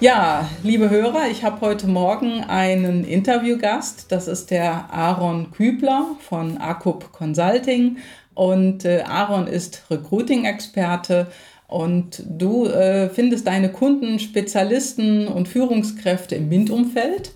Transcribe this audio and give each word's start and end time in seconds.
Ja, 0.00 0.48
liebe 0.62 0.88
Hörer, 0.88 1.28
ich 1.30 1.44
habe 1.44 1.60
heute 1.60 1.86
Morgen 1.86 2.42
einen 2.44 3.04
Interviewgast. 3.04 4.06
Das 4.08 4.28
ist 4.28 4.50
der 4.50 4.90
Aaron 4.90 5.50
Kübler 5.50 6.16
von 6.26 6.56
AKUP 6.56 7.12
Consulting. 7.12 7.98
Und 8.32 8.86
äh, 8.86 9.02
Aaron 9.02 9.46
ist 9.46 9.82
Recruiting-Experte 9.90 11.26
und 11.68 12.22
du 12.26 12.64
äh, 12.64 13.10
findest 13.10 13.46
deine 13.46 13.70
Kunden, 13.70 14.18
Spezialisten 14.18 15.28
und 15.28 15.48
Führungskräfte 15.48 16.34
im 16.34 16.48
MINT-Umfeld. 16.48 17.32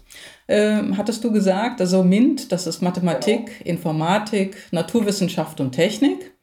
Ähm, 0.48 0.96
hattest 0.96 1.22
du 1.22 1.32
gesagt, 1.32 1.82
also 1.82 2.02
MINT, 2.02 2.50
das 2.50 2.66
ist 2.66 2.80
Mathematik, 2.80 3.60
Informatik, 3.66 4.56
Naturwissenschaft 4.70 5.60
und 5.60 5.72
Technik. 5.72 6.33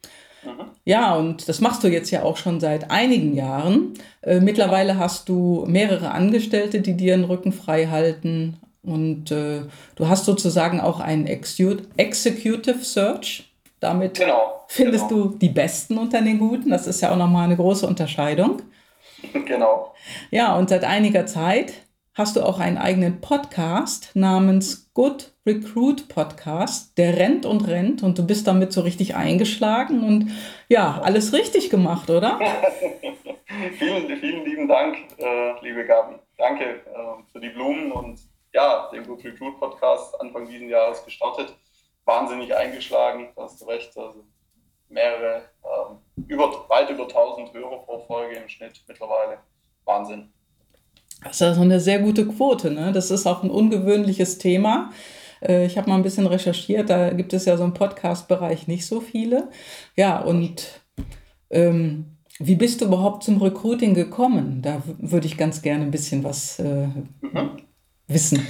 Ja, 0.84 1.16
und 1.16 1.48
das 1.48 1.62
machst 1.62 1.84
du 1.84 1.88
jetzt 1.88 2.10
ja 2.10 2.24
auch 2.24 2.38
schon 2.38 2.60
seit 2.60 2.90
einigen 2.90 3.36
Jahren. 3.36 3.94
Äh, 4.22 4.40
mittlerweile 4.40 4.98
hast 4.98 5.30
du 5.30 5.66
mehrere 5.68 6.12
Angestellte, 6.12 6.82
die 6.82 6.96
dir 6.96 7.16
den 7.16 7.26
Rücken 7.26 7.52
frei 7.52 7.88
halten. 7.88 8.58
Und 8.84 9.32
äh, 9.32 9.62
du 9.96 10.08
hast 10.08 10.26
sozusagen 10.26 10.82
auch 10.82 11.00
einen 11.00 11.28
Executive 11.28 12.84
Search. 12.84 13.48
Damit 13.80 14.20
genau, 14.20 14.64
findest 14.68 15.10
genau. 15.10 15.24
du 15.24 15.38
die 15.38 15.50
Besten 15.50 15.98
unter 15.98 16.22
den 16.22 16.40
Guten. 16.40 16.70
Das 16.70 16.88
ist 16.88 17.02
ja 17.02 17.12
auch 17.12 17.18
nochmal 17.18 17.46
eine 17.46 17.58
große 17.58 17.86
Unterscheidung. 17.86 18.62
Genau. 19.46 19.94
Ja, 20.32 20.56
und 20.56 20.70
seit 20.70 20.84
einiger 20.84 21.28
Zeit 21.28 21.74
hast 22.14 22.36
du 22.36 22.44
auch 22.44 22.60
einen 22.60 22.78
eigenen 22.78 23.22
Podcast 23.22 24.12
namens 24.16 24.92
Good 24.94 25.34
Recruit 25.46 26.10
Podcast. 26.10 26.98
Der 26.98 27.18
rennt 27.18 27.46
und 27.46 27.68
rennt 27.68 28.04
und 28.04 28.18
du 28.18 28.28
bist 28.28 28.48
damit 28.48 28.74
so 28.74 28.82
richtig 28.82 29.16
eingeschlagen 29.16 30.04
und 30.04 30.32
ja, 30.68 31.00
alles 31.02 31.32
richtig 31.34 31.70
gemacht, 31.70 32.10
oder? 32.10 32.40
vielen, 33.78 34.18
vielen 34.18 34.46
lieben 34.46 34.68
Dank, 34.68 34.98
äh, 35.18 35.54
liebe 35.62 35.86
Gabi. 35.86 36.16
Danke 36.38 36.66
äh, 36.66 37.24
für 37.32 37.40
die 37.40 37.50
Blumen 37.50 37.92
und 37.92 38.20
ja, 38.54 38.90
den 38.92 39.06
Good 39.06 39.24
Recruit 39.24 39.58
Podcast 39.60 40.20
Anfang 40.20 40.48
dieses 40.48 40.70
Jahres 40.70 41.06
gestartet. 41.06 41.56
Wahnsinnig 42.04 42.54
eingeschlagen, 42.54 43.30
hast 43.38 43.62
du 43.62 43.66
recht. 43.66 43.98
Also 43.98 44.26
mehrere, 44.90 45.50
äh, 45.64 46.24
über, 46.28 46.68
weit 46.68 46.90
über 46.90 47.04
1000 47.04 47.54
Hörer 47.54 47.78
pro 47.86 48.00
Folge 48.00 48.36
im 48.36 48.50
Schnitt 48.50 48.84
mittlerweile. 48.86 49.38
Wahnsinn. 49.86 50.34
Das 51.24 51.36
ist 51.36 51.42
also 51.44 51.62
eine 51.62 51.80
sehr 51.80 52.00
gute 52.00 52.28
Quote. 52.28 52.72
Ne? 52.72 52.92
Das 52.92 53.12
ist 53.12 53.28
auch 53.28 53.44
ein 53.44 53.52
ungewöhnliches 53.52 54.38
Thema. 54.38 54.92
Äh, 55.42 55.66
ich 55.66 55.78
habe 55.78 55.90
mal 55.90 55.96
ein 55.96 56.04
bisschen 56.04 56.28
recherchiert, 56.28 56.90
da 56.90 57.12
gibt 57.12 57.34
es 57.34 57.46
ja 57.46 57.58
so 57.58 57.64
im 57.64 57.74
Podcast-Bereich 57.74 58.68
nicht 58.68 58.86
so 58.86 59.02
viele. 59.02 59.50
Ja, 59.96 60.20
und 60.22 60.82
ähm, 61.50 62.18
wie 62.40 62.56
bist 62.56 62.82
du 62.82 62.86
überhaupt 62.86 63.24
zum 63.24 63.42
Recruiting 63.42 63.94
gekommen? 63.94 64.62
Da 64.62 64.82
würde 64.86 65.28
ich 65.28 65.38
ganz 65.38 65.62
gerne 65.62 65.84
ein 65.84 65.92
bisschen 65.92 66.24
was 66.24 66.60
äh, 66.60 66.88
mhm. 66.88 67.62
wissen. 68.08 68.46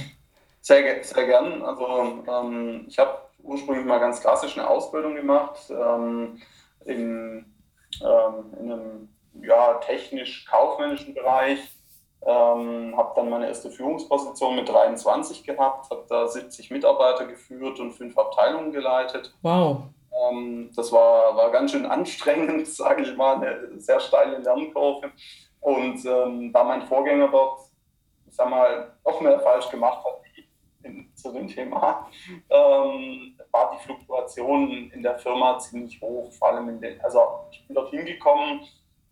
Sehr, 0.60 1.02
sehr 1.02 1.26
gern. 1.26 1.62
Also 1.62 1.86
ähm, 2.26 2.86
ich 2.88 2.98
habe 2.98 3.18
ursprünglich 3.42 3.84
mal 3.84 3.98
ganz 3.98 4.20
klassisch 4.20 4.56
eine 4.56 4.68
Ausbildung 4.68 5.16
gemacht 5.16 5.58
ähm, 5.70 6.38
in, 6.84 7.44
ähm, 8.00 8.34
in 8.60 8.72
einem 8.72 9.08
ja, 9.42 9.74
technisch-kaufmännischen 9.74 11.14
Bereich 11.14 11.58
ähm, 12.24 12.94
habe 12.96 13.12
dann 13.16 13.30
meine 13.30 13.48
erste 13.48 13.70
Führungsposition 13.70 14.56
mit 14.56 14.68
23 14.68 15.44
gehabt, 15.44 15.90
habe 15.90 16.04
da 16.08 16.28
70 16.28 16.70
Mitarbeiter 16.70 17.26
geführt 17.26 17.80
und 17.80 17.92
fünf 17.92 18.16
Abteilungen 18.16 18.72
geleitet. 18.72 19.34
Wow. 19.42 19.84
Ähm, 20.30 20.70
das 20.76 20.92
war, 20.92 21.36
war 21.36 21.50
ganz 21.50 21.72
schön 21.72 21.86
anstrengend, 21.86 22.66
sage 22.68 23.02
ich 23.02 23.16
mal, 23.16 23.36
eine 23.36 23.80
sehr 23.80 24.00
steile 24.00 24.38
Lernkurve. 24.38 25.10
Und 25.60 26.04
ähm, 26.04 26.52
da 26.52 26.64
mein 26.64 26.82
Vorgänger 26.82 27.28
dort, 27.28 27.60
ich 28.26 28.34
sag 28.34 28.48
mal, 28.48 28.92
noch 29.04 29.20
mehr 29.20 29.40
falsch 29.40 29.68
gemacht 29.70 30.04
hat 30.04 30.20
in, 30.84 31.10
zu 31.14 31.32
dem 31.32 31.48
Thema, 31.48 32.08
ähm, 32.50 33.36
war 33.50 33.76
die 33.76 33.84
Fluktuation 33.84 34.90
in 34.92 35.02
der 35.02 35.18
Firma 35.18 35.58
ziemlich 35.58 36.00
hoch. 36.00 36.32
Vor 36.32 36.48
allem 36.48 36.68
in 36.68 36.80
den, 36.80 37.00
also 37.00 37.20
ich 37.50 37.66
bin 37.66 37.74
dort 37.74 37.90
hingekommen, 37.90 38.60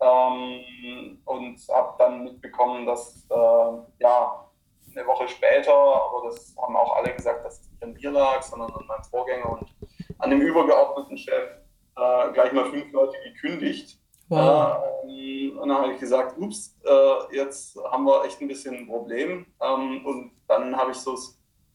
ähm, 0.01 1.21
und 1.25 1.59
habe 1.69 1.95
dann 1.99 2.25
mitbekommen, 2.25 2.87
dass 2.87 3.27
äh, 3.31 4.03
ja, 4.03 4.47
eine 4.95 5.07
Woche 5.07 5.29
später, 5.29 5.73
aber 5.73 6.29
das 6.29 6.55
haben 6.61 6.77
auch 6.77 6.97
alle 6.97 7.15
gesagt, 7.15 7.45
dass 7.45 7.61
es 7.61 7.71
nicht 7.71 7.83
an 7.83 7.93
mir 7.93 8.11
lag, 8.11 8.43
sondern 8.43 8.73
an 8.73 8.87
meinem 8.87 9.05
Vorgänger 9.05 9.53
und 9.53 9.75
an 10.19 10.31
dem 10.31 10.41
übergeordneten 10.41 11.17
Chef 11.17 11.51
äh, 11.97 12.33
gleich 12.33 12.53
mal 12.53 12.67
fünf 12.67 12.91
Leute 12.93 13.17
gekündigt. 13.25 13.99
Wow. 14.29 14.85
Äh, 15.05 15.51
und 15.51 15.69
dann 15.69 15.79
habe 15.79 15.93
ich 15.93 16.01
gesagt, 16.01 16.39
ups, 16.39 16.77
äh, 16.85 17.37
jetzt 17.37 17.77
haben 17.91 18.05
wir 18.05 18.25
echt 18.25 18.41
ein 18.41 18.49
bisschen 18.49 18.77
ein 18.77 18.87
Problem. 18.87 19.47
Ähm, 19.61 20.05
und 20.07 20.33
dann 20.49 20.77
habe 20.77 20.93
ich 20.93 20.97
so, 20.97 21.17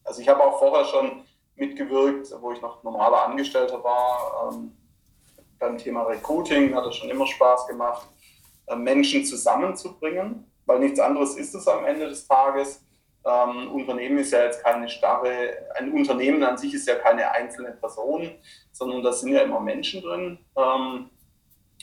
also 0.04 0.22
ich 0.22 0.28
habe 0.28 0.44
auch 0.44 0.58
vorher 0.60 0.86
schon 0.86 1.24
mitgewirkt, 1.56 2.34
wo 2.42 2.52
ich 2.52 2.62
noch 2.62 2.84
normaler 2.84 3.26
Angestellter 3.26 3.84
war. 3.84 4.52
Ähm, 4.52 4.76
beim 5.60 5.78
Thema 5.78 6.04
Recruiting 6.04 6.76
hat 6.76 6.86
es 6.86 6.96
schon 6.96 7.10
immer 7.10 7.26
Spaß 7.28 7.68
gemacht. 7.68 8.08
Äh, 8.68 8.76
Menschen 8.76 9.26
zusammenzubringen, 9.26 10.52
weil 10.66 10.80
nichts 10.80 11.00
anderes 11.00 11.36
ist 11.36 11.54
es 11.54 11.68
am 11.68 11.86
Ende 11.86 12.08
des 12.10 12.28
Tages. 12.28 12.84
Ähm, 13.26 13.72
Unternehmen 13.72 14.18
ist 14.20 14.32
ja 14.32 14.44
jetzt 14.44 14.64
keine 14.64 14.88
starre, 14.90 15.30
ein 15.76 15.92
Unternehmen 15.92 16.44
an 16.44 16.58
sich 16.58 16.74
ist 16.74 16.88
ja 16.88 16.96
keine 16.96 17.32
einzelne 17.32 17.72
Person, 17.72 18.32
sondern 18.72 19.04
da 19.04 19.12
sind 19.12 19.34
ja 19.34 19.42
immer 19.42 19.60
Menschen 19.60 20.02
drin. 20.02 20.40
Ähm, 20.56 21.10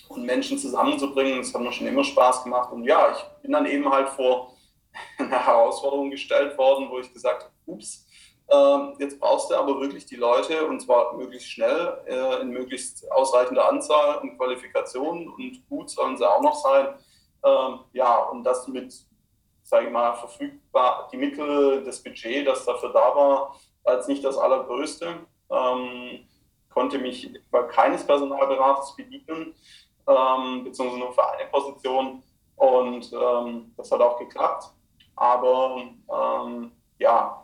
und 0.09 0.25
Menschen 0.27 0.59
zusammenzubringen, 0.59 1.39
das 1.39 1.55
hat 1.55 1.63
mir 1.63 1.73
schon 1.73 1.87
immer 1.87 2.05
Spaß 2.05 2.45
gemacht. 2.45 2.73
Und 2.73 2.85
ja, 2.85 3.13
ich 3.13 3.43
bin 3.43 3.53
dann 3.53 3.67
eben 3.67 3.89
halt 3.89 4.09
vor 4.09 4.55
eine 5.19 5.31
Herausforderung 5.31 6.11
gestellt 6.11 6.57
worden, 6.59 6.89
wo 6.91 6.99
ich 6.99 7.13
gesagt 7.13 7.45
habe, 7.45 7.53
ups, 7.67 8.07
jetzt 8.99 9.19
brauchst 9.19 9.51
du 9.51 9.55
aber 9.55 9.81
wirklich 9.81 10.05
die 10.05 10.17
Leute 10.17 10.67
und 10.67 10.81
zwar 10.81 11.15
möglichst 11.15 11.51
schnell, 11.51 11.99
äh, 12.07 12.43
in 12.43 12.51
möglichst 12.51 13.11
ausreichender 13.11 13.69
Anzahl 13.69 14.19
und 14.19 14.37
Qualifikationen 14.37 15.29
und 15.29 15.67
gut 15.69 15.91
sollen 15.91 16.17
sie 16.17 16.29
auch 16.29 16.43
noch 16.43 16.55
sein. 16.55 16.89
Ähm, 17.45 17.81
ja, 17.93 18.19
und 18.25 18.45
das 18.45 18.69
mit, 18.69 18.95
sage 19.63 19.87
ich 19.87 19.93
mal, 19.93 20.15
verfügbar, 20.15 21.09
die 21.13 21.17
Mittel, 21.17 21.83
das 21.85 22.03
Budget, 22.03 22.47
das 22.47 22.65
dafür 22.65 22.91
da 22.91 23.15
war, 23.15 23.57
als 23.85 24.07
nicht 24.07 24.25
das 24.25 24.37
allergrößte. 24.37 25.15
Ähm, 25.51 26.27
konnte 26.71 26.99
mich 26.99 27.33
bei 27.51 27.63
keines 27.65 28.07
Personalberaters 28.07 28.97
bedienen, 28.97 29.55
beziehungsweise 30.05 30.99
nur 30.99 31.13
für 31.13 31.33
eine 31.33 31.51
Position. 31.51 32.23
Und 32.57 33.13
das 33.77 33.93
hat 33.93 34.01
auch 34.01 34.19
geklappt. 34.19 34.73
Aber 35.15 35.83
ja, 36.99 37.43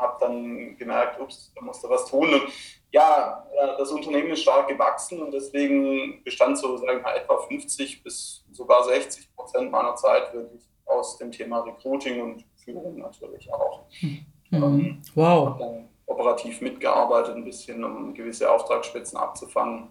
habe 0.00 0.16
dann 0.20 0.76
gemerkt, 0.76 1.20
ups, 1.20 1.52
da 1.54 1.62
musst 1.62 1.82
du 1.84 1.88
was 1.88 2.06
tun. 2.06 2.32
Und 2.32 2.42
ja, 2.90 3.46
äh, 3.52 3.78
das 3.78 3.90
Unternehmen 3.90 4.30
ist 4.30 4.42
stark 4.42 4.68
gewachsen 4.68 5.22
und 5.22 5.32
deswegen 5.32 6.22
bestand 6.24 6.58
so 6.58 6.76
sagen 6.76 7.02
wir, 7.04 7.14
etwa 7.14 7.38
50 7.38 8.02
bis 8.02 8.44
sogar 8.50 8.84
60 8.84 9.34
Prozent 9.34 9.70
meiner 9.70 9.94
Zeit 9.94 10.32
wirklich 10.34 10.62
aus 10.86 11.18
dem 11.18 11.30
Thema 11.30 11.60
Recruiting 11.60 12.20
und 12.20 12.44
Führung 12.56 12.98
natürlich 12.98 13.52
auch. 13.52 13.84
Mhm. 14.00 15.00
Wow. 15.14 15.58
Dann 15.58 15.88
operativ 16.06 16.60
mitgearbeitet, 16.60 17.36
ein 17.36 17.44
bisschen, 17.44 17.84
um 17.84 18.12
gewisse 18.14 18.50
Auftragsspitzen 18.50 19.16
abzufangen. 19.16 19.88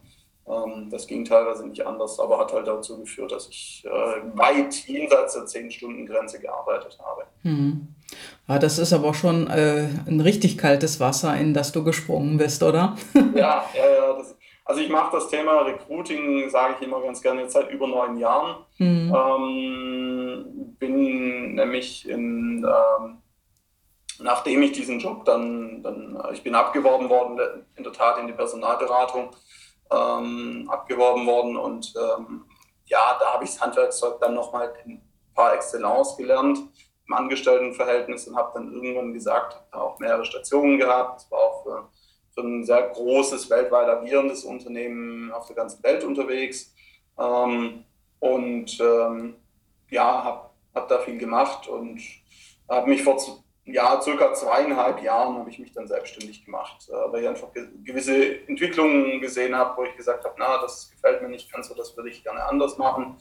Ähm, 0.47 0.89
das 0.89 1.07
ging 1.07 1.23
teilweise 1.23 1.67
nicht 1.67 1.85
anders, 1.85 2.19
aber 2.19 2.39
hat 2.39 2.51
halt 2.51 2.67
dazu 2.67 3.00
geführt, 3.00 3.31
dass 3.31 3.47
ich 3.47 3.85
äh, 3.85 4.38
weit 4.38 4.73
jenseits 4.88 5.33
der 5.33 5.44
10-Stunden-Grenze 5.44 6.39
gearbeitet 6.39 6.97
habe. 7.01 7.25
Mhm. 7.44 7.95
Ja, 8.47 8.57
das 8.59 8.79
ist 8.79 8.94
aber 8.94 9.13
schon 9.13 9.47
äh, 9.47 9.88
ein 10.07 10.21
richtig 10.21 10.57
kaltes 10.57 11.00
Wasser, 11.00 11.35
in 11.38 11.53
das 11.53 11.71
du 11.71 11.83
gesprungen 11.83 12.38
bist, 12.38 12.63
oder? 12.63 12.95
ja, 13.35 13.63
ja, 13.75 13.89
ja. 13.95 14.13
Das, 14.17 14.35
also 14.65 14.81
ich 14.81 14.89
mache 14.89 15.15
das 15.15 15.29
Thema 15.29 15.61
Recruiting, 15.61 16.50
sage 16.50 16.75
ich 16.79 16.88
immer 16.88 17.01
ganz 17.01 17.21
gerne, 17.21 17.41
jetzt 17.41 17.53
seit 17.53 17.71
über 17.71 17.88
neun 17.88 18.17
Jahren. 18.17 18.63
Mhm. 18.77 19.15
Ähm, 19.15 20.75
bin 20.79 21.56
nämlich 21.56 22.07
in, 22.07 22.65
ähm, 22.65 23.17
nachdem 24.19 24.63
ich 24.63 24.71
diesen 24.71 25.00
Job 25.00 25.25
dann, 25.25 25.83
dann, 25.83 26.19
äh, 26.23 26.33
ich 26.33 26.44
bin 26.44 26.56
abgeworben 26.56 27.09
worden, 27.09 27.39
in 27.75 27.83
der 27.83 27.94
Tat 27.94 28.17
in 28.19 28.27
die 28.27 28.33
Personalberatung, 28.33 29.29
ähm, 29.91 30.67
abgeworben 30.71 31.25
worden 31.25 31.57
und 31.57 31.94
ähm, 31.95 32.45
ja, 32.85 33.17
da 33.19 33.33
habe 33.33 33.44
ich 33.44 33.51
das 33.51 33.61
Handwerkszeug 33.61 34.19
dann 34.19 34.33
nochmal 34.33 34.73
in 34.85 35.01
par 35.33 35.53
excellence 35.53 36.17
gelernt 36.17 36.59
im 37.09 37.15
Angestelltenverhältnis 37.15 38.27
und 38.27 38.35
habe 38.35 38.51
dann 38.53 38.71
irgendwann 38.71 39.13
gesagt, 39.13 39.59
habe 39.71 39.83
auch 39.83 40.00
mehrere 40.00 40.25
Stationen 40.25 40.77
gehabt, 40.77 41.29
war 41.31 41.39
auch 41.39 41.63
für, 41.63 41.89
für, 42.33 42.41
ein 42.41 42.63
sehr 42.63 42.83
großes, 42.89 43.50
weltweit 43.50 43.89
agierendes 43.89 44.44
Unternehmen 44.44 45.31
auf 45.31 45.47
der 45.47 45.56
ganzen 45.56 45.83
Welt 45.83 46.03
unterwegs. 46.03 46.73
Ähm, 47.17 47.83
und 48.19 48.79
ähm, 48.79 49.35
ja, 49.89 50.23
habe 50.23 50.50
hab 50.75 50.88
da 50.88 51.00
viel 51.00 51.17
gemacht 51.17 51.67
und 51.67 52.00
habe 52.69 52.89
mich 52.89 53.03
vor 53.03 53.17
ja, 53.65 54.01
circa 54.01 54.33
zweieinhalb 54.33 55.01
Jahren 55.03 55.38
habe 55.38 55.50
ich 55.50 55.59
mich 55.59 55.71
dann 55.73 55.88
selbstständig 55.88 56.44
gemacht, 56.45 56.89
äh, 56.89 57.11
weil 57.11 57.23
ich 57.23 57.29
einfach 57.29 57.50
gewisse 57.83 58.47
Entwicklungen 58.47 59.21
gesehen 59.21 59.56
habe, 59.56 59.77
wo 59.77 59.83
ich 59.83 59.95
gesagt 59.95 60.25
habe, 60.25 60.35
na, 60.38 60.59
das 60.61 60.89
gefällt 60.91 61.21
mir 61.21 61.29
nicht 61.29 61.51
ganz 61.51 61.67
so, 61.67 61.75
das 61.75 61.95
würde 61.95 62.09
ich 62.09 62.23
gerne 62.23 62.44
anders 62.45 62.77
machen. 62.77 63.17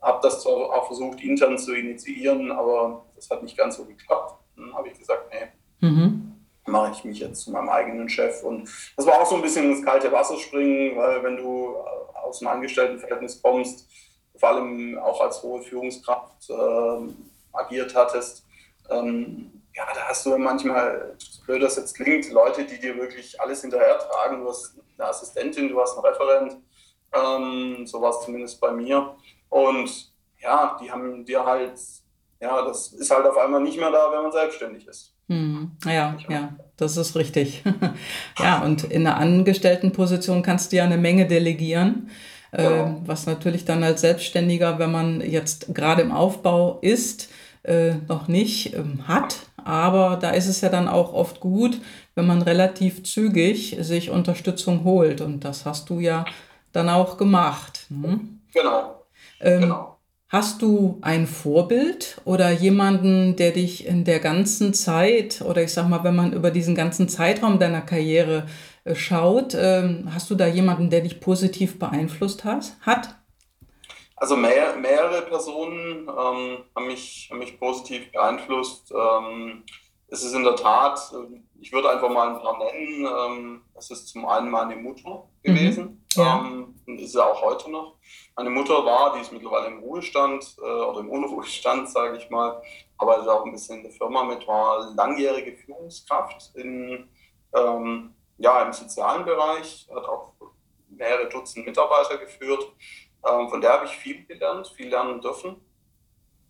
Habe 0.00 0.20
das 0.22 0.42
zwar 0.42 0.54
auch 0.54 0.86
versucht, 0.86 1.20
intern 1.20 1.58
zu 1.58 1.74
initiieren, 1.74 2.50
aber 2.50 3.04
das 3.14 3.28
hat 3.30 3.42
nicht 3.42 3.56
ganz 3.56 3.76
so 3.76 3.84
geklappt. 3.84 4.34
Dann 4.56 4.74
habe 4.74 4.88
ich 4.88 4.98
gesagt, 4.98 5.30
nee, 5.32 5.86
mhm. 5.86 6.46
mache 6.66 6.92
ich 6.92 7.04
mich 7.04 7.18
jetzt 7.20 7.42
zu 7.42 7.50
meinem 7.50 7.68
eigenen 7.68 8.08
Chef. 8.08 8.42
Und 8.42 8.68
das 8.96 9.06
war 9.06 9.20
auch 9.20 9.26
so 9.26 9.36
ein 9.36 9.42
bisschen 9.42 9.70
ins 9.70 9.84
kalte 9.84 10.10
Wasser 10.10 10.36
springen, 10.38 10.96
weil 10.96 11.22
wenn 11.22 11.36
du 11.36 11.76
aus 12.14 12.38
dem 12.38 12.48
Angestelltenverhältnis 12.48 13.42
kommst, 13.42 13.88
vor 14.36 14.50
allem 14.50 14.98
auch 14.98 15.20
als 15.20 15.42
hohe 15.42 15.62
Führungskraft 15.62 16.48
äh, 16.48 17.12
agiert 17.52 17.94
hattest, 17.94 18.46
ähm, 18.88 19.60
ja, 19.74 19.84
da 19.94 20.08
hast 20.08 20.26
du 20.26 20.36
manchmal, 20.36 21.14
so 21.18 21.42
blöd 21.44 21.62
das 21.62 21.76
jetzt 21.76 21.94
klingt, 21.94 22.30
Leute, 22.30 22.64
die 22.64 22.78
dir 22.80 22.96
wirklich 22.96 23.40
alles 23.40 23.60
hinterher 23.60 23.98
tragen. 23.98 24.40
Du 24.42 24.48
hast 24.48 24.74
eine 24.98 25.08
Assistentin, 25.08 25.68
du 25.68 25.80
hast 25.80 25.96
einen 25.96 26.06
Referent, 26.06 26.56
ähm, 27.12 27.86
so 27.86 28.00
war 28.00 28.10
es 28.10 28.24
zumindest 28.24 28.60
bei 28.60 28.72
mir. 28.72 29.16
Und 29.50 30.10
ja, 30.40 30.78
die 30.82 30.90
haben 30.90 31.24
dir 31.24 31.44
halt, 31.44 31.74
ja, 32.40 32.64
das 32.64 32.92
ist 32.92 33.10
halt 33.10 33.26
auf 33.26 33.36
einmal 33.36 33.60
nicht 33.60 33.78
mehr 33.78 33.90
da, 33.90 34.10
wenn 34.12 34.22
man 34.22 34.32
selbstständig 34.32 34.86
ist. 34.86 35.14
Hm, 35.28 35.72
ja, 35.84 36.16
ja, 36.28 36.56
das 36.76 36.96
ist 36.96 37.14
richtig. 37.14 37.62
ja, 38.38 38.62
und 38.62 38.84
in 38.84 39.06
einer 39.06 39.16
Angestelltenposition 39.16 40.42
kannst 40.42 40.72
du 40.72 40.76
ja 40.76 40.84
eine 40.84 40.96
Menge 40.96 41.26
delegieren. 41.26 42.10
Genau. 42.52 42.68
Äh, 42.68 42.94
was 43.04 43.26
natürlich 43.26 43.64
dann 43.64 43.84
als 43.84 44.00
Selbstständiger, 44.00 44.78
wenn 44.80 44.90
man 44.90 45.20
jetzt 45.20 45.72
gerade 45.72 46.02
im 46.02 46.10
Aufbau 46.10 46.78
ist, 46.82 47.28
äh, 47.62 47.94
noch 48.08 48.26
nicht 48.26 48.74
ähm, 48.74 49.06
hat. 49.06 49.36
Aber 49.56 50.16
da 50.16 50.30
ist 50.30 50.48
es 50.48 50.62
ja 50.62 50.68
dann 50.68 50.88
auch 50.88 51.12
oft 51.12 51.40
gut, 51.40 51.80
wenn 52.14 52.26
man 52.26 52.42
relativ 52.42 53.04
zügig 53.04 53.76
sich 53.80 54.10
Unterstützung 54.10 54.82
holt. 54.82 55.20
Und 55.20 55.44
das 55.44 55.64
hast 55.64 55.90
du 55.90 56.00
ja 56.00 56.24
dann 56.72 56.88
auch 56.88 57.18
gemacht. 57.18 57.86
Ne? 57.88 58.20
Genau. 58.52 58.99
Ähm, 59.40 59.62
genau. 59.62 59.96
Hast 60.30 60.62
du 60.62 60.98
ein 61.02 61.26
Vorbild 61.26 62.20
oder 62.24 62.52
jemanden, 62.52 63.34
der 63.34 63.50
dich 63.50 63.84
in 63.84 64.04
der 64.04 64.20
ganzen 64.20 64.72
Zeit 64.74 65.42
oder 65.42 65.64
ich 65.64 65.72
sag 65.72 65.88
mal, 65.88 66.04
wenn 66.04 66.14
man 66.14 66.32
über 66.32 66.52
diesen 66.52 66.76
ganzen 66.76 67.08
Zeitraum 67.08 67.58
deiner 67.58 67.80
Karriere 67.80 68.46
äh, 68.84 68.94
schaut, 68.94 69.56
ähm, 69.58 70.08
hast 70.14 70.30
du 70.30 70.36
da 70.36 70.46
jemanden, 70.46 70.88
der 70.88 71.00
dich 71.00 71.18
positiv 71.18 71.80
beeinflusst 71.80 72.44
hat? 72.44 72.76
hat? 72.82 73.16
Also 74.14 74.36
mehr, 74.36 74.76
mehrere 74.76 75.22
Personen 75.22 76.06
ähm, 76.08 76.58
haben, 76.76 76.86
mich, 76.86 77.28
haben 77.32 77.40
mich 77.40 77.58
positiv 77.58 78.12
beeinflusst. 78.12 78.92
Ähm, 78.92 79.64
es 80.06 80.22
ist 80.22 80.34
in 80.34 80.44
der 80.44 80.54
Tat, 80.54 81.12
äh, 81.12 81.40
ich 81.60 81.72
würde 81.72 81.90
einfach 81.90 82.08
mal 82.08 82.28
ein 82.28 82.40
paar 82.40 82.56
nennen. 82.56 83.04
Ähm, 83.04 83.62
es 83.74 83.90
ist 83.90 84.06
zum 84.06 84.26
einen 84.26 84.48
meine 84.48 84.76
Mutter 84.76 85.28
gewesen 85.42 85.84
mhm. 85.84 85.99
Ja. 86.14 86.38
ähm, 86.38 86.74
und 86.86 87.00
ist 87.00 87.14
ja 87.14 87.24
auch 87.24 87.42
heute 87.42 87.70
noch. 87.70 87.96
Meine 88.36 88.50
Mutter 88.50 88.84
war, 88.84 89.14
die 89.14 89.20
ist 89.20 89.32
mittlerweile 89.32 89.68
im 89.68 89.80
Ruhestand 89.80 90.56
äh, 90.58 90.62
oder 90.62 91.00
im 91.00 91.10
Unruhestand, 91.10 91.88
sage 91.90 92.18
ich 92.18 92.30
mal, 92.30 92.62
arbeitet 92.98 93.28
auch 93.28 93.44
ein 93.44 93.52
bisschen 93.52 93.78
in 93.78 93.82
der 93.84 93.92
Firma 93.92 94.24
mit, 94.24 94.46
war 94.46 94.92
langjährige 94.94 95.56
Führungskraft 95.56 96.54
in, 96.54 97.08
ähm, 97.54 98.14
ja, 98.38 98.62
im 98.62 98.72
sozialen 98.72 99.24
Bereich, 99.24 99.88
hat 99.94 100.04
auch 100.04 100.32
mehrere 100.88 101.28
Dutzend 101.28 101.66
Mitarbeiter 101.66 102.18
geführt 102.18 102.66
ähm, 103.26 103.48
von 103.48 103.60
der 103.60 103.72
habe 103.72 103.86
ich 103.86 103.92
viel 103.92 104.24
gelernt, 104.24 104.68
viel 104.68 104.88
lernen 104.88 105.20
dürfen. 105.20 105.60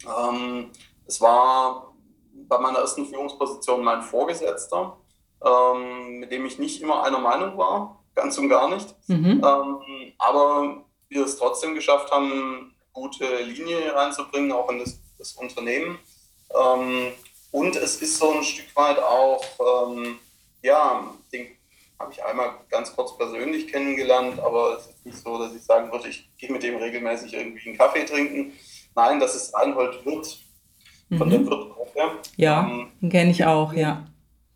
Ähm, 0.07 0.71
es 1.07 1.21
war 1.21 1.95
bei 2.33 2.59
meiner 2.59 2.79
ersten 2.79 3.07
Führungsposition 3.07 3.83
mein 3.83 4.03
Vorgesetzter, 4.03 4.97
ähm, 5.45 6.21
mit 6.21 6.31
dem 6.31 6.47
ich 6.47 6.59
nicht 6.59 6.81
immer 6.81 7.03
einer 7.03 7.19
Meinung 7.19 7.59
war, 7.59 8.00
ganz 8.15 8.39
und 8.39 8.49
gar 8.49 8.75
nicht. 8.75 8.95
Mhm. 9.09 9.43
Ähm, 9.45 10.13
aber 10.19 10.85
wir 11.09 11.25
es 11.25 11.37
trotzdem 11.37 11.75
geschafft 11.75 12.11
haben, 12.11 12.75
gute 12.93 13.43
Linie 13.43 13.95
reinzubringen, 13.95 14.53
auch 14.53 14.71
in 14.71 14.79
das, 14.81 15.01
das 15.19 15.33
Unternehmen. 15.33 15.99
Ähm, 16.55 17.13
und 17.53 17.77
es 17.77 18.01
ist 18.01 18.19
so 18.19 18.33
ein 18.33 18.45
Stück 18.45 18.75
weit 18.77 18.99
auch, 18.99 19.43
ähm, 19.61 20.19
ja, 20.63 21.13
den 21.33 21.49
habe 21.99 22.13
ich 22.13 22.25
einmal 22.25 22.53
ganz 22.71 22.95
kurz 22.95 23.17
persönlich 23.17 23.69
kennengelernt, 23.69 24.41
aber 24.41 24.79
es 24.79 24.87
ist 24.87 25.07
nicht 25.07 25.19
so, 25.19 25.39
dass 25.39 25.55
ich 25.55 25.63
sagen 25.63 25.93
würde, 25.93 26.09
ich 26.09 26.31
gehe 26.39 26.51
mit 26.51 26.63
dem 26.63 26.77
regelmäßig 26.77 27.35
irgendwie 27.35 27.69
einen 27.69 27.79
Kaffee 27.79 28.05
trinken. 28.05 28.53
Nein, 28.95 29.21
das 29.21 29.35
ist 29.35 29.55
Reinhold 29.55 30.05
Wirth 30.07 30.39
von 31.17 31.29
mhm. 31.29 31.31
der 31.31 31.47
Wirth-Gruppe. 31.47 32.19
Ja, 32.37 32.63
ähm, 32.63 32.93
den 33.01 33.11
kenne 33.11 33.31
ich 33.31 33.45
auch, 33.45 33.73
ja. 33.73 34.07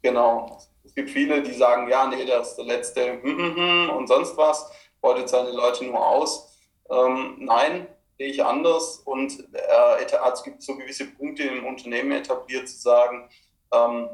Genau. 0.03 0.59
Es 0.95 1.03
gibt 1.03 1.11
viele, 1.11 1.43
die 1.43 1.53
sagen, 1.53 1.89
ja, 1.89 2.07
nee, 2.07 2.25
der 2.25 2.43
ist 2.43 2.55
der 2.55 2.67
letzte 2.67 3.21
hm, 3.21 3.37
hm, 3.37 3.57
hm, 3.57 3.91
und 3.91 4.07
sonst 4.07 4.37
was, 4.37 4.71
beutet 5.01 5.29
seine 5.29 5.51
Leute 5.51 5.85
nur 5.85 6.07
aus. 6.07 6.57
Ähm, 6.89 7.35
nein, 7.41 7.89
sehe 8.17 8.29
ich 8.29 8.45
anders 8.45 8.99
und 8.99 9.41
äh, 9.55 10.15
also 10.17 10.35
es 10.35 10.43
gibt 10.45 10.63
so 10.63 10.77
gewisse 10.77 11.07
Punkte 11.07 11.43
im 11.43 11.67
Unternehmen 11.67 12.13
etabliert, 12.13 12.69
zu 12.69 12.79
sagen, 12.79 13.29
ähm, 13.73 14.09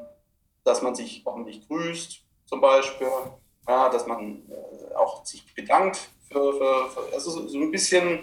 dass 0.65 0.81
man 0.81 0.95
sich 0.95 1.21
ordentlich 1.27 1.69
grüßt, 1.69 2.23
zum 2.47 2.63
Beispiel, 2.63 3.11
ja, 3.69 3.91
dass 3.91 4.07
man 4.07 4.51
äh, 4.51 4.95
auch 4.95 5.23
sich 5.27 5.55
bedankt 5.55 6.09
für, 6.31 6.55
für, 6.55 6.89
für, 6.89 7.13
also 7.13 7.31
so, 7.31 7.47
so 7.47 7.59
ein 7.59 7.71
bisschen 7.71 8.21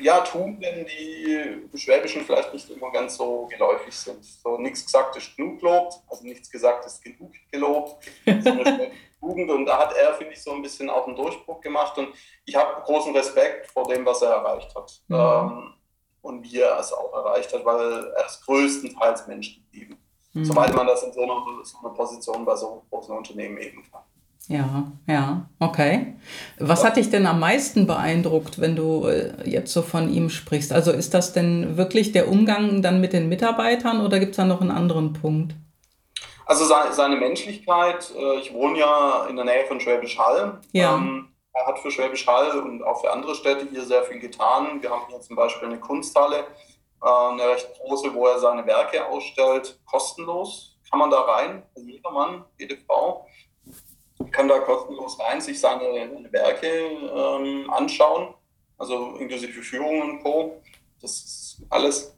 ja, 0.00 0.20
Tugenden, 0.20 0.86
die 0.86 1.68
im 1.70 1.76
Schwäbischen 1.76 2.22
vielleicht 2.22 2.52
nicht 2.52 2.70
immer 2.70 2.90
ganz 2.90 3.16
so 3.16 3.46
geläufig 3.46 3.94
sind. 3.94 4.24
So 4.24 4.58
nichts 4.58 4.84
gesagt 4.84 5.16
ist 5.16 5.36
genug 5.36 5.60
gelobt, 5.60 5.94
also 6.08 6.24
nichts 6.24 6.50
gesagt 6.50 6.86
ist 6.86 7.02
genug 7.02 7.32
gelobt. 7.50 8.04
So 8.24 8.50
eine 8.50 8.90
Tugend 9.20 9.50
und 9.50 9.66
da 9.66 9.78
hat 9.78 9.94
er, 9.96 10.14
finde 10.14 10.32
ich, 10.32 10.42
so 10.42 10.52
ein 10.52 10.62
bisschen 10.62 10.88
auch 10.88 11.06
einen 11.06 11.16
Durchbruch 11.16 11.60
gemacht 11.60 11.96
und 11.98 12.08
ich 12.44 12.56
habe 12.56 12.82
großen 12.82 13.14
Respekt 13.14 13.66
vor 13.70 13.84
dem, 13.84 14.04
was 14.04 14.22
er 14.22 14.30
erreicht 14.30 14.74
hat. 14.74 15.02
Mhm. 15.08 15.16
Ähm, 15.16 15.74
und 16.22 16.42
wie 16.42 16.60
er 16.60 16.78
es 16.78 16.92
auch 16.92 17.12
erreicht 17.14 17.52
hat, 17.52 17.64
weil 17.64 18.12
er 18.14 18.26
ist 18.26 18.44
größtenteils 18.44 19.26
Mensch 19.26 19.56
geblieben. 19.56 19.96
Mhm. 20.32 20.44
Soweit 20.44 20.74
man 20.74 20.86
das 20.86 21.02
in 21.02 21.12
so 21.12 21.22
einer, 21.22 21.64
so 21.64 21.78
einer 21.78 21.94
Position 21.94 22.44
bei 22.44 22.56
so 22.56 22.84
großen 22.90 23.16
Unternehmen 23.16 23.58
eben 23.58 23.82
kann. 23.90 24.02
Ja, 24.48 24.90
ja, 25.06 25.48
okay. 25.60 26.16
Was 26.58 26.82
hat 26.82 26.96
dich 26.96 27.10
denn 27.10 27.26
am 27.26 27.38
meisten 27.38 27.86
beeindruckt, 27.86 28.60
wenn 28.60 28.74
du 28.74 29.06
äh, 29.06 29.48
jetzt 29.48 29.72
so 29.72 29.82
von 29.82 30.12
ihm 30.12 30.28
sprichst? 30.28 30.72
Also 30.72 30.90
ist 30.90 31.14
das 31.14 31.32
denn 31.32 31.76
wirklich 31.76 32.12
der 32.12 32.28
Umgang 32.28 32.82
dann 32.82 33.00
mit 33.00 33.12
den 33.12 33.28
Mitarbeitern 33.28 34.04
oder 34.04 34.18
gibt 34.18 34.32
es 34.32 34.38
da 34.38 34.44
noch 34.44 34.60
einen 34.60 34.72
anderen 34.72 35.12
Punkt? 35.12 35.54
Also 36.46 36.64
seine 36.64 37.14
Menschlichkeit, 37.14 38.12
äh, 38.16 38.40
ich 38.40 38.52
wohne 38.52 38.78
ja 38.80 39.26
in 39.26 39.36
der 39.36 39.44
Nähe 39.44 39.66
von 39.66 39.78
Schwäbisch 39.78 40.18
Hall. 40.18 40.60
Ja. 40.72 40.96
Ähm, 40.96 41.28
er 41.52 41.66
hat 41.66 41.78
für 41.78 41.92
Schwäbisch 41.92 42.26
Hall 42.26 42.58
und 42.58 42.82
auch 42.82 43.02
für 43.02 43.12
andere 43.12 43.36
Städte 43.36 43.68
hier 43.70 43.84
sehr 43.84 44.02
viel 44.02 44.18
getan. 44.18 44.82
Wir 44.82 44.90
haben 44.90 45.02
hier 45.08 45.20
zum 45.20 45.36
Beispiel 45.36 45.68
eine 45.68 45.78
Kunsthalle, 45.78 46.38
äh, 47.04 47.08
eine 47.08 47.48
recht 47.50 47.68
große, 47.78 48.12
wo 48.14 48.26
er 48.26 48.40
seine 48.40 48.66
Werke 48.66 49.06
ausstellt, 49.06 49.78
kostenlos. 49.84 50.76
Kann 50.90 50.98
man 50.98 51.10
da 51.10 51.20
rein, 51.20 51.62
jeder 51.76 52.10
Mann, 52.10 52.44
jede 52.58 52.76
Frau 52.78 53.28
kann 54.32 54.48
da 54.48 54.58
kostenlos 54.60 55.18
rein, 55.20 55.40
sich 55.40 55.60
seine, 55.60 55.84
seine 56.12 56.32
Werke 56.32 56.66
ähm, 56.66 57.70
anschauen, 57.70 58.34
also 58.78 59.16
inklusive 59.16 59.62
Führungen 59.62 60.02
und 60.02 60.22
Co. 60.22 60.62
Das 61.00 61.12
ist 61.12 61.62
alles, 61.70 62.16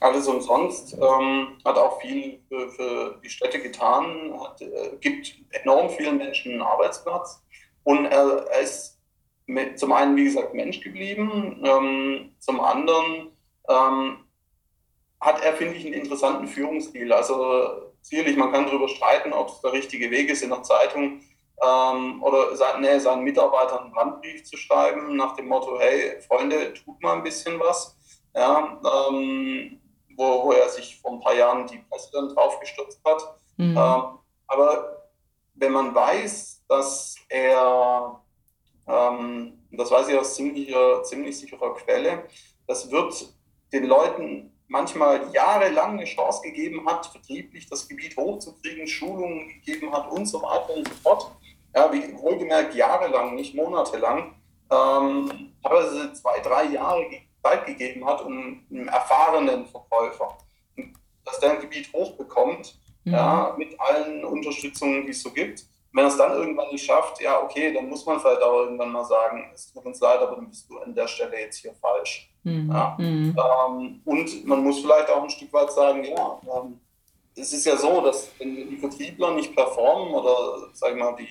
alles 0.00 0.26
umsonst. 0.26 0.94
Ähm, 0.94 1.58
hat 1.64 1.76
auch 1.76 2.00
viel 2.00 2.40
für, 2.48 2.70
für 2.70 3.20
die 3.22 3.30
Städte 3.30 3.60
getan, 3.60 4.38
hat, 4.40 4.60
äh, 4.62 4.96
gibt 5.00 5.34
enorm 5.50 5.90
vielen 5.90 6.18
Menschen 6.18 6.52
einen 6.52 6.62
Arbeitsplatz 6.62 7.42
und 7.84 8.06
er, 8.06 8.46
er 8.50 8.60
ist 8.60 8.98
mit, 9.46 9.78
zum 9.78 9.92
einen, 9.92 10.16
wie 10.16 10.24
gesagt, 10.24 10.54
Mensch 10.54 10.80
geblieben, 10.80 11.62
ähm, 11.64 12.34
zum 12.38 12.60
anderen 12.60 13.32
ähm, 13.68 14.24
hat 15.20 15.42
er, 15.42 15.54
finde 15.54 15.74
ich, 15.74 15.84
einen 15.84 15.94
interessanten 15.94 16.46
Führungsstil. 16.46 17.12
Also 17.12 17.92
sicherlich, 18.02 18.36
man 18.36 18.52
kann 18.52 18.66
darüber 18.66 18.88
streiten, 18.88 19.32
ob 19.32 19.48
es 19.48 19.60
der 19.60 19.72
richtige 19.72 20.10
Weg 20.10 20.28
ist, 20.30 20.42
in 20.42 20.50
der 20.50 20.62
Zeitung 20.62 21.20
ähm, 21.64 22.22
oder 22.22 22.78
nee, 22.80 22.98
seinen 22.98 23.22
Mitarbeitern 23.22 23.84
einen 23.84 23.92
Brandbrief 23.92 24.44
zu 24.44 24.56
schreiben, 24.56 25.16
nach 25.16 25.36
dem 25.36 25.48
Motto, 25.48 25.78
hey, 25.78 26.20
Freunde, 26.22 26.72
tut 26.74 27.00
mal 27.02 27.14
ein 27.14 27.22
bisschen 27.22 27.58
was. 27.60 27.96
Ja, 28.34 28.80
ähm, 29.10 29.80
wo, 30.16 30.44
wo 30.44 30.52
er 30.52 30.68
sich 30.68 31.00
vor 31.00 31.12
ein 31.12 31.20
paar 31.20 31.34
Jahren 31.34 31.66
die 31.66 31.78
Presse 31.78 32.10
dann 32.12 32.28
drauf 32.30 32.58
gestürzt 32.60 33.00
hat. 33.04 33.22
Mhm. 33.56 33.76
Ähm, 33.76 34.18
aber 34.46 35.08
wenn 35.54 35.72
man 35.72 35.94
weiß, 35.94 36.64
dass 36.68 37.16
er, 37.28 38.20
ähm, 38.86 39.58
das 39.70 39.90
weiß 39.90 40.08
ich 40.08 40.18
aus 40.18 40.34
ziemlich, 40.34 40.74
ziemlich 41.04 41.38
sicherer 41.38 41.74
Quelle, 41.74 42.24
das 42.66 42.90
wird 42.90 43.34
den 43.72 43.84
Leuten 43.84 44.52
manchmal 44.68 45.30
jahrelang 45.32 45.92
eine 45.92 46.04
Chance 46.04 46.42
gegeben 46.42 46.86
hat, 46.86 47.06
vertrieblich 47.06 47.68
das 47.68 47.86
Gebiet 47.86 48.16
hochzukriegen, 48.16 48.86
Schulungen 48.86 49.48
gegeben 49.48 49.92
hat 49.92 50.10
und 50.10 50.26
so 50.26 50.42
weiter 50.42 50.74
und 50.74 50.88
so 50.88 50.94
fort. 50.94 51.30
Ja, 51.74 51.92
wie 51.92 52.16
wohlgemerkt 52.18 52.74
jahrelang, 52.74 53.34
nicht 53.34 53.54
monatelang, 53.54 54.34
ähm, 54.70 55.52
teilweise 55.62 56.12
zwei, 56.12 56.40
drei 56.40 56.64
Jahre 56.64 57.06
Zeit 57.42 57.66
gegeben 57.66 58.06
hat, 58.06 58.22
um 58.24 58.64
einen 58.70 58.88
erfahrenen 58.88 59.66
Verkäufer, 59.66 60.36
dass 61.24 61.40
der 61.40 61.52
ein 61.52 61.60
Gebiet 61.60 61.92
hochbekommt, 61.92 62.78
mhm. 63.04 63.12
ja, 63.12 63.54
mit 63.56 63.78
allen 63.80 64.24
Unterstützungen, 64.24 65.04
die 65.04 65.10
es 65.10 65.22
so 65.22 65.30
gibt. 65.30 65.64
Wenn 65.94 66.04
er 66.04 66.08
es 66.08 66.16
dann 66.16 66.32
irgendwann 66.32 66.70
nicht 66.70 66.86
schafft, 66.86 67.20
ja, 67.20 67.42
okay, 67.42 67.72
dann 67.74 67.88
muss 67.88 68.06
man 68.06 68.18
vielleicht 68.18 68.42
auch 68.42 68.60
irgendwann 68.60 68.92
mal 68.92 69.04
sagen, 69.04 69.50
es 69.52 69.72
tut 69.72 69.84
uns 69.84 70.00
leid, 70.00 70.20
aber 70.20 70.36
dann 70.36 70.48
bist 70.48 70.68
du 70.70 70.78
an 70.78 70.94
der 70.94 71.06
Stelle 71.06 71.38
jetzt 71.38 71.58
hier 71.58 71.74
falsch. 71.74 72.32
Mhm. 72.44 72.70
Ja. 72.72 72.96
Mhm. 72.98 73.36
Ähm, 73.36 74.00
und 74.04 74.46
man 74.46 74.64
muss 74.64 74.80
vielleicht 74.80 75.10
auch 75.10 75.22
ein 75.22 75.30
Stück 75.30 75.52
weit 75.52 75.70
sagen, 75.70 76.04
ja, 76.04 76.40
ähm, 76.44 76.80
es 77.34 77.52
ist 77.52 77.66
ja 77.66 77.76
so, 77.76 78.00
dass 78.00 78.30
wenn 78.38 78.54
die 78.70 78.76
Vertriebler 78.76 79.32
nicht 79.32 79.54
performen 79.54 80.14
oder, 80.14 80.68
sag 80.72 80.92
ich 80.92 80.98
mal, 80.98 81.14
die 81.16 81.28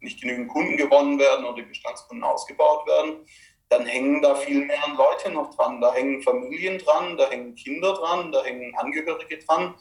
nicht 0.00 0.20
genügend 0.20 0.48
Kunden 0.48 0.76
gewonnen 0.76 1.18
werden 1.18 1.44
oder 1.44 1.56
die 1.56 1.68
Bestandskunden 1.68 2.24
ausgebaut 2.24 2.86
werden, 2.86 3.26
dann 3.68 3.86
hängen 3.86 4.20
da 4.20 4.34
viel 4.34 4.64
mehr 4.64 4.82
Leute 4.96 5.30
noch 5.30 5.54
dran. 5.54 5.80
Da 5.80 5.92
hängen 5.94 6.22
Familien 6.22 6.78
dran, 6.78 7.16
da 7.16 7.28
hängen 7.30 7.54
Kinder 7.54 7.94
dran, 7.94 8.32
da 8.32 8.42
hängen 8.42 8.74
Angehörige 8.76 9.38
dran, 9.38 9.74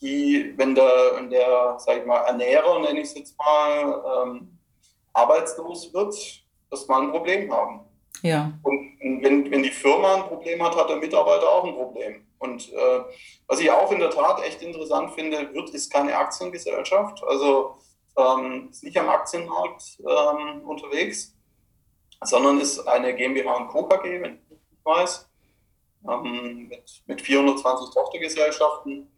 die, 0.00 0.54
wenn 0.56 0.74
der, 0.74 1.12
wenn 1.14 1.30
der 1.30 1.76
sag 1.78 1.98
ich 1.98 2.06
mal, 2.06 2.24
Ernährer, 2.24 2.80
nenne 2.80 3.00
ich 3.00 3.08
es 3.08 3.14
jetzt 3.14 3.38
mal, 3.38 4.26
ähm, 4.26 4.58
arbeitslos 5.12 5.92
wird, 5.92 6.14
das 6.70 6.86
mal 6.88 7.02
ein 7.02 7.10
Problem 7.10 7.52
haben. 7.52 7.80
Ja. 8.22 8.52
Und 8.62 8.98
wenn, 9.00 9.50
wenn 9.50 9.62
die 9.62 9.70
Firma 9.70 10.16
ein 10.16 10.24
Problem 10.24 10.62
hat, 10.62 10.76
hat 10.76 10.88
der 10.88 10.96
Mitarbeiter 10.96 11.48
auch 11.48 11.64
ein 11.64 11.74
Problem. 11.74 12.26
Und 12.38 12.72
äh, 12.72 13.00
was 13.46 13.60
ich 13.60 13.70
auch 13.70 13.90
in 13.92 13.98
der 13.98 14.10
Tat 14.10 14.42
echt 14.44 14.62
interessant 14.62 15.12
finde, 15.14 15.52
wird 15.54 15.70
ist 15.70 15.92
keine 15.92 16.16
Aktiengesellschaft. 16.16 17.22
Also 17.24 17.76
ähm, 18.16 18.68
ist 18.70 18.82
nicht 18.82 18.98
am 18.98 19.08
Aktienmarkt 19.08 19.98
ähm, 20.00 20.62
unterwegs, 20.62 21.34
sondern 22.24 22.60
ist 22.60 22.86
eine 22.86 23.14
GmbH 23.14 23.54
und 23.56 23.68
Co. 23.68 23.84
KG, 23.84 24.22
wenn 24.22 24.34
ich 24.36 24.50
nicht 24.50 24.84
weiß, 24.84 25.28
ähm, 26.08 26.68
mit, 26.68 27.02
mit 27.06 27.20
420 27.20 27.94
Tochtergesellschaften. 27.94 29.08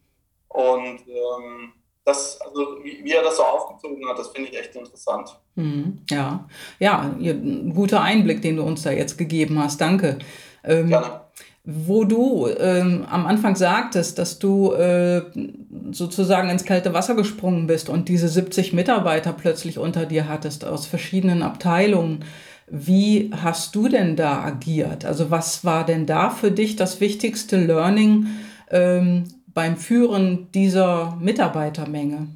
Und 0.49 1.01
ähm, 1.07 1.73
das, 2.05 2.41
also 2.41 2.83
wie, 2.83 3.05
wie, 3.05 3.13
er 3.13 3.23
das 3.23 3.37
so 3.37 3.45
aufgezogen 3.45 4.09
hat, 4.09 4.19
das 4.19 4.29
finde 4.29 4.51
ich 4.51 4.59
echt 4.59 4.75
interessant. 4.75 5.39
Mhm, 5.55 6.03
ja, 6.09 6.49
ja, 6.79 7.01
ein 7.01 7.75
guter 7.75 8.01
Einblick, 8.01 8.41
den 8.41 8.57
du 8.57 8.63
uns 8.63 8.83
da 8.83 8.91
jetzt 8.91 9.19
gegeben 9.19 9.63
hast. 9.63 9.81
Danke. 9.81 10.19
Ähm, 10.65 10.89
Gerne 10.89 11.28
wo 11.71 12.05
du 12.05 12.49
ähm, 12.49 13.05
am 13.11 13.27
Anfang 13.27 13.55
sagtest, 13.55 14.19
dass 14.19 14.39
du 14.39 14.73
äh, 14.73 15.21
sozusagen 15.91 16.49
ins 16.49 16.65
kalte 16.65 16.95
Wasser 16.95 17.15
gesprungen 17.15 17.67
bist 17.67 17.91
und 17.91 18.09
diese 18.09 18.27
70 18.27 18.73
Mitarbeiter 18.73 19.35
plötzlich 19.35 19.77
unter 19.77 20.07
dir 20.07 20.31
hattest 20.31 20.65
aus 20.65 20.87
verschiedenen 20.87 21.43
Abteilungen. 21.43 22.25
Wie 22.69 23.31
hast 23.43 23.75
du 23.75 23.89
denn 23.89 24.17
da 24.17 24.43
agiert? 24.43 25.05
Also 25.05 25.31
was 25.31 25.63
war 25.63 25.85
denn 25.85 26.07
da 26.07 26.31
für 26.31 26.51
dich 26.51 26.77
das 26.77 27.03
wichtigste 27.03 27.59
Learning 27.59 28.29
ähm, 28.71 29.25
beim 29.49 29.77
Führen 29.77 30.51
dieser 30.53 31.19
Mitarbeitermenge? 31.21 32.29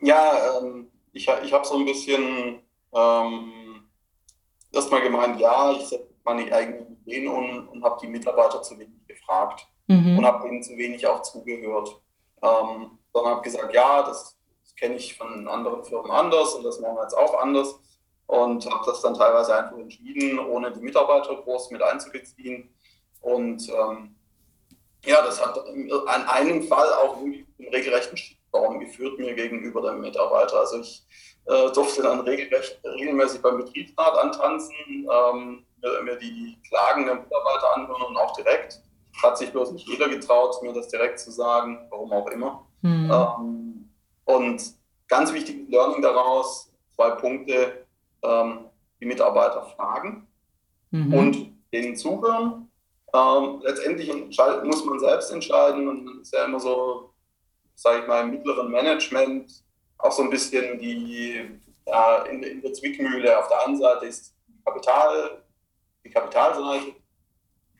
Ja, 0.00 0.60
ähm, 0.62 0.86
ich, 1.12 1.28
ich 1.44 1.52
habe 1.52 1.66
so 1.66 1.76
ein 1.76 1.84
bisschen 1.84 2.60
ähm, 2.94 3.82
erstmal 4.70 5.02
gemeint, 5.02 5.40
ja, 5.40 5.72
ich 5.72 5.92
meine 6.26 6.52
eigenen 6.52 6.98
Ideen 7.04 7.28
und, 7.28 7.68
und 7.68 7.84
habe 7.84 7.98
die 8.02 8.08
Mitarbeiter 8.08 8.60
zu 8.60 8.78
wenig 8.78 9.06
gefragt 9.06 9.66
mhm. 9.86 10.18
und 10.18 10.26
habe 10.26 10.46
ihnen 10.48 10.62
zu 10.62 10.76
wenig 10.76 11.06
auch 11.06 11.22
zugehört. 11.22 12.00
Ähm, 12.42 12.98
sondern 13.12 13.32
habe 13.32 13.42
gesagt, 13.42 13.72
ja, 13.74 14.02
das, 14.02 14.36
das 14.62 14.74
kenne 14.74 14.96
ich 14.96 15.16
von 15.16 15.48
anderen 15.48 15.82
Firmen 15.84 16.10
anders 16.10 16.54
und 16.54 16.64
das 16.64 16.80
machen 16.80 16.96
wir 16.96 17.02
jetzt 17.02 17.16
auch 17.16 17.40
anders. 17.40 17.80
Und 18.26 18.66
habe 18.70 18.84
das 18.84 19.00
dann 19.00 19.14
teilweise 19.14 19.56
einfach 19.56 19.78
entschieden, 19.78 20.38
ohne 20.38 20.72
die 20.72 20.80
Mitarbeiter 20.80 21.36
groß 21.36 21.70
mit 21.70 21.80
einzubeziehen. 21.80 22.74
Und 23.20 23.68
ähm, 23.68 24.16
ja, 25.04 25.22
das 25.22 25.44
hat 25.44 25.56
an 25.58 26.24
einem 26.24 26.64
Fall 26.64 26.92
auch 26.94 27.18
einen 27.18 27.46
regelrechten 27.72 28.16
Shitstorm 28.16 28.80
geführt 28.80 29.18
mir 29.18 29.34
gegenüber 29.34 29.80
dem 29.82 30.00
Mitarbeiter. 30.00 30.58
Also 30.58 30.80
ich 30.80 31.06
äh, 31.46 31.70
durfte 31.72 32.02
dann 32.02 32.20
regelrecht, 32.20 32.80
regelmäßig 32.84 33.40
beim 33.40 33.58
Betriebsrat 33.58 34.18
antanzen, 34.18 34.74
ähm, 34.84 35.65
mir 36.02 36.16
die 36.16 36.58
Klagen 36.68 37.06
der 37.06 37.16
Mitarbeiter 37.16 37.76
anhören 37.76 38.02
und 38.02 38.16
auch 38.16 38.32
direkt. 38.32 38.80
Hat 39.22 39.38
sich 39.38 39.50
bloß 39.50 39.72
nicht 39.72 39.88
jeder 39.88 40.08
getraut, 40.08 40.62
mir 40.62 40.72
das 40.72 40.88
direkt 40.88 41.18
zu 41.18 41.30
sagen, 41.30 41.86
warum 41.90 42.12
auch 42.12 42.28
immer. 42.28 42.66
Mhm. 42.82 43.10
Ähm, 43.10 43.90
und 44.24 44.62
ganz 45.08 45.32
wichtiges 45.32 45.68
Learning 45.70 46.02
daraus, 46.02 46.70
zwei 46.94 47.10
Punkte, 47.10 47.86
ähm, 48.22 48.66
die 49.00 49.06
Mitarbeiter 49.06 49.62
fragen 49.62 50.26
mhm. 50.90 51.14
und 51.14 51.52
denen 51.72 51.96
zuhören. 51.96 52.70
Ähm, 53.14 53.60
letztendlich 53.62 54.12
muss 54.64 54.84
man 54.84 54.98
selbst 54.98 55.32
entscheiden 55.32 55.88
und 55.88 56.08
es 56.08 56.28
ist 56.28 56.34
ja 56.34 56.44
immer 56.44 56.60
so, 56.60 57.14
sage 57.74 58.00
ich 58.00 58.06
mal, 58.06 58.22
im 58.22 58.30
mittleren 58.30 58.70
Management 58.70 59.64
auch 59.98 60.12
so 60.12 60.22
ein 60.22 60.30
bisschen 60.30 60.78
die 60.78 61.60
ja, 61.86 62.22
in, 62.24 62.42
in 62.42 62.60
der 62.60 62.72
Zwickmühle. 62.72 63.38
Auf 63.38 63.48
der 63.48 63.66
einen 63.66 63.78
Seite 63.78 64.06
ist 64.06 64.34
Kapital, 64.64 65.42
die 66.06 66.12
Kapitalseite, 66.12 66.94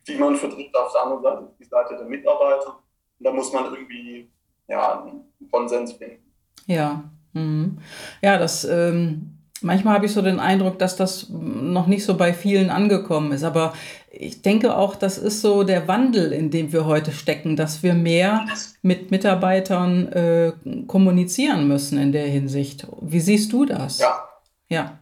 die 0.06 0.16
man 0.16 0.36
vertritt, 0.36 0.74
auf 0.74 0.92
der 0.92 1.02
anderen 1.02 1.22
Seite 1.22 1.48
die 1.58 1.64
Seite 1.64 1.96
der 1.96 2.06
Mitarbeiter. 2.06 2.78
Und 3.18 3.26
da 3.26 3.32
muss 3.32 3.52
man 3.52 3.64
irgendwie 3.72 4.30
ja, 4.68 5.02
einen 5.02 5.50
Konsens 5.50 5.92
finden. 5.92 6.22
Ja, 6.66 7.04
mhm. 7.32 7.78
ja, 8.22 8.38
das 8.38 8.64
ähm, 8.64 9.36
manchmal 9.62 9.94
habe 9.94 10.06
ich 10.06 10.12
so 10.12 10.22
den 10.22 10.40
Eindruck, 10.40 10.78
dass 10.78 10.96
das 10.96 11.28
noch 11.30 11.86
nicht 11.86 12.04
so 12.04 12.16
bei 12.16 12.32
vielen 12.32 12.70
angekommen 12.70 13.32
ist. 13.32 13.44
Aber 13.44 13.72
ich 14.10 14.42
denke 14.42 14.76
auch, 14.76 14.96
das 14.96 15.18
ist 15.18 15.40
so 15.40 15.62
der 15.62 15.86
Wandel, 15.88 16.32
in 16.32 16.50
dem 16.50 16.72
wir 16.72 16.86
heute 16.86 17.12
stecken, 17.12 17.56
dass 17.56 17.82
wir 17.82 17.94
mehr 17.94 18.46
mit 18.82 19.10
Mitarbeitern 19.10 20.08
äh, 20.08 20.52
kommunizieren 20.86 21.68
müssen 21.68 21.98
in 21.98 22.12
der 22.12 22.26
Hinsicht. 22.26 22.86
Wie 23.00 23.20
siehst 23.20 23.52
du 23.52 23.64
das? 23.64 23.98
Ja. 23.98 24.28
Ja. 24.68 24.98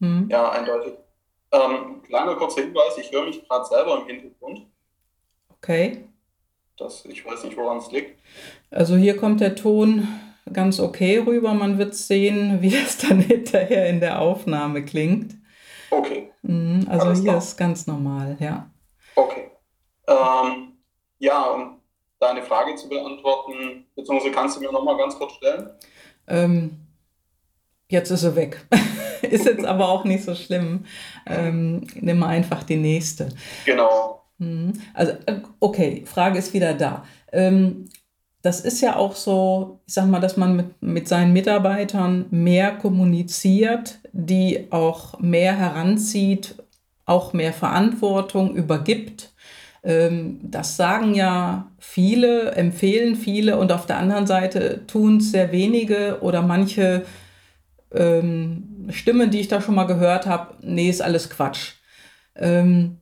Hm. 0.00 0.28
Ja, 0.28 0.50
eindeutig. 0.50 0.94
Ähm, 1.52 1.93
kleiner 2.04 2.36
kurzer 2.36 2.62
Hinweis, 2.62 2.98
ich 2.98 3.10
höre 3.10 3.26
mich 3.26 3.46
gerade 3.48 3.64
selber 3.64 4.00
im 4.00 4.06
Hintergrund. 4.06 4.66
Okay. 5.50 6.04
Das, 6.76 7.04
ich 7.04 7.24
weiß 7.24 7.44
nicht, 7.44 7.56
woran 7.56 7.78
es 7.78 7.90
liegt. 7.90 8.18
Also 8.70 8.96
hier 8.96 9.16
kommt 9.16 9.40
der 9.40 9.54
Ton 9.54 10.08
ganz 10.52 10.80
okay 10.80 11.18
rüber. 11.18 11.54
Man 11.54 11.78
wird 11.78 11.94
sehen, 11.94 12.58
wie 12.60 12.70
das 12.70 12.98
dann 12.98 13.20
hinterher 13.20 13.88
in 13.88 14.00
der 14.00 14.20
Aufnahme 14.20 14.84
klingt. 14.84 15.34
Okay. 15.90 16.30
Mhm, 16.42 16.86
also 16.88 17.06
Alles 17.06 17.18
hier 17.20 17.28
klar. 17.30 17.38
ist 17.38 17.56
ganz 17.56 17.86
normal, 17.86 18.36
ja. 18.40 18.70
Okay. 19.14 19.50
Ähm, 20.06 20.78
ja, 21.18 21.44
um 21.50 21.80
deine 22.18 22.42
Frage 22.42 22.74
zu 22.74 22.88
beantworten, 22.88 23.86
beziehungsweise 23.94 24.34
kannst 24.34 24.56
du 24.56 24.60
mir 24.60 24.72
nochmal 24.72 24.96
ganz 24.96 25.16
kurz 25.16 25.32
stellen? 25.34 25.70
Ähm, 26.26 26.83
jetzt 27.88 28.10
ist 28.10 28.24
er 28.24 28.36
weg. 28.36 28.66
ist 29.22 29.46
jetzt 29.46 29.64
aber 29.64 29.88
auch 29.88 30.04
nicht 30.04 30.24
so 30.24 30.34
schlimm. 30.34 30.84
Ähm, 31.26 31.86
nimm 32.00 32.18
mal 32.18 32.28
einfach 32.28 32.62
die 32.62 32.76
nächste. 32.76 33.28
Genau. 33.64 34.24
Mhm. 34.38 34.72
Also, 34.92 35.12
äh, 35.26 35.40
okay, 35.60 36.02
Frage 36.06 36.38
ist 36.38 36.54
wieder 36.54 36.74
da. 36.74 37.04
Ähm, 37.32 37.86
das 38.42 38.60
ist 38.60 38.82
ja 38.82 38.96
auch 38.96 39.16
so, 39.16 39.80
ich 39.86 39.94
sag 39.94 40.06
mal, 40.06 40.20
dass 40.20 40.36
man 40.36 40.54
mit, 40.54 40.82
mit 40.82 41.08
seinen 41.08 41.32
Mitarbeitern 41.32 42.26
mehr 42.30 42.72
kommuniziert, 42.72 44.00
die 44.12 44.66
auch 44.70 45.18
mehr 45.18 45.56
heranzieht, 45.56 46.56
auch 47.06 47.32
mehr 47.32 47.54
Verantwortung 47.54 48.54
übergibt. 48.54 49.32
Ähm, 49.82 50.40
das 50.42 50.76
sagen 50.76 51.14
ja 51.14 51.70
viele, 51.78 52.52
empfehlen 52.52 53.16
viele 53.16 53.58
und 53.58 53.72
auf 53.72 53.86
der 53.86 53.98
anderen 53.98 54.26
Seite 54.26 54.86
tun 54.86 55.18
es 55.18 55.30
sehr 55.30 55.50
wenige 55.50 56.18
oder 56.20 56.42
manche 56.42 57.04
ähm, 57.94 58.86
Stimmen, 58.90 59.30
die 59.30 59.40
ich 59.40 59.48
da 59.48 59.60
schon 59.60 59.74
mal 59.74 59.86
gehört 59.86 60.26
habe, 60.26 60.54
nee, 60.62 60.90
ist 60.90 61.02
alles 61.02 61.30
Quatsch. 61.30 61.74
Ähm, 62.36 62.98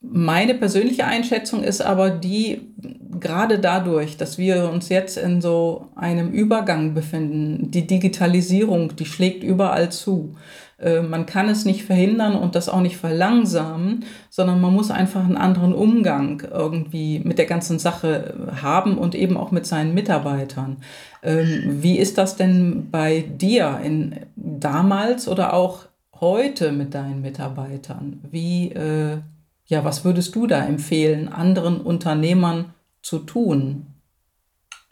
meine 0.00 0.54
persönliche 0.54 1.04
Einschätzung 1.04 1.62
ist 1.62 1.82
aber 1.82 2.10
die, 2.10 2.72
gerade 3.20 3.58
dadurch, 3.58 4.16
dass 4.16 4.38
wir 4.38 4.70
uns 4.70 4.88
jetzt 4.88 5.18
in 5.18 5.42
so 5.42 5.88
einem 5.94 6.30
Übergang 6.30 6.94
befinden, 6.94 7.70
die 7.70 7.86
Digitalisierung, 7.86 8.96
die 8.96 9.04
schlägt 9.04 9.44
überall 9.44 9.92
zu. 9.92 10.36
Äh, 10.80 11.02
man 11.02 11.26
kann 11.26 11.48
es 11.48 11.64
nicht 11.64 11.84
verhindern 11.84 12.34
und 12.34 12.54
das 12.54 12.68
auch 12.68 12.80
nicht 12.80 12.96
verlangsamen, 12.96 14.04
sondern 14.30 14.60
man 14.60 14.74
muss 14.74 14.90
einfach 14.90 15.24
einen 15.24 15.36
anderen 15.36 15.74
Umgang 15.74 16.42
irgendwie 16.50 17.20
mit 17.20 17.38
der 17.38 17.46
ganzen 17.46 17.78
Sache 17.78 18.34
haben 18.62 18.98
und 18.98 19.14
eben 19.14 19.36
auch 19.36 19.50
mit 19.50 19.66
seinen 19.66 19.94
Mitarbeitern. 19.94 20.78
Ähm, 21.22 21.82
wie 21.82 21.98
ist 21.98 22.18
das 22.18 22.36
denn 22.36 22.90
bei 22.90 23.20
dir 23.20 23.80
in 23.82 24.16
damals 24.36 25.28
oder 25.28 25.52
auch 25.52 25.86
heute 26.20 26.72
mit 26.72 26.94
deinen 26.94 27.22
Mitarbeitern? 27.22 28.20
Wie 28.30 28.72
äh, 28.72 29.18
Ja, 29.66 29.84
was 29.84 30.04
würdest 30.04 30.34
du 30.34 30.46
da 30.46 30.64
empfehlen, 30.64 31.28
anderen 31.28 31.80
Unternehmern 31.80 32.74
zu 33.02 33.20
tun? 33.20 33.86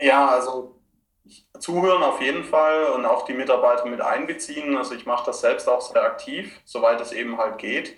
Ja, 0.00 0.28
also 0.28 0.77
zuhören 1.58 2.02
auf 2.02 2.20
jeden 2.20 2.44
Fall 2.44 2.86
und 2.94 3.06
auch 3.06 3.24
die 3.24 3.34
Mitarbeiter 3.34 3.86
mit 3.86 4.00
einbeziehen. 4.00 4.76
Also 4.76 4.94
ich 4.94 5.06
mache 5.06 5.26
das 5.26 5.40
selbst 5.40 5.68
auch 5.68 5.80
sehr 5.80 6.02
aktiv, 6.02 6.60
soweit 6.64 7.00
es 7.00 7.12
eben 7.12 7.38
halt 7.38 7.58
geht. 7.58 7.96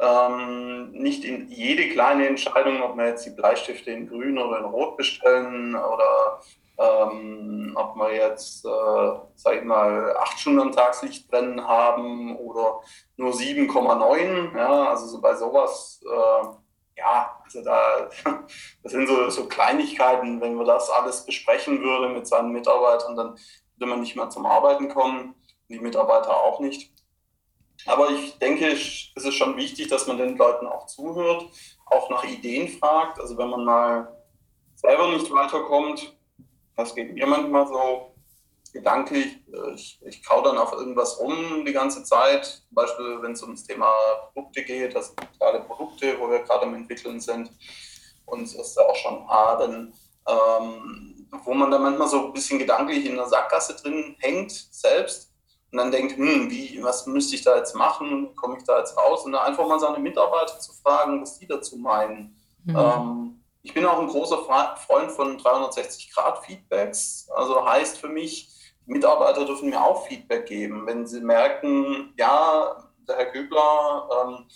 Ähm, 0.00 0.90
nicht 0.92 1.24
in 1.24 1.48
jede 1.48 1.88
kleine 1.90 2.26
Entscheidung, 2.26 2.82
ob 2.82 2.96
wir 2.96 3.06
jetzt 3.06 3.24
die 3.24 3.30
Bleistifte 3.30 3.90
in 3.92 4.08
grün 4.08 4.38
oder 4.38 4.58
in 4.58 4.64
rot 4.64 4.96
bestellen 4.96 5.76
oder 5.76 6.40
ähm, 6.78 7.72
ob 7.76 7.96
wir 7.96 8.14
jetzt, 8.14 8.64
äh, 8.64 9.12
sag 9.34 9.56
ich 9.56 9.64
mal, 9.64 10.16
acht 10.16 10.40
Stunden 10.40 10.60
am 10.60 10.72
Tageslicht 10.72 11.30
brennen 11.30 11.66
haben 11.66 12.36
oder 12.36 12.80
nur 13.16 13.32
7,9. 13.32 14.56
Ja, 14.56 14.90
also 14.90 15.06
so 15.06 15.20
bei 15.20 15.34
sowas, 15.34 16.00
äh, 16.04 16.46
ja, 16.96 17.40
also 17.44 17.62
da, 17.62 18.10
das 18.82 18.92
sind 18.92 19.06
so, 19.06 19.30
so 19.30 19.46
Kleinigkeiten. 19.46 20.40
Wenn 20.40 20.56
wir 20.56 20.64
das 20.64 20.90
alles 20.90 21.24
besprechen 21.24 21.82
würden 21.82 22.14
mit 22.14 22.26
seinen 22.26 22.52
Mitarbeitern, 22.52 23.16
dann 23.16 23.38
würde 23.76 23.90
man 23.90 24.00
nicht 24.00 24.16
mehr 24.16 24.30
zum 24.30 24.46
Arbeiten 24.46 24.88
kommen, 24.88 25.34
die 25.68 25.78
Mitarbeiter 25.78 26.36
auch 26.36 26.60
nicht. 26.60 26.92
Aber 27.86 28.10
ich 28.10 28.38
denke, 28.38 28.68
es 28.68 29.10
ist 29.14 29.34
schon 29.34 29.56
wichtig, 29.56 29.88
dass 29.88 30.06
man 30.06 30.18
den 30.18 30.36
Leuten 30.36 30.66
auch 30.66 30.86
zuhört, 30.86 31.46
auch 31.86 32.10
nach 32.10 32.24
Ideen 32.24 32.68
fragt. 32.68 33.18
Also 33.18 33.36
wenn 33.38 33.48
man 33.48 33.64
mal 33.64 34.16
selber 34.76 35.08
nicht 35.08 35.30
weiterkommt, 35.32 36.16
das 36.76 36.94
geht 36.94 37.12
mir 37.12 37.26
manchmal 37.26 37.66
so 37.66 38.11
gedanklich, 38.72 39.38
äh, 39.52 39.74
ich, 39.74 40.00
ich 40.04 40.24
kau 40.24 40.40
dann 40.42 40.58
auf 40.58 40.72
irgendwas 40.72 41.18
rum 41.18 41.64
die 41.64 41.72
ganze 41.72 42.04
Zeit. 42.04 42.44
Zum 42.44 42.74
Beispiel, 42.74 43.22
wenn 43.22 43.32
es 43.32 43.42
ums 43.42 43.64
Thema 43.64 43.92
Produkte 44.32 44.62
geht, 44.62 44.94
das 44.94 45.08
sind 45.08 45.38
gerade 45.38 45.60
Produkte, 45.60 46.18
wo 46.18 46.30
wir 46.30 46.40
gerade 46.40 46.62
am 46.62 46.74
entwickeln 46.74 47.20
sind. 47.20 47.50
Und 48.24 48.42
es 48.42 48.54
ist 48.54 48.78
auch 48.78 48.96
schon 48.96 49.28
A, 49.28 49.56
dann, 49.56 49.92
ähm, 50.28 51.28
wo 51.44 51.54
man 51.54 51.70
dann 51.70 51.82
manchmal 51.82 52.08
so 52.08 52.26
ein 52.26 52.32
bisschen 52.32 52.58
gedanklich 52.58 53.04
in 53.04 53.16
der 53.16 53.26
Sackgasse 53.26 53.76
drin 53.76 54.16
hängt, 54.20 54.52
selbst 54.52 55.32
und 55.72 55.78
dann 55.78 55.90
denkt, 55.90 56.16
hm, 56.18 56.50
wie, 56.50 56.82
was 56.82 57.06
müsste 57.06 57.34
ich 57.34 57.42
da 57.42 57.56
jetzt 57.56 57.74
machen, 57.74 58.36
komme 58.36 58.58
ich 58.58 58.64
da 58.64 58.78
jetzt 58.78 58.96
raus? 58.96 59.24
Und 59.24 59.32
dann 59.32 59.46
einfach 59.46 59.66
mal 59.66 59.80
seine 59.80 59.98
Mitarbeiter 59.98 60.58
zu 60.60 60.74
fragen, 60.74 61.22
was 61.22 61.38
die 61.38 61.46
dazu 61.46 61.78
meinen. 61.78 62.36
Mhm. 62.64 62.76
Ähm, 62.76 63.40
ich 63.62 63.72
bin 63.72 63.86
auch 63.86 63.98
ein 63.98 64.08
großer 64.08 64.38
Freund 64.38 65.10
von 65.12 65.38
360-Grad-Feedbacks. 65.38 67.30
Also 67.34 67.66
heißt 67.66 67.96
für 67.96 68.08
mich, 68.08 68.50
Mitarbeiter 68.86 69.44
dürfen 69.44 69.70
mir 69.70 69.82
auch 69.82 70.06
Feedback 70.06 70.46
geben. 70.46 70.86
Wenn 70.86 71.06
sie 71.06 71.20
merken, 71.20 72.12
ja, 72.18 72.88
der 73.08 73.16
Herr 73.16 73.26
Köbler, 73.26 74.08
ähm, 74.10 74.46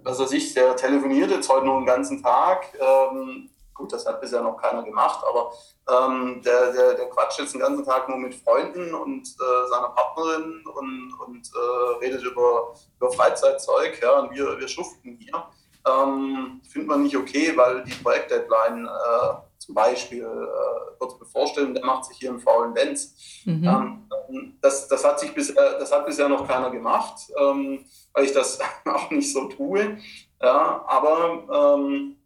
was 0.00 0.18
weiß 0.18 0.32
ich, 0.32 0.54
der 0.54 0.76
telefoniert 0.76 1.30
jetzt 1.30 1.48
heute 1.48 1.66
nur 1.66 1.80
den 1.80 1.86
ganzen 1.86 2.22
Tag, 2.22 2.66
ähm, 2.80 3.50
Gut, 3.78 3.92
das 3.92 4.04
hat 4.06 4.20
bisher 4.20 4.42
noch 4.42 4.56
keiner 4.56 4.82
gemacht, 4.82 5.24
aber 5.24 5.52
ähm, 5.88 6.42
der, 6.44 6.72
der, 6.72 6.94
der 6.94 7.08
quatscht 7.10 7.38
jetzt 7.38 7.54
den 7.54 7.60
ganzen 7.60 7.84
Tag 7.84 8.08
nur 8.08 8.18
mit 8.18 8.34
Freunden 8.34 8.92
und 8.92 9.28
äh, 9.28 9.68
seiner 9.70 9.90
Partnerin 9.90 10.64
und, 10.66 11.12
und 11.24 11.48
äh, 11.54 12.04
redet 12.04 12.24
über, 12.24 12.74
über 12.96 13.12
Freizeitzeug. 13.12 14.02
Ja, 14.02 14.18
und 14.18 14.34
wir, 14.34 14.58
wir 14.58 14.66
schuften 14.66 15.16
hier. 15.20 15.46
Ähm, 15.86 16.60
findet 16.68 16.88
man 16.88 17.04
nicht 17.04 17.16
okay, 17.16 17.56
weil 17.56 17.84
die 17.84 17.94
Projektdeadline 18.02 18.86
äh, 18.86 19.34
zum 19.68 19.74
Beispiel 19.74 20.22
äh, 20.24 20.96
kurz 20.98 21.18
bevorstellen, 21.18 21.74
der 21.74 21.84
macht 21.84 22.06
sich 22.06 22.16
hier 22.16 22.30
einen 22.30 22.40
faulen 22.40 22.72
Benz. 22.72 23.42
Mhm. 23.44 24.08
Ähm, 24.30 24.58
das, 24.62 24.88
das, 24.88 25.04
hat 25.04 25.20
sich 25.20 25.34
bisher, 25.34 25.78
das 25.78 25.92
hat 25.92 26.06
bisher 26.06 26.26
noch 26.26 26.48
keiner 26.48 26.70
gemacht, 26.70 27.20
ähm, 27.38 27.84
weil 28.14 28.24
ich 28.24 28.32
das 28.32 28.58
auch 28.86 29.10
nicht 29.10 29.30
so 29.30 29.44
tue. 29.44 29.98
Ja, 30.40 30.82
aber 30.86 31.76
ähm, 31.78 32.16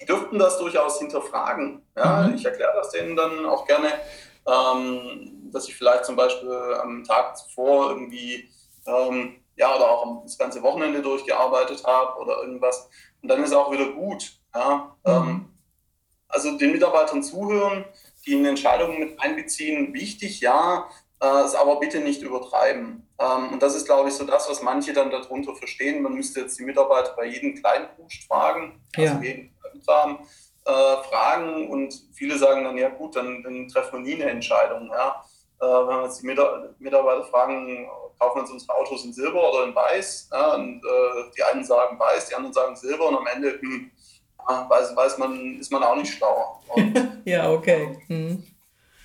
die 0.00 0.06
dürften 0.06 0.38
das 0.38 0.56
durchaus 0.58 0.98
hinterfragen. 0.98 1.82
Ja? 1.94 2.22
Mhm. 2.22 2.36
Ich 2.36 2.46
erkläre 2.46 2.72
das 2.74 2.90
denen 2.90 3.16
dann 3.16 3.44
auch 3.44 3.66
gerne, 3.66 3.88
ähm, 4.46 5.50
dass 5.52 5.68
ich 5.68 5.76
vielleicht 5.76 6.06
zum 6.06 6.16
Beispiel 6.16 6.50
am 6.80 7.04
Tag 7.04 7.36
zuvor 7.36 7.90
irgendwie, 7.90 8.48
ähm, 8.86 9.42
ja, 9.56 9.76
oder 9.76 9.90
auch 9.90 10.22
das 10.22 10.38
ganze 10.38 10.62
Wochenende 10.62 11.02
durchgearbeitet 11.02 11.84
habe 11.84 12.18
oder 12.18 12.38
irgendwas. 12.38 12.88
Und 13.20 13.28
dann 13.28 13.44
ist 13.44 13.52
auch 13.52 13.70
wieder 13.70 13.90
gut. 13.90 14.38
Ja? 14.54 14.96
Mhm. 15.04 15.50
Also 16.28 16.56
den 16.58 16.72
Mitarbeitern 16.72 17.22
zuhören, 17.22 17.84
die 18.26 18.34
in 18.34 18.44
Entscheidungen 18.44 18.98
mit 18.98 19.20
einbeziehen, 19.20 19.94
wichtig, 19.94 20.40
ja, 20.40 20.88
äh, 21.20 21.26
es 21.44 21.54
aber 21.54 21.78
bitte 21.78 22.00
nicht 22.00 22.22
übertreiben. 22.22 23.08
Ähm, 23.18 23.52
und 23.52 23.62
das 23.62 23.74
ist, 23.74 23.86
glaube 23.86 24.08
ich, 24.08 24.14
so 24.14 24.24
das, 24.24 24.50
was 24.50 24.62
manche 24.62 24.92
dann 24.92 25.10
darunter 25.10 25.54
verstehen. 25.54 26.02
Man 26.02 26.14
müsste 26.14 26.40
jetzt 26.40 26.58
die 26.58 26.64
Mitarbeiter 26.64 27.14
bei 27.16 27.26
jedem 27.26 27.54
kleinen 27.54 27.86
Kleinpusht 27.86 28.26
fragen, 28.26 28.80
also 28.96 29.14
ja. 29.14 29.20
jeden 29.22 29.56
Kram, 29.86 30.18
äh, 30.64 30.96
fragen 31.08 31.68
und 31.70 31.94
viele 32.12 32.36
sagen 32.36 32.64
dann, 32.64 32.76
ja 32.76 32.88
gut, 32.88 33.16
dann, 33.16 33.42
dann 33.42 33.68
treffen 33.68 34.04
wir 34.04 34.16
nie 34.16 34.20
eine 34.20 34.32
Entscheidung. 34.32 34.90
Ja. 34.90 35.24
Äh, 35.60 35.64
wenn 35.64 35.96
wir 35.96 36.04
jetzt 36.04 36.20
die 36.20 36.26
Mitarbeiter 36.26 37.24
fragen, 37.24 37.88
kaufen 38.18 38.36
wir 38.36 38.42
uns 38.42 38.50
unsere 38.50 38.74
Autos 38.74 39.04
in 39.04 39.12
Silber 39.12 39.52
oder 39.52 39.64
in 39.64 39.74
Weiß? 39.74 40.28
Ja, 40.32 40.54
und 40.54 40.84
äh, 40.84 41.30
die 41.36 41.42
einen 41.42 41.64
sagen 41.64 41.98
Weiß, 41.98 42.28
die 42.28 42.34
anderen 42.34 42.52
sagen 42.52 42.76
Silber 42.76 43.08
und 43.08 43.16
am 43.16 43.26
Ende 43.26 43.58
hm, 43.60 43.90
weiß, 44.46 44.96
weiß 44.96 45.18
man, 45.18 45.58
ist 45.58 45.72
man 45.72 45.82
auch 45.82 45.96
nicht 45.96 46.14
schlauer. 46.14 46.60
ja, 47.24 47.50
okay. 47.50 47.98
Hm. 48.06 48.42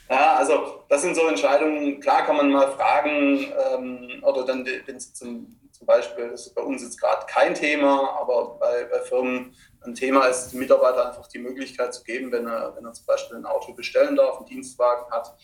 Ja, 0.10 0.36
also 0.36 0.84
das 0.90 1.02
sind 1.02 1.16
so 1.16 1.28
Entscheidungen, 1.28 2.00
klar 2.02 2.26
kann 2.26 2.36
man 2.36 2.52
mal 2.52 2.72
fragen, 2.72 3.46
ähm, 3.74 4.22
oder 4.24 4.46
dann, 4.46 4.66
wenn 4.86 4.96
es 4.98 5.14
zum, 5.14 5.58
zum 5.72 5.88
Beispiel, 5.88 6.30
das 6.30 6.48
ist 6.48 6.54
bei 6.54 6.62
uns 6.62 6.84
jetzt 6.84 7.00
gerade 7.00 7.26
kein 7.28 7.56
Thema, 7.56 8.18
aber 8.20 8.58
bei, 8.60 8.86
bei 8.92 9.00
Firmen 9.00 9.56
ein 9.84 9.96
Thema 9.96 10.26
ist, 10.28 10.52
den 10.52 10.60
Mitarbeiter 10.60 11.08
einfach 11.08 11.28
die 11.28 11.40
Möglichkeit 11.40 11.94
zu 11.94 12.04
geben, 12.04 12.32
wenn 12.32 12.46
er, 12.46 12.76
wenn 12.76 12.86
er 12.86 12.94
zum 12.94 13.06
Beispiel 13.06 13.38
ein 13.38 13.46
Auto 13.46 13.74
bestellen 13.74 14.16
darf, 14.16 14.38
einen 14.38 14.46
Dienstwagen 14.46 15.12
hat, 15.12 15.36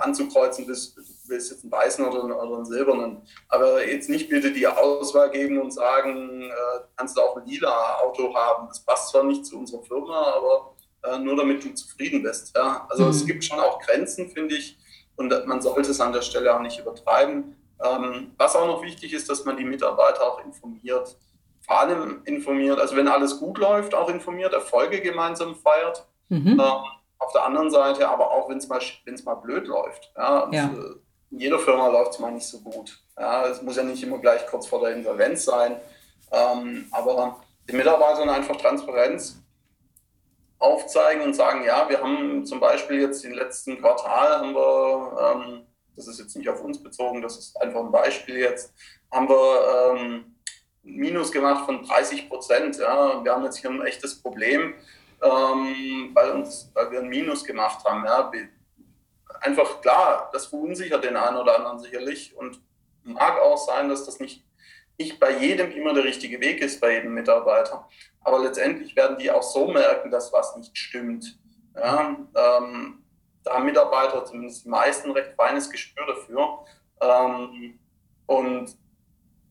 anzukreuzen, 0.00 0.66
willst, 0.66 0.96
willst 1.26 1.50
jetzt 1.50 1.62
einen 1.62 1.72
weißen 1.72 2.04
oder 2.04 2.24
einen, 2.24 2.32
oder 2.32 2.56
einen 2.56 2.66
silbernen. 2.66 3.22
Aber 3.48 3.86
jetzt 3.86 4.10
nicht 4.10 4.28
bitte 4.28 4.52
die 4.52 4.66
Auswahl 4.66 5.30
geben 5.30 5.60
und 5.60 5.72
sagen, 5.72 6.42
äh, 6.42 6.80
kannst 6.96 7.16
du 7.16 7.22
auch 7.22 7.36
ein 7.36 7.46
lila 7.46 8.00
Auto 8.00 8.34
haben. 8.34 8.68
Das 8.68 8.84
passt 8.84 9.10
zwar 9.10 9.24
nicht 9.24 9.46
zu 9.46 9.58
unserer 9.58 9.82
Firma, 9.82 10.34
aber 10.34 10.74
äh, 11.04 11.18
nur 11.18 11.36
damit 11.36 11.64
du 11.64 11.72
zufrieden 11.74 12.22
bist. 12.22 12.54
Ja? 12.54 12.86
Also 12.90 13.04
mhm. 13.04 13.10
es 13.10 13.24
gibt 13.24 13.44
schon 13.44 13.60
auch 13.60 13.80
Grenzen, 13.80 14.30
finde 14.30 14.56
ich, 14.56 14.76
und 15.16 15.32
man 15.46 15.62
sollte 15.62 15.90
es 15.90 16.00
an 16.00 16.12
der 16.12 16.22
Stelle 16.22 16.54
auch 16.54 16.60
nicht 16.60 16.78
übertreiben. 16.78 17.56
Ähm, 17.82 18.32
was 18.36 18.56
auch 18.56 18.66
noch 18.66 18.82
wichtig 18.82 19.12
ist, 19.12 19.28
dass 19.28 19.44
man 19.44 19.56
die 19.56 19.64
Mitarbeiter 19.64 20.22
auch 20.22 20.44
informiert. 20.44 21.16
Vor 21.66 21.80
allem 21.80 22.22
informiert, 22.24 22.78
also 22.78 22.96
wenn 22.96 23.08
alles 23.08 23.38
gut 23.38 23.58
läuft, 23.58 23.94
auch 23.94 24.08
informiert, 24.08 24.52
Erfolge 24.52 25.00
gemeinsam 25.00 25.54
feiert. 25.54 26.06
Mhm. 26.28 26.60
Ähm, 26.60 26.84
auf 27.18 27.32
der 27.32 27.44
anderen 27.44 27.70
Seite 27.70 28.08
aber 28.08 28.30
auch, 28.30 28.48
wenn 28.50 28.58
es 28.58 28.68
mal, 28.68 28.80
mal 29.24 29.34
blöd 29.36 29.66
läuft. 29.66 30.12
Ja? 30.16 30.48
Ja. 30.52 30.64
Äh, 30.66 30.94
in 31.30 31.40
jeder 31.40 31.58
Firma 31.58 31.88
läuft 31.88 32.12
es 32.12 32.18
mal 32.18 32.32
nicht 32.32 32.46
so 32.46 32.60
gut. 32.60 33.02
Ja? 33.18 33.46
Es 33.46 33.62
muss 33.62 33.76
ja 33.76 33.82
nicht 33.82 34.02
immer 34.02 34.18
gleich 34.18 34.46
kurz 34.46 34.66
vor 34.66 34.80
der 34.80 34.94
Insolvenz 34.94 35.44
sein. 35.44 35.76
Ähm, 36.30 36.86
aber 36.90 37.40
den 37.68 37.76
Mitarbeitern 37.76 38.28
einfach 38.28 38.56
Transparenz 38.56 39.36
aufzeigen 40.58 41.22
und 41.22 41.34
sagen, 41.34 41.64
ja, 41.64 41.88
wir 41.88 42.00
haben 42.00 42.44
zum 42.44 42.60
Beispiel 42.60 43.00
jetzt 43.00 43.24
im 43.24 43.32
letzten 43.32 43.78
Quartal, 43.80 44.38
haben 44.38 44.54
wir, 44.54 45.34
ähm, 45.34 45.66
das 45.96 46.08
ist 46.08 46.18
jetzt 46.18 46.36
nicht 46.36 46.48
auf 46.48 46.62
uns 46.62 46.82
bezogen, 46.82 47.22
das 47.22 47.36
ist 47.36 47.60
einfach 47.60 47.80
ein 47.80 47.92
Beispiel 47.92 48.38
jetzt, 48.38 48.72
haben 49.10 49.28
wir 49.28 49.94
ähm, 49.96 50.36
Minus 50.84 51.32
gemacht 51.32 51.64
von 51.64 51.84
30 51.84 52.28
Prozent. 52.28 52.78
Ja. 52.78 53.24
Wir 53.24 53.32
haben 53.32 53.44
jetzt 53.44 53.58
hier 53.58 53.70
ein 53.70 53.82
echtes 53.82 54.20
Problem, 54.20 54.74
ähm, 55.22 56.10
weil, 56.14 56.30
uns, 56.32 56.70
weil 56.74 56.90
wir 56.90 57.00
ein 57.00 57.08
Minus 57.08 57.44
gemacht 57.44 57.84
haben. 57.84 58.04
Ja. 58.04 58.30
Einfach 59.40 59.80
klar, 59.80 60.30
das 60.32 60.46
verunsichert 60.46 61.04
den 61.04 61.16
einen 61.16 61.36
oder 61.36 61.56
anderen 61.56 61.78
sicherlich 61.78 62.34
und 62.36 62.60
mag 63.02 63.38
auch 63.40 63.58
sein, 63.58 63.88
dass 63.88 64.06
das 64.06 64.20
nicht 64.20 64.44
nicht 64.98 65.18
bei 65.18 65.38
jedem 65.38 65.72
immer 65.72 65.92
der 65.92 66.04
richtige 66.04 66.40
Weg 66.40 66.60
ist, 66.60 66.80
bei 66.80 66.94
jedem 66.94 67.14
Mitarbeiter. 67.14 67.88
Aber 68.20 68.38
letztendlich 68.38 68.94
werden 68.96 69.18
die 69.18 69.30
auch 69.30 69.42
so 69.42 69.68
merken, 69.68 70.10
dass 70.10 70.32
was 70.32 70.56
nicht 70.56 70.76
stimmt. 70.76 71.38
Ja, 71.74 72.16
ähm, 72.34 73.02
da 73.42 73.54
haben 73.54 73.66
Mitarbeiter, 73.66 74.24
zumindest 74.24 74.64
die 74.64 74.68
meisten, 74.68 75.10
recht 75.10 75.34
feines 75.36 75.68
Gespür 75.68 76.06
dafür. 76.06 76.64
Ähm, 77.00 77.78
und 78.26 78.76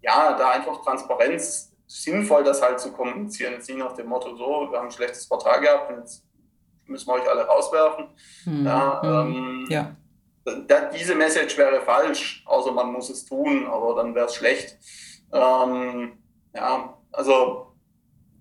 ja, 0.04 0.34
da 0.38 0.52
einfach 0.52 0.82
Transparenz 0.84 1.74
sinnvoll, 1.88 2.44
das 2.44 2.62
halt 2.62 2.80
zu 2.80 2.92
kommunizieren. 2.92 3.54
Jetzt 3.54 3.68
nicht 3.68 3.80
nach 3.80 3.94
dem 3.94 4.08
Motto, 4.08 4.36
so, 4.36 4.72
wir 4.72 4.78
haben 4.78 4.88
ein 4.88 4.92
schlechtes 4.92 5.28
Portal 5.28 5.62
gehabt 5.62 5.92
und 5.92 6.00
jetzt 6.00 6.24
müssen 6.86 7.08
wir 7.08 7.14
euch 7.14 7.30
alle 7.30 7.46
rauswerfen. 7.46 8.08
Mhm. 8.46 8.66
Ja, 8.66 9.02
ähm, 9.04 9.66
ja. 9.70 9.96
Da, 10.68 10.90
diese 10.90 11.16
Message 11.16 11.58
wäre 11.58 11.82
falsch, 11.82 12.44
außer 12.46 12.72
man 12.72 12.92
muss 12.92 13.10
es 13.10 13.26
tun, 13.26 13.66
aber 13.66 13.96
dann 13.96 14.14
wäre 14.14 14.26
es 14.26 14.36
schlecht. 14.36 14.78
Ähm, 15.32 16.18
ja, 16.54 16.98
also 17.12 17.74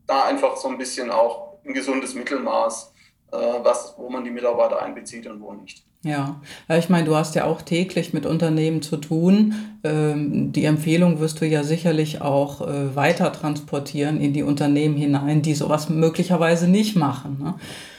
da 0.07 0.25
einfach 0.25 0.57
so 0.57 0.69
ein 0.69 0.79
bisschen 0.79 1.11
auch 1.11 1.59
ein 1.65 1.73
gesundes 1.73 2.15
Mittelmaß 2.15 2.93
äh, 3.33 3.65
was, 3.65 3.95
wo 3.97 4.09
man 4.09 4.25
die 4.25 4.31
Mitarbeiter 4.31 4.81
einbezieht 4.83 5.27
und 5.27 5.41
wo 5.41 5.53
nicht. 5.53 5.87
Ja, 6.05 6.41
ich 6.69 6.89
meine, 6.89 7.05
du 7.05 7.15
hast 7.15 7.37
ja 7.37 7.45
auch 7.45 7.63
täglich 7.63 8.13
mit 8.13 8.27
Unternehmen 8.27 8.83
zu 8.83 8.97
tun. 8.97 9.55
Ähm, 9.85 10.51
die 10.51 10.65
Empfehlung 10.65 11.21
wirst 11.21 11.41
du 11.41 11.47
ja 11.47 11.63
sicherlich 11.63 12.21
auch 12.21 12.61
äh, 12.61 12.97
weiter 12.97 13.33
transportieren 13.33 14.21
in 14.21 14.33
die 14.33 14.43
Unternehmen 14.43 14.97
hinein, 14.97 15.43
die 15.43 15.55
sowas 15.55 15.89
möglicherweise 15.89 16.67
nicht 16.67 16.97
machen. 16.97 17.39
Ne? 17.41 17.55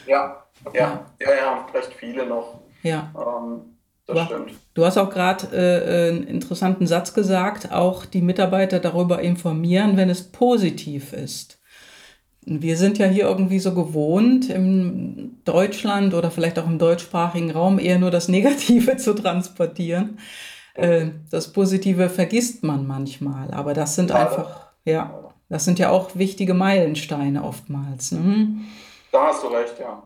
Ja, 0.06 0.44
ja, 0.74 1.06
ja, 1.22 1.30
ja, 1.34 1.66
recht 1.74 1.94
viele 1.98 2.26
noch. 2.26 2.60
Ja. 2.84 3.10
Ähm, 3.16 3.62
das 4.06 4.26
stimmt. 4.26 4.52
Du 4.74 4.86
hast 4.86 4.98
auch 4.98 5.10
gerade 5.10 5.48
äh, 5.54 6.10
einen 6.10 6.28
interessanten 6.28 6.88
Satz 6.88 7.14
gesagt, 7.14 7.72
auch 7.72 8.06
die 8.06 8.22
Mitarbeiter 8.22 8.80
darüber 8.80 9.22
informieren, 9.22 9.96
wenn 9.96 10.10
es 10.10 10.30
positiv 10.30 11.14
ist. 11.14 11.60
Wir 12.46 12.78
sind 12.78 12.98
ja 12.98 13.06
hier 13.06 13.26
irgendwie 13.26 13.60
so 13.60 13.74
gewohnt, 13.74 14.50
in 14.50 15.42
Deutschland 15.46 16.14
oder 16.14 16.32
vielleicht 16.32 16.60
auch 16.60 16.68
im 16.68 16.80
deutschsprachigen 16.80 17.52
Raum 17.52 17.80
eher 17.80 18.00
nur 18.00 18.12
das 18.12 18.28
Negative 18.28 18.98
zu 18.98 19.14
transportieren. 19.14 20.20
Äh, 20.74 21.12
das 21.30 21.54
Positive 21.54 22.10
vergisst 22.10 22.64
man 22.64 22.88
manchmal, 22.88 23.52
aber 23.52 23.74
das 23.74 23.96
sind 23.96 24.12
einfach, 24.12 24.74
ja, 24.86 25.32
das 25.50 25.66
sind 25.66 25.80
ja 25.80 25.92
auch 25.92 26.16
wichtige 26.16 26.54
Meilensteine 26.54 27.44
oftmals. 27.44 28.12
Ne? 28.12 28.62
Da 29.12 29.28
hast 29.28 29.44
du 29.44 29.48
recht, 29.48 29.80
ja. 29.80 30.02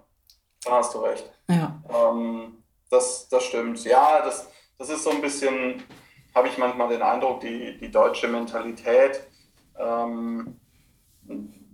Da 0.65 0.71
hast 0.71 0.93
du 0.93 0.99
recht. 0.99 1.31
Ja. 1.49 1.81
Ähm, 1.89 2.57
das, 2.89 3.29
das 3.29 3.43
stimmt. 3.43 3.83
Ja, 3.85 4.21
das, 4.23 4.47
das 4.77 4.89
ist 4.89 5.03
so 5.03 5.11
ein 5.11 5.21
bisschen, 5.21 5.83
habe 6.35 6.49
ich 6.49 6.57
manchmal 6.57 6.89
den 6.89 7.01
Eindruck, 7.01 7.39
die, 7.39 7.77
die 7.77 7.89
deutsche 7.89 8.27
Mentalität. 8.27 9.21
Ähm, 9.79 10.59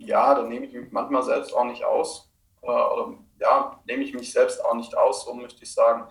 ja, 0.06 0.36
da 0.36 0.44
nehme 0.44 0.66
ich 0.66 0.74
mich 0.74 0.92
manchmal 0.92 1.24
selbst 1.24 1.56
auch 1.56 1.66
nicht 1.66 1.84
aus. 1.84 2.32
Äh, 2.62 2.68
oder 2.68 3.14
ja, 3.40 3.80
nehme 3.86 4.04
ich 4.04 4.14
mich 4.14 4.32
selbst 4.32 4.64
auch 4.64 4.76
nicht 4.76 4.96
aus, 4.98 5.26
so 5.26 5.34
möchte 5.34 5.64
ich 5.64 5.74
sagen. 5.74 6.06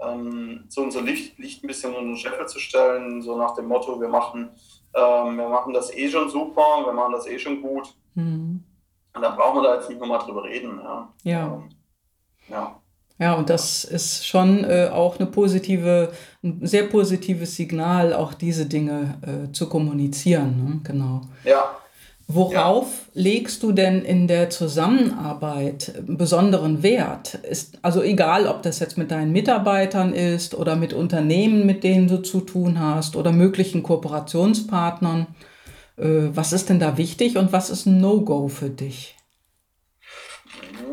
Ähm, 0.00 0.64
so 0.68 0.82
unser 0.82 1.02
Licht, 1.02 1.38
Licht 1.38 1.62
ein 1.62 1.68
bisschen 1.68 1.94
unter 1.94 2.06
den 2.06 2.16
Scheffel 2.16 2.46
zu 2.46 2.58
stellen, 2.58 3.22
so 3.22 3.36
nach 3.36 3.54
dem 3.54 3.66
Motto, 3.66 4.00
wir 4.00 4.08
machen, 4.08 4.50
ähm, 4.94 5.36
wir 5.36 5.48
machen 5.48 5.72
das 5.72 5.94
eh 5.94 6.10
schon 6.10 6.28
super, 6.28 6.84
wir 6.84 6.92
machen 6.92 7.12
das 7.12 7.26
eh 7.26 7.38
schon 7.38 7.62
gut. 7.62 7.94
Mhm. 8.14 8.64
Und 9.14 9.22
dann 9.22 9.36
brauchen 9.36 9.62
wir 9.62 9.62
da 9.62 9.76
jetzt 9.76 9.88
nicht 9.88 10.00
nochmal 10.00 10.18
drüber 10.18 10.42
reden. 10.42 10.80
Ja. 10.82 11.12
Ja. 11.22 11.46
Ähm, 11.46 11.68
ja. 12.48 12.80
Ja, 13.16 13.34
und 13.34 13.48
das 13.48 13.84
ist 13.84 14.26
schon 14.26 14.64
äh, 14.64 14.90
auch 14.92 15.20
eine 15.20 15.28
positive, 15.30 16.12
ein 16.42 16.66
sehr 16.66 16.84
positives 16.84 17.54
Signal, 17.54 18.12
auch 18.12 18.34
diese 18.34 18.66
Dinge 18.66 19.20
äh, 19.22 19.52
zu 19.52 19.68
kommunizieren. 19.68 20.64
Ne? 20.64 20.80
Genau. 20.82 21.20
Ja, 21.44 21.76
Worauf 22.26 22.86
ja. 22.86 23.22
legst 23.22 23.62
du 23.62 23.72
denn 23.72 24.02
in 24.02 24.26
der 24.26 24.48
Zusammenarbeit 24.48 25.92
besonderen 26.06 26.82
Wert? 26.82 27.34
Ist 27.34 27.78
also 27.82 28.02
egal, 28.02 28.46
ob 28.46 28.62
das 28.62 28.80
jetzt 28.80 28.96
mit 28.96 29.10
deinen 29.10 29.32
Mitarbeitern 29.32 30.14
ist 30.14 30.54
oder 30.54 30.74
mit 30.74 30.94
Unternehmen, 30.94 31.66
mit 31.66 31.84
denen 31.84 32.08
du 32.08 32.22
zu 32.22 32.40
tun 32.40 32.80
hast 32.80 33.16
oder 33.16 33.30
möglichen 33.30 33.82
Kooperationspartnern. 33.82 35.26
Äh, 35.98 36.30
was 36.34 36.54
ist 36.54 36.70
denn 36.70 36.80
da 36.80 36.96
wichtig 36.96 37.36
und 37.36 37.52
was 37.52 37.68
ist 37.68 37.84
ein 37.84 38.00
No-Go 38.00 38.48
für 38.48 38.70
dich? 38.70 39.16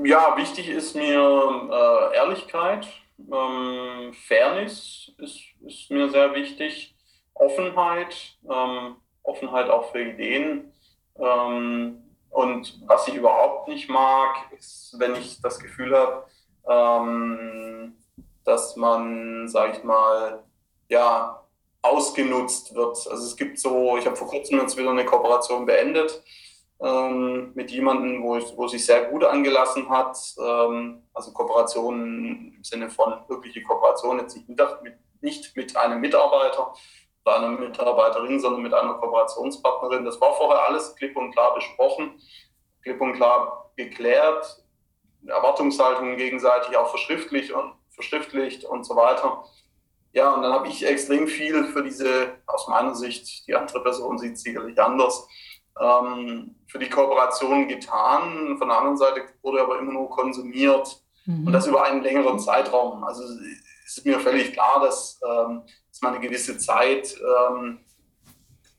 Ja, 0.03 0.35
wichtig 0.35 0.67
ist 0.67 0.95
mir 0.95 1.71
äh, 1.71 2.17
Ehrlichkeit, 2.17 2.87
ähm, 3.19 4.13
Fairness 4.13 5.11
ist, 5.17 5.39
ist, 5.65 5.91
mir 5.91 6.09
sehr 6.09 6.33
wichtig, 6.33 6.95
Offenheit, 7.35 8.37
ähm, 8.49 8.95
Offenheit 9.23 9.69
auch 9.69 9.91
für 9.91 10.01
Ideen 10.01 10.70
ähm, 11.21 12.03
und 12.29 12.81
was 12.87 13.07
ich 13.07 13.15
überhaupt 13.15 13.67
nicht 13.67 13.89
mag, 13.89 14.35
ist, 14.57 14.95
wenn 14.97 15.15
ich 15.15 15.41
das 15.41 15.59
Gefühl 15.59 15.95
habe, 15.95 16.25
ähm, 16.67 17.95
dass 18.43 18.75
man, 18.75 19.47
sage 19.47 19.73
ich 19.77 19.83
mal, 19.83 20.43
ja, 20.89 21.41
ausgenutzt 21.81 22.75
wird. 22.75 23.07
Also 23.09 23.25
es 23.25 23.35
gibt 23.35 23.59
so, 23.59 23.97
ich 23.97 24.05
habe 24.05 24.15
vor 24.15 24.27
kurzem 24.27 24.59
jetzt 24.59 24.77
wieder 24.77 24.91
eine 24.91 25.05
Kooperation 25.05 25.65
beendet 25.65 26.23
ähm, 26.79 27.51
mit 27.53 27.71
jemandem, 27.71 28.23
wo, 28.23 28.37
ich, 28.37 28.45
wo 28.55 28.67
sich 28.67 28.85
sehr 28.85 29.05
gut 29.05 29.23
angelassen 29.23 29.89
hat. 29.89 30.17
Ähm, 30.39 31.03
also 31.13 31.31
Kooperation 31.31 32.53
im 32.55 32.63
Sinne 32.63 32.89
von 32.89 33.13
wirkliche 33.27 33.63
Kooperation, 33.63 34.19
jetzt 34.19 34.35
nicht 34.35 34.47
mit, 34.47 34.95
nicht 35.21 35.55
mit 35.55 35.75
einem 35.75 36.01
Mitarbeiter, 36.01 36.73
einer 37.25 37.49
Mitarbeiterin, 37.49 38.39
sondern 38.39 38.61
mit 38.61 38.73
einer 38.73 38.95
Kooperationspartnerin. 38.95 40.05
Das 40.05 40.19
war 40.19 40.33
vorher 40.33 40.67
alles 40.67 40.95
klipp 40.95 41.15
und 41.15 41.31
klar 41.31 41.53
besprochen, 41.53 42.19
klipp 42.81 42.99
und 42.99 43.13
klar 43.13 43.71
geklärt, 43.75 44.63
Erwartungshaltungen 45.27 46.17
gegenseitig 46.17 46.75
auch 46.77 46.89
verschriftlicht 46.89 47.51
und 47.51 47.73
verschriftlicht 47.91 48.65
und 48.65 48.83
so 48.85 48.95
weiter. 48.95 49.43
Ja, 50.13 50.33
und 50.33 50.41
dann 50.41 50.51
habe 50.51 50.67
ich 50.67 50.85
extrem 50.85 51.27
viel 51.27 51.65
für 51.65 51.83
diese, 51.83 52.37
aus 52.47 52.67
meiner 52.67 52.95
Sicht, 52.95 53.47
die 53.47 53.55
andere 53.55 53.81
Person 53.81 54.17
sieht 54.17 54.33
es 54.33 54.41
sicherlich 54.41 54.81
anders, 54.81 55.27
ähm, 55.79 56.55
für 56.67 56.79
die 56.79 56.89
Kooperation 56.89 57.67
getan. 57.67 58.57
Von 58.57 58.67
der 58.67 58.77
anderen 58.77 58.97
Seite 58.97 59.21
wurde 59.41 59.61
aber 59.61 59.79
immer 59.79 59.93
nur 59.93 60.09
konsumiert 60.09 61.01
mhm. 61.25 61.47
und 61.47 61.53
das 61.53 61.67
über 61.67 61.83
einen 61.83 62.01
längeren 62.01 62.39
Zeitraum. 62.39 63.03
Also 63.03 63.23
ist 63.97 64.05
mir 64.05 64.19
völlig 64.19 64.53
klar, 64.53 64.81
dass, 64.81 65.19
ähm, 65.27 65.63
dass 65.89 66.01
man 66.01 66.15
eine 66.15 66.25
gewisse 66.25 66.57
Zeit 66.57 67.15
ähm, 67.19 67.79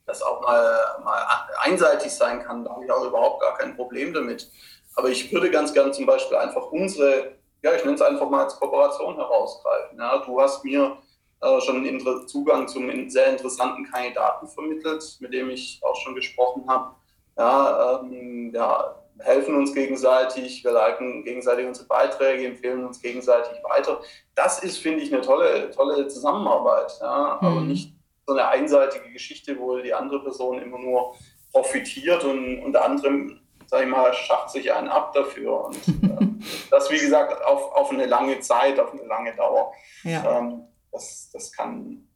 das 0.07 0.23
auch 0.23 0.43
mal, 0.43 1.01
mal 1.05 1.23
einseitig 1.61 2.13
sein 2.13 2.43
kann. 2.43 2.65
Da 2.65 2.73
habe 2.73 2.85
ich 2.85 2.91
auch 2.91 3.05
überhaupt 3.05 3.41
gar 3.41 3.57
kein 3.57 3.77
Problem 3.77 4.13
damit. 4.13 4.51
Aber 4.95 5.09
ich 5.09 5.33
würde 5.33 5.51
ganz 5.51 5.73
gern 5.73 5.93
zum 5.93 6.07
Beispiel 6.07 6.37
einfach 6.37 6.71
unsere, 6.71 7.37
ja, 7.63 7.73
ich 7.75 7.85
nenne 7.85 7.95
es 7.95 8.03
einfach 8.03 8.29
mal 8.29 8.45
als 8.45 8.57
Kooperation 8.57 9.17
herausgreifen. 9.17 9.99
Ja, 9.99 10.19
du 10.19 10.41
hast 10.41 10.65
mir 10.65 10.99
äh, 11.41 11.61
schon 11.61 11.77
einen 11.77 12.29
Zugang 12.29 12.69
zum 12.69 13.11
sehr 13.11 13.27
interessanten 13.29 13.85
Kandidaten 13.91 14.49
vermittelt, 14.49 15.17
mit 15.21 15.33
dem 15.33 15.51
ich 15.51 15.81
auch 15.83 15.97
schon 15.97 16.15
gesprochen 16.15 16.69
habe. 16.69 16.95
Ja, 17.39 18.01
ähm, 18.01 18.53
ja, 18.55 19.03
helfen 19.19 19.55
uns 19.55 19.73
gegenseitig, 19.73 20.63
wir 20.65 20.73
liken 20.73 21.25
gegenseitig 21.25 21.67
unsere 21.67 21.87
Beiträge, 21.87 22.47
empfehlen 22.47 22.85
uns 22.85 23.01
gegenseitig 23.01 23.63
weiter. 23.65 24.01
Das 24.35 24.63
ist, 24.63 24.79
finde 24.79 25.03
ich, 25.03 25.13
eine 25.13 25.23
tolle, 25.23 25.71
tolle 25.71 26.09
Zusammenarbeit. 26.09 26.99
Ja? 27.01 27.39
Mhm. 27.41 27.47
Aber 27.47 27.61
nicht 27.61 27.95
so 28.27 28.35
eine 28.35 28.49
einseitige 28.49 29.11
Geschichte, 29.11 29.59
wo 29.59 29.79
die 29.79 29.95
andere 29.95 30.23
Person 30.23 30.61
immer 30.61 30.79
nur 30.79 31.15
profitiert 31.53 32.25
und 32.25 32.63
unter 32.63 32.85
anderem, 32.85 33.41
sage 33.67 33.85
ich 33.85 33.91
mal, 33.91 34.13
schacht 34.15 34.51
sich 34.51 34.73
einen 34.73 34.89
ab 34.89 35.13
dafür. 35.13 35.67
Und 35.67 35.77
äh, 35.89 36.27
das, 36.71 36.91
wie 36.91 36.99
gesagt, 36.99 37.45
auf, 37.45 37.73
auf 37.73 37.91
eine 37.91 38.07
lange 38.07 38.41
Zeit, 38.41 38.79
auf 38.81 38.93
eine 38.93 39.05
lange 39.05 39.35
Dauer. 39.35 39.73
Ja. 40.05 40.39
Ähm, 40.39 40.65
das, 40.91 41.31
das 41.33 41.53
kann, 41.53 42.07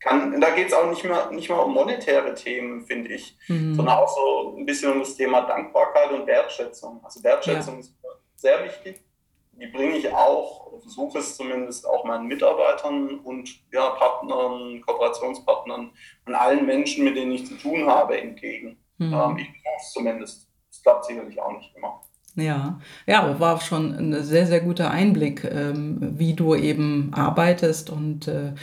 kann, 0.00 0.40
da 0.40 0.50
geht 0.50 0.68
es 0.68 0.74
auch 0.74 0.88
nicht 0.88 1.04
mehr, 1.04 1.30
nicht 1.30 1.48
mehr 1.48 1.64
um 1.64 1.72
monetäre 1.72 2.34
Themen, 2.34 2.84
finde 2.84 3.14
ich, 3.14 3.36
mhm. 3.48 3.74
sondern 3.74 3.96
auch 3.96 4.08
so 4.08 4.56
ein 4.56 4.66
bisschen 4.66 4.92
um 4.92 5.00
das 5.00 5.16
Thema 5.16 5.42
Dankbarkeit 5.42 6.10
und 6.12 6.26
Wertschätzung. 6.26 7.00
Also 7.04 7.22
Wertschätzung 7.22 7.74
ja. 7.74 7.80
ist 7.80 7.94
sehr 8.36 8.64
wichtig. 8.64 9.02
Die 9.60 9.66
bringe 9.66 9.96
ich 9.96 10.12
auch, 10.12 10.80
versuche 10.80 11.18
es 11.18 11.36
zumindest 11.36 11.86
auch 11.88 12.04
meinen 12.04 12.26
Mitarbeitern 12.26 13.20
und 13.20 13.48
ja, 13.72 13.90
Partnern, 13.90 14.80
Kooperationspartnern 14.80 15.90
und 16.26 16.34
allen 16.34 16.66
Menschen, 16.66 17.04
mit 17.04 17.16
denen 17.16 17.32
ich 17.32 17.46
zu 17.46 17.54
tun 17.56 17.86
habe, 17.86 18.20
entgegen. 18.20 18.78
Mhm. 18.98 19.12
Ähm, 19.12 19.36
ich 19.38 19.46
versuche 19.46 19.76
es 19.80 19.92
zumindest. 19.92 20.48
Das 20.68 20.82
klappt 20.82 21.04
sicherlich 21.04 21.40
auch 21.40 21.52
nicht 21.52 21.72
immer. 21.76 22.00
Ja, 22.36 22.80
ja, 23.06 23.38
war 23.38 23.60
schon 23.60 23.94
ein 23.94 24.24
sehr, 24.24 24.46
sehr 24.46 24.60
guter 24.60 24.90
Einblick, 24.90 25.44
ähm, 25.44 25.98
wie 26.18 26.34
du 26.34 26.56
eben 26.56 27.12
arbeitest 27.14 27.90
und 27.90 28.26
äh, 28.26 28.54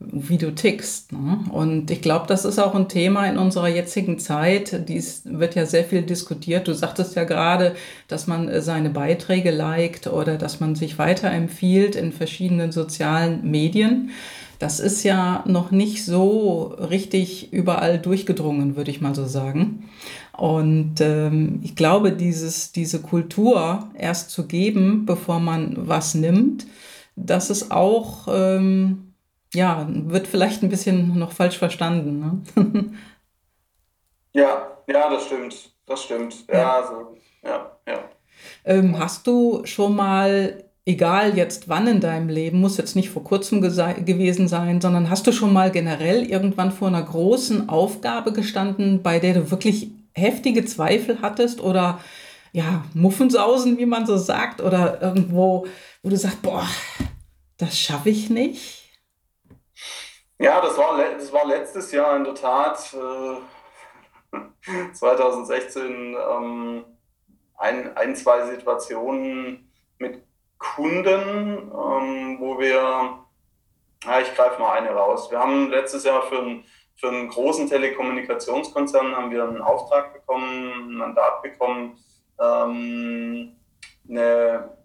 wie 0.00 0.38
du 0.38 0.54
tickst. 0.54 1.12
Ne? 1.12 1.40
Und 1.50 1.90
ich 1.90 2.02
glaube, 2.02 2.26
das 2.26 2.44
ist 2.44 2.58
auch 2.58 2.74
ein 2.74 2.88
Thema 2.88 3.26
in 3.26 3.38
unserer 3.38 3.68
jetzigen 3.68 4.18
Zeit. 4.18 4.88
Dies 4.88 5.22
wird 5.24 5.54
ja 5.54 5.66
sehr 5.66 5.84
viel 5.84 6.02
diskutiert. 6.02 6.68
Du 6.68 6.74
sagtest 6.74 7.16
ja 7.16 7.24
gerade, 7.24 7.74
dass 8.08 8.26
man 8.26 8.48
äh, 8.48 8.60
seine 8.60 8.90
Beiträge 8.90 9.50
liked 9.50 10.06
oder 10.06 10.36
dass 10.36 10.60
man 10.60 10.74
sich 10.74 10.98
weiterempfiehlt 10.98 11.96
in 11.96 12.12
verschiedenen 12.12 12.72
sozialen 12.72 13.50
Medien. 13.50 14.10
Das 14.58 14.80
ist 14.80 15.02
ja 15.02 15.44
noch 15.46 15.70
nicht 15.70 16.04
so 16.04 16.74
richtig 16.78 17.52
überall 17.52 17.98
durchgedrungen, 17.98 18.76
würde 18.76 18.90
ich 18.90 19.00
mal 19.00 19.14
so 19.14 19.26
sagen. 19.26 19.88
Und 20.36 21.00
ähm, 21.00 21.60
ich 21.62 21.76
glaube, 21.76 22.12
dieses, 22.12 22.72
diese 22.72 23.00
Kultur 23.00 23.88
erst 23.96 24.30
zu 24.30 24.46
geben, 24.46 25.06
bevor 25.06 25.40
man 25.40 25.74
was 25.88 26.14
nimmt, 26.14 26.66
das 27.16 27.50
ist 27.50 27.70
auch 27.70 28.28
ähm, 28.28 29.13
ja, 29.54 29.86
wird 29.88 30.26
vielleicht 30.26 30.62
ein 30.62 30.68
bisschen 30.68 31.18
noch 31.18 31.32
falsch 31.32 31.58
verstanden. 31.58 32.44
Ne? 32.54 32.94
ja, 34.40 34.78
ja, 34.86 35.10
das 35.10 35.26
stimmt. 35.26 35.70
Das 35.86 36.02
stimmt. 36.02 36.46
Ja, 36.48 36.58
ja. 36.58 36.72
Also, 36.74 37.16
ja, 37.42 37.78
ja. 37.86 37.98
Ähm, 38.64 38.98
hast 38.98 39.26
du 39.26 39.64
schon 39.64 39.94
mal, 39.94 40.64
egal 40.84 41.36
jetzt 41.36 41.68
wann 41.68 41.86
in 41.86 42.00
deinem 42.00 42.28
Leben, 42.28 42.60
muss 42.60 42.76
jetzt 42.76 42.96
nicht 42.96 43.10
vor 43.10 43.24
kurzem 43.24 43.60
gewesen 43.60 44.48
sein, 44.48 44.80
sondern 44.80 45.10
hast 45.10 45.26
du 45.26 45.32
schon 45.32 45.52
mal 45.52 45.70
generell 45.70 46.24
irgendwann 46.24 46.72
vor 46.72 46.88
einer 46.88 47.02
großen 47.02 47.68
Aufgabe 47.68 48.32
gestanden, 48.32 49.02
bei 49.02 49.18
der 49.18 49.34
du 49.34 49.50
wirklich 49.50 49.90
heftige 50.12 50.64
Zweifel 50.64 51.18
hattest 51.22 51.60
oder 51.60 52.00
ja, 52.52 52.84
Muffensausen, 52.94 53.78
wie 53.78 53.86
man 53.86 54.06
so 54.06 54.16
sagt, 54.16 54.60
oder 54.60 55.02
irgendwo, 55.02 55.66
wo 56.02 56.08
du 56.08 56.16
sagst, 56.16 56.40
boah, 56.40 56.66
das 57.56 57.78
schaffe 57.78 58.10
ich 58.10 58.30
nicht? 58.30 58.83
Ja, 60.44 60.60
das 60.60 60.76
war, 60.76 60.98
das 60.98 61.32
war 61.32 61.46
letztes 61.46 61.90
Jahr 61.90 62.18
in 62.18 62.24
der 62.24 62.34
Tat, 62.34 62.94
äh, 62.94 64.92
2016, 64.92 66.14
ähm, 66.14 66.84
ein, 67.56 67.96
ein, 67.96 68.14
zwei 68.14 68.44
Situationen 68.44 69.72
mit 69.96 70.22
Kunden, 70.58 71.72
ähm, 71.72 72.36
wo 72.40 72.58
wir, 72.58 73.24
ja, 74.04 74.20
ich 74.20 74.34
greife 74.34 74.60
mal 74.60 74.74
eine 74.74 74.90
raus. 74.90 75.30
Wir 75.30 75.38
haben 75.38 75.70
letztes 75.70 76.04
Jahr 76.04 76.20
für, 76.24 76.60
für 76.96 77.08
einen 77.08 77.30
großen 77.30 77.66
Telekommunikationskonzern 77.66 79.16
haben 79.16 79.30
wir 79.30 79.44
einen 79.44 79.62
Auftrag 79.62 80.12
bekommen, 80.12 80.90
ein 80.90 80.94
Mandat 80.94 81.40
bekommen, 81.40 81.96
ähm, 82.38 83.56
eine, 84.06 84.76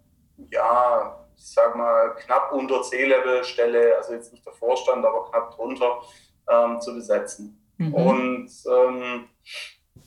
ja, 0.51 1.18
ich 1.39 1.53
sag 1.53 1.75
mal, 1.75 2.15
knapp 2.15 2.51
unter 2.51 2.81
C-Level-Stelle, 2.81 3.95
also 3.95 4.13
jetzt 4.13 4.33
nicht 4.33 4.45
der 4.45 4.53
Vorstand, 4.53 5.05
aber 5.05 5.29
knapp 5.29 5.55
drunter, 5.55 6.01
ähm, 6.49 6.81
zu 6.81 6.93
besetzen. 6.93 7.65
Mhm. 7.77 7.93
Und 7.93 8.51
ähm, 8.69 9.29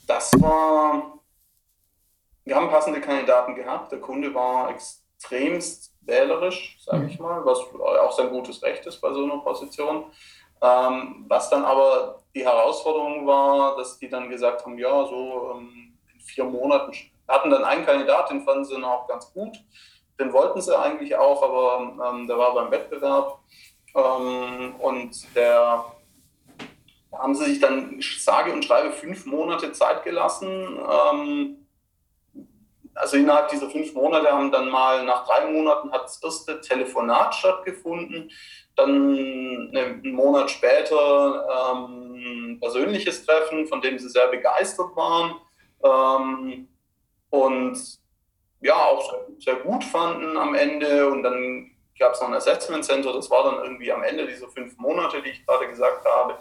das 0.07 0.31
war, 0.41 1.19
wir 2.45 2.55
haben 2.55 2.69
passende 2.69 3.01
Kandidaten 3.01 3.55
gehabt. 3.55 3.91
Der 3.93 4.01
Kunde 4.01 4.35
war 4.35 4.71
extremst 4.71 5.95
wählerisch, 6.03 6.79
sage 6.85 7.07
ich 7.07 7.19
mhm. 7.19 7.25
mal, 7.25 7.45
was 7.47 7.59
auch 7.59 8.13
sein 8.13 8.29
gutes 8.29 8.63
Recht 8.63 8.85
ist 8.87 9.01
bei 9.01 9.13
so 9.13 9.25
einer 9.25 9.39
Position. 9.39 10.13
Ähm, 10.61 11.25
was 11.29 11.49
dann 11.49 11.65
aber 11.65 12.23
die 12.35 12.45
Herausforderung 12.45 13.27
war, 13.27 13.77
dass 13.77 13.99
die 13.99 14.09
dann 14.09 14.29
gesagt 14.29 14.65
haben, 14.65 14.79
ja, 14.79 15.07
so 15.07 15.55
ähm, 15.57 15.99
in 16.13 16.21
vier 16.21 16.45
Monaten 16.45 16.93
hatten 17.27 17.51
dann 17.51 17.65
einen 17.65 17.87
Kandidat, 17.87 18.31
den 18.31 18.45
fanden 18.45 18.67
sie 18.67 18.75
dann 18.75 18.85
auch 18.85 19.09
ganz 19.09 19.33
gut. 19.33 19.57
Den 20.19 20.33
wollten 20.33 20.61
sie 20.61 20.79
eigentlich 20.79 21.17
auch, 21.17 21.43
aber 21.43 22.13
ähm, 22.13 22.27
der 22.27 22.39
war 22.39 22.55
beim 22.55 22.71
Wettbewerb. 22.71 23.39
Ähm, 23.95 24.75
und 24.79 25.35
der 25.35 25.85
da 27.13 27.19
haben 27.19 27.35
sie 27.35 27.45
sich 27.45 27.61
dann 27.61 28.01
sage 28.01 28.53
und 28.53 28.65
schreibe 28.65 28.91
fünf 28.91 29.27
Monate 29.27 29.71
Zeit 29.73 30.03
gelassen. 30.03 30.79
Ähm, 30.79 31.67
also 32.95 33.17
innerhalb 33.19 33.49
dieser 33.49 33.71
fünf 33.71 33.93
Monate 33.93 34.33
haben 34.33 34.51
dann 34.51 34.71
mal 34.71 35.05
nach 35.05 35.27
drei 35.27 35.47
Monaten 35.51 35.93
hat 35.93 36.05
das 36.05 36.23
erste 36.23 36.61
Telefonat 36.61 37.35
stattgefunden. 37.35 38.31
Dann 38.77 38.91
einen 38.91 40.13
Monat 40.13 40.51
später 40.51 41.75
ähm, 41.75 42.59
persönliches 42.61 43.27
Treffen, 43.27 43.67
von 43.67 43.83
dem 43.83 43.99
sie 43.99 44.09
sehr 44.09 44.29
begeistert 44.29 44.97
waren. 44.97 45.35
Ähm, 45.85 46.69
und 47.29 48.02
ja, 48.63 48.77
auch 48.77 49.15
sehr, 49.39 49.57
gut 49.57 49.85
fanden 49.85 50.37
am 50.37 50.55
Ende. 50.55 51.11
Und 51.11 51.23
dann 51.23 51.71
gab 51.99 52.15
es 52.15 52.21
noch 52.21 52.29
ein 52.29 52.35
Assessment 52.35 52.85
Center, 52.85 53.13
das 53.13 53.31
war 53.31 53.45
dann 53.45 53.63
irgendwie 53.63 53.93
am 53.93 54.03
Ende 54.03 54.27
dieser 54.27 54.49
fünf 54.49 54.77
Monate, 54.79 55.23
die 55.23 55.31
ich 55.31 55.47
gerade 55.47 55.69
gesagt 55.69 56.05
habe. 56.05 56.39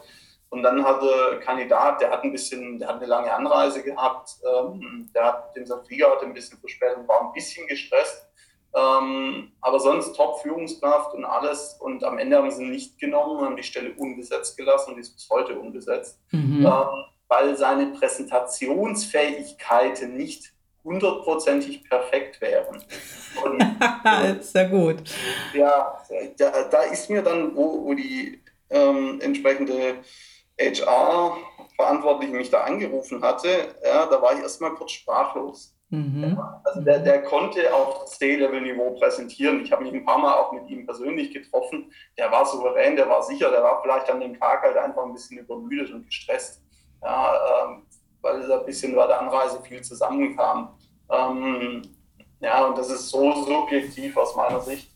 Und 0.50 0.64
dann 0.64 0.84
hatte 0.84 1.40
Kandidat, 1.44 2.02
der 2.02 2.12
hat 2.12 2.24
ein 2.24 2.32
bisschen, 2.32 2.78
der 2.78 2.90
hat 2.90 2.98
eine 2.98 3.06
lange 3.06 3.34
Anreise 3.34 3.84
gehabt, 3.84 4.32
ähm, 4.44 5.10
der 5.16 5.26
hat 5.26 5.56
den 5.56 5.66
Flieger 5.88 6.12
hatte 6.12 6.26
ein 6.26 6.34
bisschen 6.34 6.60
verspätet, 6.60 7.08
war 7.08 7.22
ein 7.22 7.32
bisschen 7.32 7.66
gestresst. 7.68 8.28
Ähm, 8.74 9.52
aber 9.62 9.80
sonst 9.80 10.14
Top-Führungskraft 10.16 11.14
und 11.14 11.24
alles. 11.26 11.78
Und 11.80 12.04
am 12.04 12.18
Ende 12.18 12.38
haben 12.38 12.50
sie 12.52 12.64
ihn 12.64 12.72
nicht 12.72 13.00
genommen, 13.00 13.46
haben 13.46 13.56
die 13.56 13.64
Stelle 13.64 13.94
unbesetzt 13.98 14.58
gelassen 14.58 14.90
und 14.92 14.98
die 14.98 15.02
ist 15.02 15.14
bis 15.14 15.30
heute 15.30 15.58
unbesetzt, 15.58 16.20
mhm. 16.32 16.66
ähm, 16.66 17.06
weil 17.28 17.56
seine 17.56 17.88
Präsentationsfähigkeiten 17.88 20.16
nicht 20.16 20.54
hundertprozentig 20.84 21.84
perfekt 21.90 22.42
wären. 22.42 22.84
Und, 23.44 24.44
Sehr 24.44 24.70
gut. 24.70 25.04
Ja, 25.54 25.98
da, 26.38 26.64
da, 26.64 26.82
ist 26.84 27.10
mir 27.10 27.22
dann, 27.22 27.56
wo, 27.56 27.86
wo 27.86 27.94
die 27.94 28.42
ähm, 28.70 29.20
entsprechende 29.22 29.96
HR-Verantwortliche 30.60 32.34
mich 32.34 32.50
da 32.50 32.62
angerufen 32.62 33.22
hatte, 33.22 33.76
ja, 33.84 34.06
da 34.06 34.22
war 34.22 34.34
ich 34.34 34.42
erstmal 34.42 34.74
kurz 34.76 34.92
sprachlos. 34.92 35.76
Mhm. 35.92 36.38
Ja, 36.38 36.62
also 36.64 36.82
der, 36.82 37.00
der 37.00 37.24
konnte 37.24 37.74
auf 37.74 38.06
C-Level-Niveau 38.06 38.92
präsentieren. 38.92 39.62
Ich 39.62 39.74
habe 39.74 39.84
mich 39.84 39.94
ein 39.94 40.06
paar 40.06 40.20
Mal 40.20 40.34
auch 40.36 40.54
mit 40.54 40.70
ihm 40.70 40.86
persönlich 40.86 41.34
getroffen. 41.34 41.92
Der 42.18 42.32
war 42.32 42.46
souverän, 42.46 42.96
der 42.96 43.10
war 43.10 43.22
sicher, 43.24 43.52
der 43.52 43.62
war 43.62 43.82
vielleicht 43.82 44.10
an 44.10 44.22
dem 44.22 44.40
Tag 44.40 44.62
halt 44.62 44.78
einfach 44.78 45.04
ein 45.04 45.12
bisschen 45.12 45.40
übermüdet 45.40 45.92
und 45.92 46.06
gestresst. 46.06 46.62
Ja, 47.02 47.66
ähm, 47.66 47.86
weil 48.22 48.48
da 48.48 48.60
ein 48.60 48.66
bisschen 48.66 48.96
bei 48.96 49.08
der 49.08 49.20
Anreise 49.20 49.62
viel 49.62 49.82
zusammenkam. 49.82 50.78
Ähm, 51.10 51.82
ja, 52.40 52.66
und 52.66 52.78
das 52.78 52.90
ist 52.90 53.10
so 53.10 53.44
subjektiv 53.44 54.18
aus 54.18 54.36
meiner 54.36 54.60
Sicht, 54.62 54.90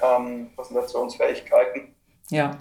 ähm, 0.00 0.50
Präsentationsfähigkeiten. 0.54 1.94
Ja. 2.30 2.58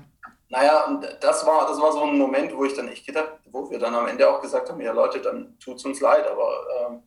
Naja, 0.50 0.86
und 0.86 1.06
das 1.22 1.46
war, 1.46 1.68
das 1.68 1.80
war 1.80 1.92
so 1.92 2.04
ein 2.04 2.18
Moment, 2.18 2.56
wo 2.56 2.66
ich 2.66 2.74
dann 2.74 2.88
echt 2.88 3.06
gedacht, 3.06 3.34
wo 3.46 3.70
wir 3.70 3.78
dann 3.78 3.94
am 3.94 4.08
Ende 4.08 4.30
auch 4.30 4.42
gesagt 4.42 4.70
haben, 4.70 4.82
ja 4.82 4.92
Leute, 4.92 5.22
dann 5.22 5.58
tut 5.60 5.78
es 5.78 5.86
uns 5.86 6.02
leid, 6.02 6.28
aber 6.28 6.52
ähm, 6.82 7.04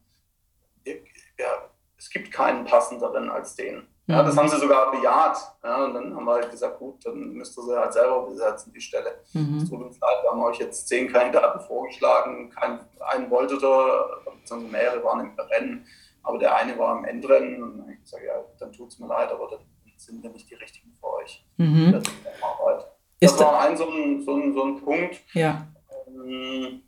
ja, 1.38 1.68
es 1.98 2.08
gibt 2.08 2.30
keinen 2.30 2.64
passenderen 2.64 3.30
als 3.30 3.56
den. 3.56 3.86
Ja, 4.06 4.22
das 4.22 4.34
mhm. 4.34 4.40
haben 4.40 4.48
sie 4.48 4.58
sogar 4.58 4.90
bejaht. 4.90 5.38
Ja, 5.62 5.84
und 5.84 5.94
dann 5.94 6.14
haben 6.14 6.24
wir 6.24 6.32
halt 6.32 6.50
gesagt, 6.50 6.78
gut, 6.78 7.04
dann 7.06 7.32
müsst 7.34 7.56
ihr 7.56 7.62
sie 7.62 7.78
halt 7.78 7.92
selber 7.92 8.26
besetzen, 8.26 8.72
die 8.72 8.80
Stelle. 8.80 9.20
Mhm. 9.32 9.58
Es 9.58 9.70
tut 9.70 9.80
uns 9.80 10.00
leid, 10.00 10.22
wir 10.22 10.30
haben 10.30 10.42
euch 10.42 10.58
jetzt 10.58 10.88
zehn 10.88 11.10
Kandidaten 11.10 11.60
vorgeschlagen, 11.60 12.50
kein, 12.50 12.80
einen 13.00 13.30
wolltet 13.30 13.62
ihr, 13.62 14.04
beziehungsweise 14.24 14.72
mehrere 14.72 15.04
waren 15.04 15.20
im 15.20 15.38
Rennen, 15.38 15.86
aber 16.24 16.38
der 16.38 16.56
eine 16.56 16.76
war 16.78 16.98
im 16.98 17.04
Endrennen. 17.04 17.62
Und 17.62 17.88
ich 17.90 18.00
gesagt, 18.00 18.24
ja, 18.24 18.34
dann 18.58 18.72
tut 18.72 18.90
es 18.90 18.98
mir 18.98 19.06
leid, 19.06 19.30
aber 19.30 19.48
dann 19.48 19.60
sind 19.96 20.22
wir 20.22 20.30
nicht 20.30 20.50
die 20.50 20.54
richtigen 20.54 20.92
für 21.00 21.12
euch. 21.14 21.46
Mhm. 21.56 21.92
Das. 21.92 22.02
Das 23.22 23.38
war 23.38 23.60
ein 23.60 23.76
so, 23.76 23.88
ein 23.88 24.20
so 24.22 24.34
ein, 24.34 24.52
so 24.52 24.64
ein 24.64 24.80
Punkt. 24.80 25.22
Ja. 25.32 25.68
Ähm, 26.08 26.82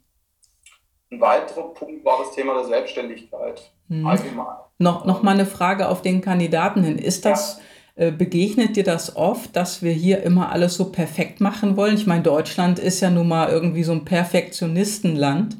ein 1.11 1.21
weiterer 1.21 1.73
Punkt 1.75 2.05
war 2.05 2.19
das 2.19 2.33
Thema 2.33 2.55
der 2.55 2.65
Selbstständigkeit 2.65 3.73
mhm. 3.89 4.07
allgemein. 4.07 4.57
Noch, 4.79 5.05
noch 5.05 5.23
mal 5.23 5.33
eine 5.33 5.47
Frage 5.47 5.89
auf 5.89 6.03
den 6.03 6.21
Kandidaten 6.21 6.83
hin. 6.83 6.99
Ist 6.99 7.25
das, 7.25 7.61
ja. 7.97 8.07
äh, 8.07 8.11
begegnet 8.11 8.77
dir 8.77 8.85
das 8.85 9.17
oft, 9.17 9.55
dass 9.55 9.83
wir 9.83 9.93
hier 9.93 10.23
immer 10.23 10.51
alles 10.51 10.75
so 10.75 10.91
perfekt 10.91 11.41
machen 11.41 11.77
wollen? 11.77 11.95
Ich 11.95 12.07
meine, 12.07 12.23
Deutschland 12.23 12.79
ist 12.79 13.01
ja 13.01 13.11
nun 13.11 13.29
mal 13.29 13.51
irgendwie 13.51 13.85
so 13.85 13.93
ein 13.93 14.05
Perfektionistenland. 14.05 15.57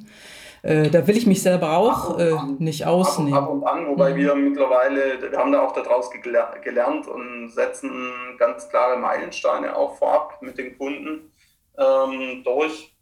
Äh, 0.65 0.89
da 0.89 1.07
will 1.07 1.17
ich 1.17 1.27
mich 1.27 1.43
selber 1.43 1.77
auch 1.77 2.19
äh, 2.19 2.33
nicht 2.59 2.87
ausnehmen. 2.87 3.35
Ab 3.35 3.51
und, 3.51 3.65
an, 3.65 3.87
wobei 3.87 4.15
mhm. 4.15 4.17
wir 4.17 4.35
mittlerweile, 4.35 5.31
wir 5.31 5.39
haben 5.39 5.53
da 5.53 5.61
auch 5.61 5.73
daraus 5.73 6.11
gelernt 6.11 7.07
und 7.07 7.51
setzen 7.51 7.91
ganz 8.39 8.69
klare 8.71 8.99
Meilensteine 8.99 9.77
auch 9.77 9.95
vorab 9.97 10.41
mit 10.41 10.57
den 10.57 10.79
Kunden 10.79 11.31
ähm, 11.79 12.43
durch 12.45 12.97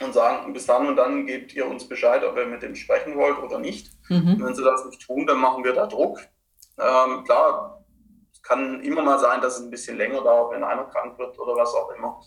und 0.00 0.12
sagen, 0.12 0.52
bis 0.52 0.66
dann 0.66 0.88
und 0.88 0.96
dann 0.96 1.26
gebt 1.26 1.54
ihr 1.54 1.66
uns 1.66 1.88
Bescheid, 1.88 2.24
ob 2.24 2.36
ihr 2.36 2.46
mit 2.46 2.62
dem 2.62 2.74
sprechen 2.74 3.16
wollt 3.16 3.38
oder 3.40 3.60
nicht. 3.60 3.93
Mhm. 4.08 4.42
wenn 4.44 4.54
sie 4.54 4.64
das 4.64 4.84
nicht 4.84 5.02
tun, 5.02 5.26
dann 5.26 5.38
machen 5.38 5.64
wir 5.64 5.72
da 5.72 5.86
Druck. 5.86 6.20
Ähm, 6.78 7.24
klar, 7.24 7.84
es 8.32 8.42
kann 8.42 8.80
immer 8.80 9.02
mal 9.02 9.18
sein, 9.18 9.40
dass 9.40 9.56
es 9.56 9.64
ein 9.64 9.70
bisschen 9.70 9.96
länger 9.96 10.22
dauert, 10.22 10.52
wenn 10.52 10.64
einer 10.64 10.84
krank 10.84 11.18
wird 11.18 11.38
oder 11.38 11.56
was 11.56 11.74
auch 11.74 11.90
immer. 11.90 12.20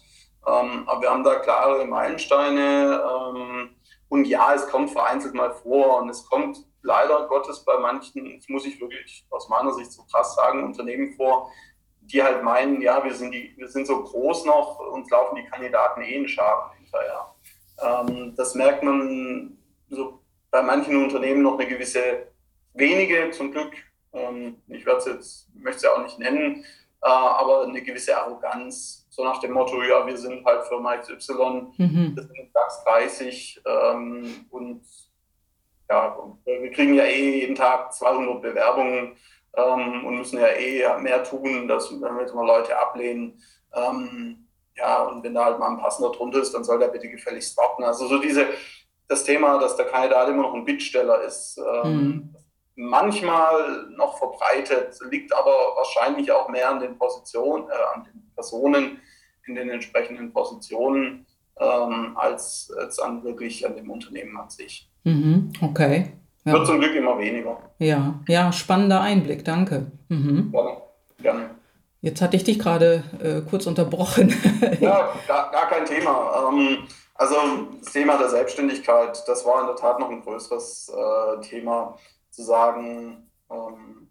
Ähm, 0.48 0.84
aber 0.88 1.02
wir 1.02 1.10
haben 1.10 1.24
da 1.24 1.36
klare 1.36 1.86
Meilensteine. 1.86 3.04
Ähm, 3.04 3.76
und 4.10 4.26
ja, 4.26 4.54
es 4.54 4.68
kommt 4.70 4.92
vereinzelt 4.92 5.34
mal 5.34 5.52
vor 5.52 6.02
und 6.02 6.10
es 6.10 6.26
kommt 6.26 6.66
leider 6.82 7.28
Gottes 7.28 7.64
bei 7.66 7.78
manchen, 7.78 8.38
das 8.38 8.48
muss 8.48 8.66
ich 8.66 8.80
wirklich 8.80 9.26
aus 9.30 9.50
meiner 9.50 9.74
Sicht 9.74 9.92
so 9.92 10.04
krass 10.04 10.36
sagen, 10.36 10.64
Unternehmen 10.64 11.14
vor, 11.14 11.52
die 12.00 12.24
halt 12.24 12.42
meinen, 12.44 12.82
ja, 12.82 13.04
wir 13.04 13.14
sind, 13.14 13.32
die, 13.32 13.54
wir 13.58 13.68
sind 13.68 13.86
so 13.86 14.02
groß 14.02 14.46
noch, 14.46 14.80
uns 14.80 15.10
laufen 15.10 15.36
die 15.36 15.44
Kandidaten 15.44 16.02
eh 16.02 16.16
in 16.16 16.28
Scharen 16.28 16.72
hinterher. 16.78 17.36
Ähm, 17.82 18.34
das 18.38 18.56
merkt 18.56 18.84
man 18.84 19.58
so 19.90 20.22
bei 20.52 20.62
manchen 20.62 21.04
Unternehmen 21.04 21.44
noch 21.44 21.58
eine 21.58 21.68
gewisse, 21.68 22.28
wenige 22.74 23.32
zum 23.32 23.52
Glück, 23.52 23.74
ähm, 24.14 24.62
ich 24.68 24.86
werde 24.86 25.00
es 25.00 25.06
jetzt, 25.06 25.50
möchte 25.56 25.78
es 25.78 25.84
ja 25.84 25.94
auch 25.94 26.04
nicht 26.04 26.20
nennen, 26.20 26.64
äh, 27.02 27.08
aber 27.08 27.64
eine 27.64 27.82
gewisse 27.82 28.18
Arroganz, 28.18 29.08
so 29.10 29.24
nach 29.24 29.40
dem 29.40 29.54
Motto, 29.54 29.82
ja, 29.84 30.06
wir 30.06 30.18
sind 30.18 30.46
halt 30.46 30.66
Firma 30.68 30.98
XY, 30.98 31.74
mhm. 31.78 32.14
wir 32.16 32.24
sind 32.24 32.50
DAX 32.54 32.84
30 32.84 33.62
ähm, 33.66 34.46
und 34.50 34.84
ja, 35.90 36.18
wir 36.46 36.72
kriegen 36.72 36.94
ja 36.96 37.06
eh 37.06 37.40
jeden 37.40 37.56
Tag 37.56 37.94
200 37.94 38.42
Bewerbungen 38.42 39.16
ähm, 39.56 40.06
und 40.06 40.18
müssen 40.18 40.40
ja 40.40 40.48
eh 40.50 40.86
mehr 41.00 41.24
tun, 41.24 41.68
dass, 41.68 41.92
wenn 41.92 42.16
wir 42.16 42.22
jetzt 42.22 42.36
mal 42.36 42.46
Leute 42.46 42.78
ablehnen. 42.78 43.42
Ähm, 43.74 44.48
ja, 44.76 45.04
und 45.06 45.24
wenn 45.24 45.34
da 45.34 45.46
halt 45.46 45.60
mal 45.60 45.70
ein 45.70 45.80
passender 45.80 46.12
drunter 46.12 46.42
ist, 46.42 46.54
dann 46.54 46.64
soll 46.64 46.78
der 46.78 46.90
bitte 46.90 47.10
gefälligst 47.10 47.58
warten. 47.58 47.84
Also 47.84 48.08
so 48.08 48.20
diese, 48.20 48.48
das 49.08 49.24
Thema, 49.24 49.60
dass 49.60 49.76
der 49.76 49.86
Kandidat 49.86 50.30
immer 50.30 50.44
noch 50.44 50.54
ein 50.54 50.66
Bittsteller 50.66 51.22
ist, 51.22 51.60
ähm, 51.84 51.96
mhm. 51.96 52.36
manchmal 52.76 53.88
noch 53.96 54.18
verbreitet, 54.18 55.00
liegt 55.10 55.34
aber 55.34 55.52
wahrscheinlich 55.76 56.32
auch 56.32 56.50
mehr 56.50 56.70
an 56.70 56.80
den 56.80 56.98
Positionen, 56.98 57.70
äh, 57.70 57.96
an 57.96 58.04
den 58.04 58.32
Personen 58.36 59.02
in 59.48 59.56
den 59.56 59.70
entsprechenden 59.70 60.34
Positionen, 60.34 61.26
ähm, 61.60 62.18
als, 62.18 62.72
als 62.78 63.00
an 63.00 63.24
wirklich 63.24 63.66
an 63.66 63.76
dem 63.76 63.90
Unternehmen 63.90 64.38
an 64.38 64.50
sich. 64.50 64.90
Mhm, 65.04 65.54
okay. 65.62 66.12
ja. 66.44 66.54
Wird 66.54 66.68
zum 66.68 66.80
Glück 66.80 66.96
immer 66.96 67.18
weniger. 67.18 67.58
Ja, 67.80 68.20
ja, 68.28 68.52
spannender 68.52 69.02
Einblick, 69.02 69.46
danke. 69.46 69.92
Mhm. 70.10 70.52
Gerne. 70.52 70.78
Gerne. 71.22 71.50
Jetzt 72.02 72.22
hatte 72.22 72.38
ich 72.38 72.44
dich 72.44 72.60
gerade 72.60 73.04
äh, 73.22 73.42
kurz 73.50 73.66
unterbrochen. 73.66 74.34
ja, 74.80 75.14
gar, 75.28 75.52
gar 75.52 75.68
kein 75.70 75.86
Thema. 75.86 76.52
Ähm, 76.52 76.80
also 77.18 77.36
das 77.82 77.94
Thema 77.94 78.18
der 78.18 78.30
Selbstständigkeit, 78.30 79.24
das 79.28 79.46
war 79.46 79.62
in 79.62 79.68
der 79.68 79.76
Tat 79.76 80.00
noch 80.00 80.10
ein 80.10 80.22
größeres 80.22 80.90
äh, 80.90 81.42
Thema, 81.42 81.98
zu 82.30 82.44
sagen, 82.44 83.30
ähm, 83.50 84.10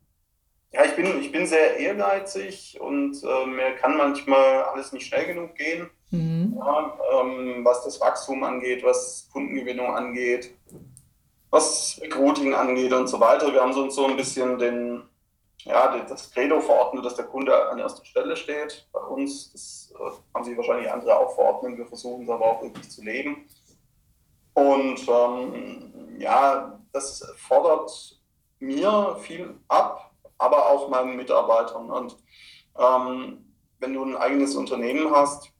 ja, 0.72 0.84
ich 0.84 0.96
bin, 0.96 1.20
ich 1.20 1.32
bin 1.32 1.46
sehr 1.46 1.78
ehrgeizig 1.78 2.78
und 2.80 3.22
äh, 3.22 3.46
mir 3.46 3.76
kann 3.76 3.96
manchmal 3.96 4.64
alles 4.64 4.92
nicht 4.92 5.06
schnell 5.06 5.26
genug 5.26 5.54
gehen, 5.54 5.88
mhm. 6.10 6.56
ja, 6.58 6.98
ähm, 7.20 7.64
was 7.64 7.84
das 7.84 8.00
Wachstum 8.00 8.42
angeht, 8.42 8.84
was 8.84 9.28
Kundengewinnung 9.32 9.94
angeht, 9.94 10.54
was 11.50 11.98
Recruiting 12.02 12.54
angeht 12.54 12.92
und 12.92 13.06
so 13.08 13.20
weiter. 13.20 13.52
Wir 13.52 13.62
haben 13.62 13.72
uns 13.74 13.94
so 13.94 14.06
ein 14.06 14.16
bisschen 14.16 14.58
den, 14.58 15.02
ja, 15.66 15.98
das 16.04 16.30
Credo 16.30 16.60
verordnet, 16.60 17.04
dass 17.04 17.16
der 17.16 17.24
Kunde 17.24 17.68
an 17.70 17.78
erster 17.78 18.04
Stelle 18.04 18.36
steht. 18.36 18.88
Bei 18.92 19.00
uns, 19.00 19.52
das 19.52 19.92
äh, 19.98 20.10
haben 20.32 20.44
sich 20.44 20.56
wahrscheinlich 20.56 20.90
andere 20.90 21.18
auch 21.18 21.34
verordnet. 21.34 21.76
Wir 21.76 21.86
versuchen 21.86 22.22
es 22.22 22.30
aber 22.30 22.44
auch 22.44 22.62
wirklich 22.62 22.88
zu 22.88 23.02
leben. 23.02 23.48
Und 24.54 25.06
ähm, 25.08 26.16
ja, 26.18 26.80
das 26.92 27.20
fordert 27.36 27.90
mir 28.60 29.16
viel 29.20 29.58
ab, 29.66 30.12
aber 30.38 30.70
auch 30.70 30.88
meinen 30.88 31.16
Mitarbeitern. 31.16 31.90
Und 31.90 32.16
ähm, 32.78 33.52
wenn 33.80 33.92
du 33.92 34.04
ein 34.04 34.16
eigenes 34.16 34.54
Unternehmen 34.54 35.10
hast 35.10 35.50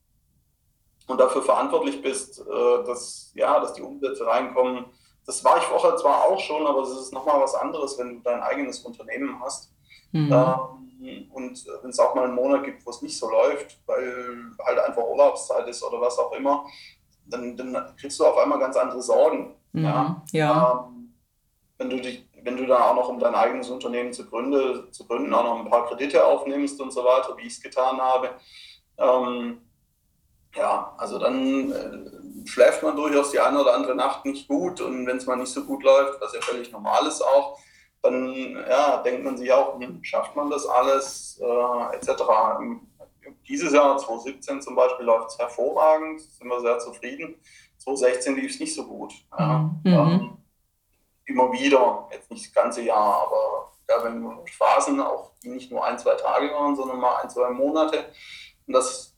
und 1.09 1.19
dafür 1.19 1.42
verantwortlich 1.42 2.01
bist, 2.01 2.40
äh, 2.40 2.85
dass, 2.85 3.33
ja, 3.35 3.59
dass 3.59 3.73
die 3.73 3.83
Umsätze 3.83 4.25
reinkommen, 4.25 4.87
das 5.27 5.42
war 5.42 5.57
ich 5.59 5.64
vorher 5.64 5.97
zwar 5.97 6.25
auch 6.27 6.38
schon, 6.38 6.64
aber 6.64 6.83
es 6.83 6.90
ist 6.90 7.12
nochmal 7.12 7.40
was 7.40 7.57
anderes, 7.57 7.99
wenn 7.99 8.14
du 8.14 8.21
dein 8.21 8.40
eigenes 8.40 8.79
Unternehmen 8.81 9.40
hast. 9.40 9.73
Mhm. 10.16 10.33
Ähm, 10.33 11.31
und 11.33 11.66
wenn 11.83 11.90
es 11.90 11.98
auch 11.98 12.14
mal 12.14 12.24
einen 12.24 12.35
Monat 12.35 12.64
gibt, 12.64 12.85
wo 12.87 12.90
es 12.90 13.02
nicht 13.02 13.18
so 13.18 13.29
läuft, 13.29 13.79
weil 13.87 14.37
halt 14.64 14.79
einfach 14.79 15.02
Urlaubszeit 15.02 15.68
ist 15.68 15.83
oder 15.83 16.00
was 16.00 16.18
auch 16.18 16.33
immer, 16.33 16.64
dann, 17.26 17.57
dann 17.57 17.94
kriegst 17.96 18.18
du 18.18 18.24
auf 18.24 18.38
einmal 18.38 18.59
ganz 18.59 18.76
andere 18.76 19.02
Sorgen. 19.02 19.55
Mhm. 19.72 19.85
Ja. 19.85 20.22
ja. 20.33 20.88
Ähm, 20.88 21.14
wenn 21.79 21.90
du 21.90 22.00
dich, 22.00 22.26
wenn 22.42 22.57
du 22.57 22.66
dann 22.66 22.81
auch 22.81 22.94
noch, 22.94 23.09
um 23.09 23.18
dein 23.18 23.35
eigenes 23.35 23.68
Unternehmen 23.68 24.12
zu, 24.12 24.26
gründe, 24.26 24.90
zu 24.90 25.07
gründen, 25.07 25.35
auch 25.35 25.44
noch 25.44 25.61
ein 25.61 25.70
paar 25.70 25.87
Kredite 25.87 26.24
aufnimmst 26.24 26.81
und 26.81 26.92
so 26.92 27.05
weiter, 27.05 27.37
wie 27.37 27.46
ich 27.46 27.55
es 27.55 27.61
getan 27.61 28.00
habe. 28.00 28.31
Ähm, 28.96 29.61
ja, 30.55 30.94
also 30.96 31.18
dann 31.18 31.70
äh, 31.72 32.48
schläft 32.48 32.83
man 32.83 32.96
durchaus 32.96 33.31
die 33.33 33.40
eine 33.40 33.61
oder 33.61 33.74
andere 33.74 33.94
Nacht 33.94 34.24
nicht 34.24 34.48
gut 34.48 34.81
und 34.81 35.07
wenn 35.07 35.18
es 35.18 35.26
mal 35.26 35.37
nicht 35.37 35.52
so 35.52 35.64
gut 35.64 35.83
läuft, 35.83 36.18
was 36.20 36.33
ja 36.33 36.40
völlig 36.40 36.72
normal 36.72 37.07
ist 37.07 37.20
auch, 37.20 37.59
dann 38.11 38.64
ja, 38.69 39.03
denkt 39.03 39.25
man 39.25 39.37
sich 39.37 39.53
auch, 39.53 39.79
hm, 39.79 40.03
schafft 40.03 40.35
man 40.37 40.51
das 40.51 40.66
alles, 40.66 41.40
äh, 41.40 41.97
etc. 41.97 42.23
Dieses 43.49 43.73
Jahr, 43.73 43.97
2017 43.97 44.62
zum 44.62 44.75
Beispiel, 44.75 45.07
läuft 45.07 45.31
es 45.31 45.38
hervorragend, 45.38 46.21
sind 46.21 46.49
wir 46.49 46.61
sehr 46.61 46.79
zufrieden. 46.79 47.37
2016 47.79 48.37
lief 48.37 48.51
es 48.53 48.61
nicht 48.61 48.75
so 48.75 48.87
gut. 48.87 49.12
Ja. 49.38 49.71
Mhm. 49.85 49.92
Ähm, 49.92 50.38
immer 51.27 51.53
wieder, 51.53 52.09
jetzt 52.12 52.31
nicht 52.31 52.47
das 52.47 52.53
ganze 52.53 52.83
Jahr, 52.83 53.27
aber 53.27 53.73
ja, 53.88 54.05
wenn 54.05 54.47
Phasen 54.47 55.01
auch, 55.01 55.33
die 55.42 55.49
nicht 55.49 55.71
nur 55.71 55.85
ein, 55.85 55.99
zwei 55.99 56.14
Tage 56.14 56.53
waren, 56.53 56.75
sondern 56.75 56.99
mal 56.99 57.23
ein, 57.23 57.31
zwei 57.31 57.51
Monate. 57.51 58.07
Und 58.66 58.75
das 58.75 59.16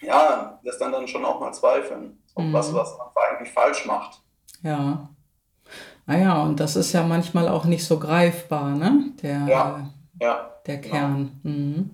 ja, 0.00 0.58
lässt 0.62 0.80
dann 0.80 0.92
dann 0.92 1.08
schon 1.08 1.24
auch 1.24 1.40
mal 1.40 1.52
zweifeln, 1.52 2.22
mhm. 2.36 2.52
was, 2.52 2.72
was 2.74 2.96
man 2.98 3.08
eigentlich 3.30 3.52
falsch 3.52 3.86
macht. 3.86 4.22
Ja. 4.62 5.08
Naja, 6.06 6.42
und 6.42 6.60
das 6.60 6.76
ist 6.76 6.92
ja 6.92 7.02
manchmal 7.02 7.48
auch 7.48 7.64
nicht 7.64 7.84
so 7.84 7.98
greifbar, 7.98 8.76
ne? 8.76 9.06
Der, 9.22 9.46
ja, 9.48 9.90
ja, 10.20 10.50
der. 10.66 10.80
Kern. 10.80 11.30
Genau. 11.42 11.56
Mhm. 11.56 11.90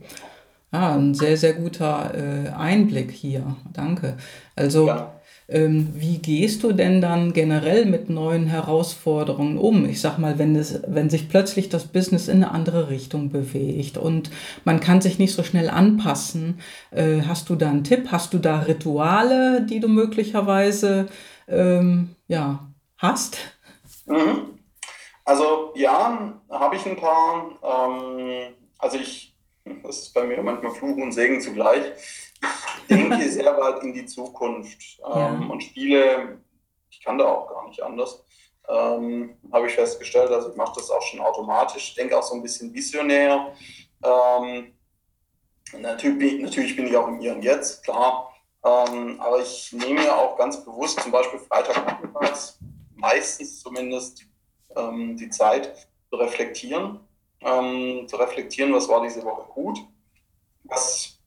Ja, 0.72 0.94
ein 0.94 1.14
sehr, 1.14 1.36
sehr 1.36 1.52
guter 1.52 2.12
äh, 2.14 2.48
Einblick 2.48 3.10
hier. 3.10 3.56
Danke. 3.74 4.16
Also, 4.56 4.86
ja. 4.86 5.12
ähm, 5.48 5.90
wie 5.94 6.16
gehst 6.18 6.62
du 6.62 6.72
denn 6.72 7.02
dann 7.02 7.34
generell 7.34 7.84
mit 7.84 8.08
neuen 8.08 8.46
Herausforderungen 8.46 9.58
um? 9.58 9.84
Ich 9.84 10.00
sag 10.00 10.16
mal, 10.18 10.38
wenn, 10.38 10.56
es, 10.56 10.80
wenn 10.86 11.10
sich 11.10 11.28
plötzlich 11.28 11.68
das 11.68 11.84
Business 11.84 12.28
in 12.28 12.42
eine 12.42 12.52
andere 12.52 12.88
Richtung 12.88 13.28
bewegt 13.30 13.98
und 13.98 14.30
man 14.64 14.80
kann 14.80 15.02
sich 15.02 15.18
nicht 15.18 15.34
so 15.34 15.42
schnell 15.42 15.68
anpassen, 15.68 16.60
äh, 16.90 17.20
hast 17.28 17.50
du 17.50 17.54
da 17.54 17.68
einen 17.68 17.84
Tipp? 17.84 18.08
Hast 18.10 18.32
du 18.32 18.38
da 18.38 18.60
Rituale, 18.60 19.66
die 19.66 19.80
du 19.80 19.88
möglicherweise 19.88 21.08
ähm, 21.48 22.16
ja, 22.28 22.66
hast? 22.96 23.36
Mhm. 24.06 24.58
Also 25.24 25.72
ja, 25.74 26.40
habe 26.50 26.76
ich 26.76 26.86
ein 26.86 26.96
paar. 26.96 27.58
Ähm, 27.62 28.54
also 28.78 28.96
ich, 28.96 29.36
das 29.64 29.98
ist 29.98 30.14
bei 30.14 30.24
mir 30.24 30.42
manchmal 30.42 30.74
Fluch 30.74 30.96
und 30.96 31.12
Segen 31.12 31.40
zugleich. 31.40 31.84
Ich 32.88 32.96
denke 32.96 33.28
sehr 33.28 33.56
weit 33.56 33.82
in 33.82 33.92
die 33.92 34.06
Zukunft 34.06 35.00
ähm, 35.04 35.42
ja. 35.42 35.48
und 35.48 35.62
spiele, 35.62 36.40
ich 36.90 37.02
kann 37.04 37.18
da 37.18 37.26
auch 37.26 37.48
gar 37.48 37.68
nicht 37.68 37.80
anders, 37.80 38.24
ähm, 38.68 39.36
habe 39.52 39.68
ich 39.68 39.74
festgestellt. 39.74 40.30
Also 40.30 40.50
ich 40.50 40.56
mache 40.56 40.74
das 40.74 40.90
auch 40.90 41.02
schon 41.02 41.20
automatisch. 41.20 41.90
Ich 41.90 41.94
denke 41.94 42.18
auch 42.18 42.24
so 42.24 42.34
ein 42.34 42.42
bisschen 42.42 42.74
visionär. 42.74 43.52
Ähm, 44.02 44.72
natürlich, 45.78 46.42
natürlich 46.42 46.74
bin 46.74 46.88
ich 46.88 46.96
auch 46.96 47.06
im 47.06 47.20
Hier 47.20 47.34
und 47.34 47.42
Jetzt, 47.42 47.84
klar. 47.84 48.34
Ähm, 48.64 49.20
aber 49.20 49.40
ich 49.40 49.72
nehme 49.72 50.04
ja 50.04 50.16
auch 50.16 50.36
ganz 50.36 50.64
bewusst 50.64 51.00
zum 51.00 51.12
Beispiel 51.12 51.38
Freitagnachmittags 51.40 52.58
meistens 53.02 53.60
zumindest 53.60 54.24
ähm, 54.76 55.16
die 55.16 55.28
Zeit 55.28 55.88
zu 56.08 56.16
reflektieren, 56.16 57.00
ähm, 57.40 58.06
zu 58.06 58.16
reflektieren, 58.16 58.72
was 58.72 58.88
war 58.88 59.02
diese 59.02 59.22
Woche 59.24 59.42
gut, 59.52 59.78
was 60.64 61.18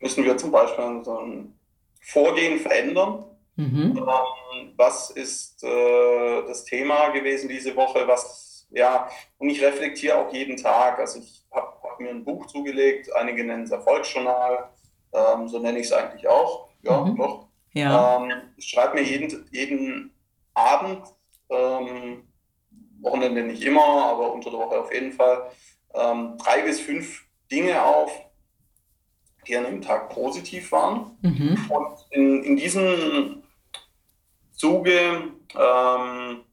müssen 0.00 0.24
wir 0.24 0.36
zum 0.36 0.50
Beispiel 0.50 1.02
so 1.04 1.18
ein 1.18 1.58
Vorgehen 2.00 2.60
verändern, 2.60 3.24
mhm. 3.56 3.96
ähm, 3.96 4.72
was 4.76 5.10
ist 5.10 5.62
äh, 5.64 6.42
das 6.46 6.64
Thema 6.64 7.08
gewesen 7.08 7.48
diese 7.48 7.74
Woche, 7.74 8.06
was, 8.06 8.66
ja, 8.70 9.08
und 9.38 9.50
ich 9.50 9.62
reflektiere 9.62 10.18
auch 10.18 10.32
jeden 10.32 10.56
Tag, 10.56 10.98
also 10.98 11.18
ich 11.18 11.44
habe 11.50 11.72
hab 11.82 12.00
mir 12.00 12.10
ein 12.10 12.24
Buch 12.24 12.46
zugelegt, 12.46 13.12
einige 13.14 13.44
nennen 13.44 13.64
es 13.64 13.70
Erfolgsjournal, 13.70 14.70
ähm, 15.12 15.48
so 15.48 15.58
nenne 15.58 15.78
ich 15.78 15.86
es 15.86 15.92
eigentlich 15.92 16.28
auch, 16.28 16.68
ja, 16.82 17.04
mhm. 17.04 17.16
doch. 17.16 17.48
Ja. 17.72 18.18
Ähm, 18.22 18.32
ich 18.56 18.66
schreibe 18.66 18.94
mir 18.94 19.02
jeden, 19.02 19.48
jeden 19.50 20.14
Abend 20.54 21.02
ähm, 21.50 22.28
Wochenende 23.00 23.42
nicht 23.42 23.62
immer, 23.62 24.06
aber 24.06 24.32
unter 24.32 24.50
der 24.50 24.58
Woche 24.58 24.80
auf 24.80 24.92
jeden 24.92 25.12
Fall, 25.12 25.50
ähm, 25.94 26.36
drei 26.38 26.62
bis 26.62 26.80
fünf 26.80 27.24
Dinge 27.50 27.82
auf, 27.82 28.10
die 29.46 29.56
an 29.56 29.64
dem 29.64 29.82
Tag 29.82 30.08
positiv 30.08 30.72
waren. 30.72 31.16
Mhm. 31.20 31.70
Und 31.70 32.06
in, 32.10 32.42
in 32.42 32.56
diesem 32.56 33.42
Zuge 34.52 35.32
ähm, 35.54 36.44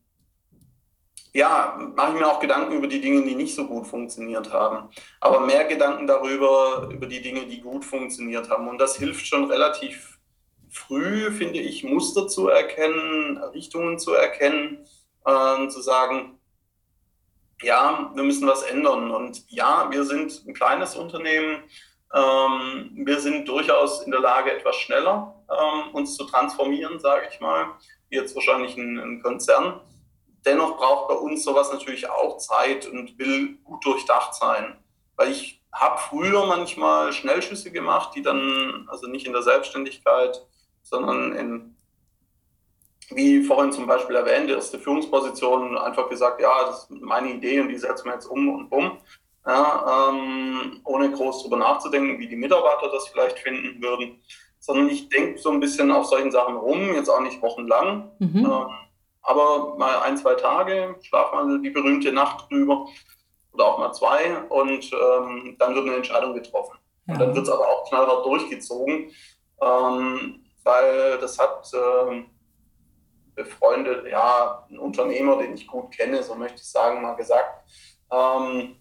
ja, 1.33 1.79
mache 1.95 2.13
ich 2.13 2.19
mir 2.19 2.27
auch 2.27 2.39
Gedanken 2.39 2.73
über 2.73 2.87
die 2.87 2.99
Dinge, 2.99 3.23
die 3.23 3.35
nicht 3.35 3.55
so 3.55 3.65
gut 3.65 3.87
funktioniert 3.87 4.51
haben. 4.51 4.89
Aber 5.21 5.39
mehr 5.39 5.65
Gedanken 5.65 6.05
darüber, 6.05 6.89
über 6.91 7.07
die 7.07 7.21
Dinge, 7.21 7.45
die 7.45 7.61
gut 7.61 7.85
funktioniert 7.85 8.49
haben. 8.49 8.67
Und 8.67 8.79
das 8.79 8.97
hilft 8.97 9.25
schon 9.25 9.45
relativ 9.45 10.10
früh, 10.71 11.31
finde 11.31 11.59
ich, 11.59 11.83
Muster 11.83 12.27
zu 12.27 12.47
erkennen, 12.47 13.37
Richtungen 13.53 13.99
zu 13.99 14.13
erkennen, 14.13 14.85
äh, 15.25 15.67
zu 15.67 15.81
sagen, 15.81 16.39
ja, 17.61 18.11
wir 18.15 18.23
müssen 18.23 18.47
was 18.47 18.63
ändern. 18.63 19.11
Und 19.11 19.43
ja, 19.49 19.89
wir 19.91 20.03
sind 20.05 20.43
ein 20.47 20.53
kleines 20.53 20.95
Unternehmen. 20.95 21.63
Ähm, 22.13 22.91
wir 23.05 23.19
sind 23.19 23.47
durchaus 23.47 24.01
in 24.01 24.11
der 24.11 24.19
Lage, 24.19 24.51
etwas 24.51 24.75
schneller 24.77 25.35
ähm, 25.49 25.93
uns 25.93 26.15
zu 26.15 26.25
transformieren, 26.25 26.99
sage 26.99 27.27
ich 27.31 27.39
mal. 27.39 27.67
Jetzt 28.09 28.35
wahrscheinlich 28.35 28.75
ein, 28.77 28.97
ein 28.97 29.21
Konzern. 29.21 29.81
Dennoch 30.45 30.77
braucht 30.77 31.09
bei 31.09 31.13
uns 31.13 31.43
sowas 31.43 31.71
natürlich 31.71 32.09
auch 32.09 32.37
Zeit 32.37 32.87
und 32.87 33.17
will 33.19 33.57
gut 33.63 33.85
durchdacht 33.85 34.33
sein. 34.33 34.77
Weil 35.15 35.31
ich 35.31 35.61
habe 35.71 35.99
früher 35.99 36.45
manchmal 36.47 37.13
Schnellschüsse 37.13 37.71
gemacht, 37.71 38.15
die 38.15 38.21
dann, 38.21 38.87
also 38.89 39.07
nicht 39.07 39.27
in 39.27 39.33
der 39.33 39.43
Selbstständigkeit, 39.43 40.45
sondern 40.83 41.33
in 41.33 41.75
wie 43.15 43.43
vorhin 43.43 43.71
zum 43.71 43.87
Beispiel 43.87 44.15
erwähnt, 44.15 44.49
erste 44.49 44.79
Führungsposition 44.79 45.77
einfach 45.77 46.09
gesagt, 46.09 46.41
ja, 46.41 46.65
das 46.65 46.83
ist 46.83 46.91
meine 47.01 47.31
Idee 47.31 47.59
und 47.59 47.69
die 47.69 47.77
setzen 47.77 48.05
wir 48.05 48.13
jetzt 48.13 48.27
um 48.27 48.49
und 48.49 48.71
um. 48.71 48.97
Ja, 49.45 50.09
ähm, 50.09 50.81
ohne 50.83 51.11
groß 51.11 51.39
darüber 51.39 51.57
nachzudenken, 51.57 52.19
wie 52.19 52.27
die 52.27 52.35
Mitarbeiter 52.35 52.91
das 52.91 53.07
vielleicht 53.07 53.39
finden 53.39 53.81
würden, 53.81 54.21
sondern 54.59 54.87
ich 54.89 55.09
denke 55.09 55.39
so 55.39 55.49
ein 55.49 55.59
bisschen 55.59 55.91
auf 55.91 56.05
solchen 56.05 56.31
Sachen 56.31 56.55
rum, 56.57 56.93
jetzt 56.93 57.09
auch 57.09 57.21
nicht 57.21 57.41
wochenlang, 57.41 58.11
mhm. 58.19 58.45
ähm, 58.45 58.67
aber 59.23 59.75
mal 59.77 59.99
ein, 60.03 60.15
zwei 60.15 60.35
Tage, 60.35 60.95
schlaf 61.01 61.33
mal 61.33 61.59
die 61.59 61.71
berühmte 61.71 62.11
Nacht 62.13 62.51
drüber 62.51 62.87
oder 63.53 63.65
auch 63.65 63.79
mal 63.79 63.91
zwei 63.93 64.43
und 64.49 64.91
ähm, 64.93 65.55
dann 65.57 65.73
wird 65.73 65.87
eine 65.87 65.95
Entscheidung 65.95 66.35
getroffen. 66.35 66.77
Ja. 67.07 67.13
Und 67.13 67.19
dann 67.21 67.35
wird 67.35 67.47
es 67.47 67.51
aber 67.51 67.67
auch 67.67 67.89
knallhart 67.89 68.23
durchgezogen, 68.23 69.09
ähm, 69.59 70.40
weil 70.63 71.17
das 71.19 71.37
hat 71.39 71.69
ähm, 71.73 72.27
befreundet, 73.35 74.07
ja, 74.07 74.65
ein 74.69 74.79
Unternehmer, 74.79 75.37
den 75.37 75.53
ich 75.53 75.67
gut 75.67 75.91
kenne, 75.91 76.21
so 76.23 76.35
möchte 76.35 76.57
ich 76.57 76.69
sagen, 76.69 77.01
mal 77.01 77.15
gesagt. 77.15 77.65
Ähm, 78.11 78.75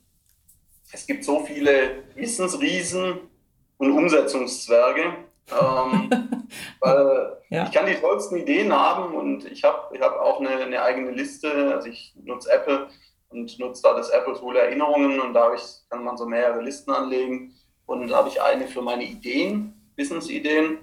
es 0.93 1.07
gibt 1.07 1.25
so 1.25 1.41
viele 1.41 2.05
Wissensriesen 2.15 3.31
und 3.79 3.93
Umsetzungszwerge. 3.93 5.15
Ähm, 5.51 6.11
weil 6.81 7.39
ja. 7.49 7.65
ich 7.65 7.73
kann 7.73 7.87
die 7.87 7.95
tollsten 7.95 8.37
Ideen 8.37 8.73
haben 8.73 9.15
und 9.15 9.51
ich 9.51 9.65
habe 9.65 9.95
ich 9.95 10.01
hab 10.01 10.17
auch 10.17 10.41
eine, 10.41 10.51
eine 10.51 10.83
eigene 10.83 11.11
Liste. 11.11 11.75
Also 11.75 11.89
ich 11.89 12.15
nutze 12.23 12.51
Apple 12.51 12.89
und 13.31 13.59
nutze 13.59 13.83
da 13.83 13.95
das 13.95 14.11
Apple 14.11 14.35
Tool 14.35 14.57
Erinnerungen 14.57 15.21
und 15.21 15.35
da 15.35 15.53
ich, 15.55 15.63
kann 15.89 16.05
man 16.05 16.17
so 16.17 16.27
mehrere 16.27 16.61
Listen 16.63 16.91
anlegen. 16.91 17.55
Und 17.87 18.09
da 18.09 18.19
habe 18.19 18.29
ich 18.29 18.41
eine 18.41 18.67
für 18.67 18.83
meine 18.83 19.05
Ideen, 19.05 19.75
Business-Ideen 19.97 20.79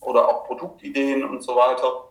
oder 0.00 0.28
auch 0.28 0.46
Produktideen 0.46 1.24
und 1.24 1.42
so 1.42 1.56
weiter. 1.56 2.10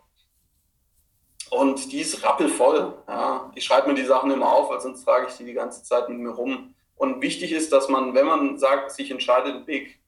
Und 1.51 1.91
die 1.91 1.99
ist 1.99 2.23
rappelvoll. 2.23 2.93
Ja. 3.07 3.51
Ich 3.55 3.63
schreibe 3.65 3.89
mir 3.89 3.95
die 3.95 4.05
Sachen 4.05 4.29
immer 4.31 4.51
auf, 4.51 4.69
weil 4.69 4.79
sonst 4.79 5.03
trage 5.03 5.27
ich 5.29 5.37
die 5.37 5.45
die 5.45 5.53
ganze 5.53 5.83
Zeit 5.83 6.07
mit 6.09 6.19
mir 6.19 6.29
rum. 6.29 6.75
Und 6.95 7.21
wichtig 7.21 7.51
ist, 7.51 7.71
dass 7.71 7.89
man, 7.89 8.13
wenn 8.13 8.25
man 8.25 8.57
sagt, 8.57 8.91
sich 8.91 9.09
entscheidet, 9.09 9.55
den 9.55 9.67
Weg 9.67 9.99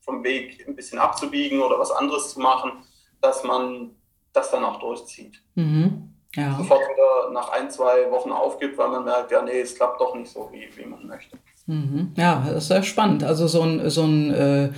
vom 0.00 0.22
Weg 0.22 0.64
ein 0.66 0.76
bisschen 0.76 0.98
abzubiegen 0.98 1.60
oder 1.60 1.78
was 1.78 1.90
anderes 1.90 2.34
zu 2.34 2.40
machen, 2.40 2.84
dass 3.20 3.42
man 3.42 3.96
das 4.32 4.50
dann 4.50 4.64
auch 4.64 4.78
durchzieht. 4.78 5.42
Mhm. 5.54 6.14
Ja. 6.34 6.56
Sofort 6.58 6.82
wieder 6.82 7.30
nach 7.32 7.48
ein, 7.50 7.70
zwei 7.70 8.10
Wochen 8.10 8.30
aufgibt, 8.30 8.76
weil 8.76 8.88
man 8.88 9.04
merkt, 9.04 9.30
ja, 9.30 9.42
nee, 9.42 9.60
es 9.60 9.74
klappt 9.74 10.00
doch 10.00 10.14
nicht 10.14 10.30
so, 10.30 10.50
wie, 10.52 10.68
wie 10.76 10.84
man 10.84 11.06
möchte. 11.06 11.38
Mhm. 11.66 12.12
Ja, 12.16 12.44
das 12.46 12.64
ist 12.64 12.68
sehr 12.68 12.82
spannend. 12.82 13.24
Also 13.24 13.46
so 13.48 13.62
ein, 13.62 13.88
so 13.88 14.04
ein 14.04 14.30
äh, 14.32 14.72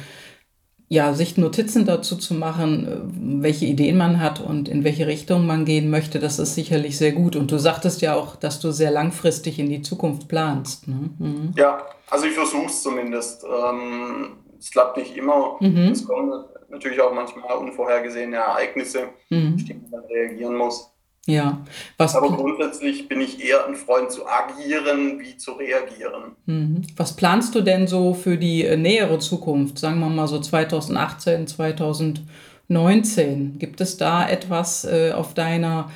ja, 0.90 1.12
sich 1.12 1.36
Notizen 1.36 1.84
dazu 1.84 2.16
zu 2.16 2.34
machen, 2.34 2.88
äh, 2.88 3.42
welche 3.42 3.66
Ideen 3.66 3.98
man 3.98 4.20
hat 4.20 4.40
und 4.40 4.68
in 4.68 4.84
welche 4.84 5.06
Richtung 5.06 5.46
man 5.46 5.64
gehen 5.64 5.90
möchte, 5.90 6.18
das 6.18 6.38
ist 6.38 6.54
sicherlich 6.54 6.96
sehr 6.96 7.12
gut. 7.12 7.36
Und 7.36 7.50
du 7.50 7.58
sagtest 7.58 8.00
ja 8.00 8.14
auch, 8.14 8.36
dass 8.36 8.58
du 8.60 8.70
sehr 8.70 8.90
langfristig 8.90 9.58
in 9.58 9.68
die 9.68 9.82
Zukunft 9.82 10.28
planst. 10.28 10.88
Ne? 10.88 11.10
Mhm. 11.18 11.52
Ja, 11.56 11.86
also 12.10 12.26
ich 12.26 12.32
versuche 12.32 12.66
es 12.66 12.82
zumindest. 12.82 13.44
Ähm, 13.44 14.38
es 14.58 14.70
klappt 14.70 14.96
nicht 14.96 15.16
immer. 15.16 15.56
Mhm. 15.60 15.92
Es 15.92 16.06
kommen 16.06 16.44
natürlich 16.70 17.00
auch 17.00 17.12
manchmal 17.12 17.56
unvorhergesehene 17.58 18.36
Ereignisse, 18.36 19.08
mhm. 19.28 19.54
auf 19.56 19.64
die 19.64 19.74
man 19.90 20.04
reagieren 20.04 20.56
muss. 20.56 20.90
Ja. 21.28 21.60
Was 21.98 22.16
Aber 22.16 22.34
grundsätzlich 22.34 23.06
bin 23.06 23.20
ich 23.20 23.44
eher 23.44 23.66
ein 23.66 23.74
Freund 23.74 24.10
zu 24.10 24.26
agieren, 24.26 25.20
wie 25.20 25.36
zu 25.36 25.52
reagieren. 25.52 26.32
Mhm. 26.46 26.80
Was 26.96 27.16
planst 27.16 27.54
du 27.54 27.60
denn 27.60 27.86
so 27.86 28.14
für 28.14 28.38
die 28.38 28.64
äh, 28.64 28.78
nähere 28.78 29.18
Zukunft? 29.18 29.78
Sagen 29.78 30.00
wir 30.00 30.08
mal 30.08 30.26
so 30.26 30.40
2018, 30.40 31.46
2019. 31.46 33.58
Gibt 33.58 33.82
es 33.82 33.98
da 33.98 34.26
etwas 34.26 34.86
äh, 34.86 35.12
auf 35.12 35.34
deiner 35.34 35.90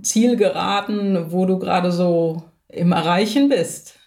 Zielgeraden, 0.00 1.32
wo 1.32 1.44
du 1.44 1.58
gerade 1.58 1.92
so 1.92 2.44
im 2.68 2.92
Erreichen 2.92 3.50
bist? 3.50 3.98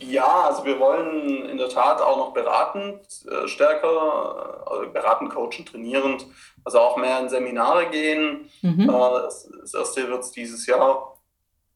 Ja, 0.00 0.48
also 0.48 0.64
wir 0.64 0.78
wollen 0.78 1.48
in 1.48 1.56
der 1.56 1.68
Tat 1.68 2.00
auch 2.02 2.16
noch 2.18 2.34
beratend 2.34 3.00
äh, 3.26 3.48
stärker, 3.48 4.66
also 4.66 4.90
beratend, 4.92 5.30
coachen, 5.30 5.64
trainierend, 5.64 6.26
also 6.64 6.80
auch 6.80 6.96
mehr 6.96 7.20
in 7.20 7.28
Seminare 7.28 7.86
gehen. 7.86 8.50
Mhm. 8.62 8.88
Äh, 8.88 8.92
das, 8.92 9.48
das, 9.60 9.74
erste 9.74 10.08
wird 10.08 10.20
es 10.20 10.32
dieses 10.32 10.66
Jahr 10.66 11.16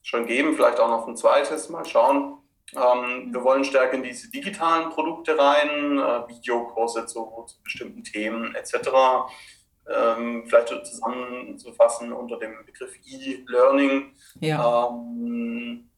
schon 0.02 0.26
geben, 0.26 0.54
vielleicht 0.54 0.80
auch 0.80 0.88
noch 0.88 1.06
ein 1.06 1.16
zweites, 1.16 1.68
mal 1.68 1.84
schauen. 1.84 2.38
Ähm, 2.74 3.32
wir 3.32 3.42
wollen 3.42 3.64
stärker 3.64 3.94
in 3.94 4.02
diese 4.02 4.30
digitalen 4.30 4.90
Produkte 4.90 5.36
rein, 5.36 5.98
äh, 5.98 6.28
Videokurse 6.28 7.06
zu, 7.06 7.44
zu, 7.46 7.62
bestimmten 7.62 8.04
Themen 8.04 8.54
etc. 8.54 8.90
Ähm, 9.88 10.44
vielleicht 10.46 10.68
zusammenzufassen 10.68 12.12
unter 12.12 12.38
dem 12.38 12.64
Begriff 12.64 12.94
E-Learning, 13.04 14.14
ja. 14.40 14.88
ähm, 14.88 15.90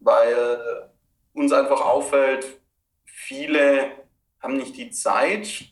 weil 0.00 0.90
uns 1.36 1.52
einfach 1.52 1.80
auffällt, 1.80 2.60
viele 3.04 3.90
haben 4.40 4.56
nicht 4.56 4.76
die 4.76 4.90
Zeit 4.90 5.66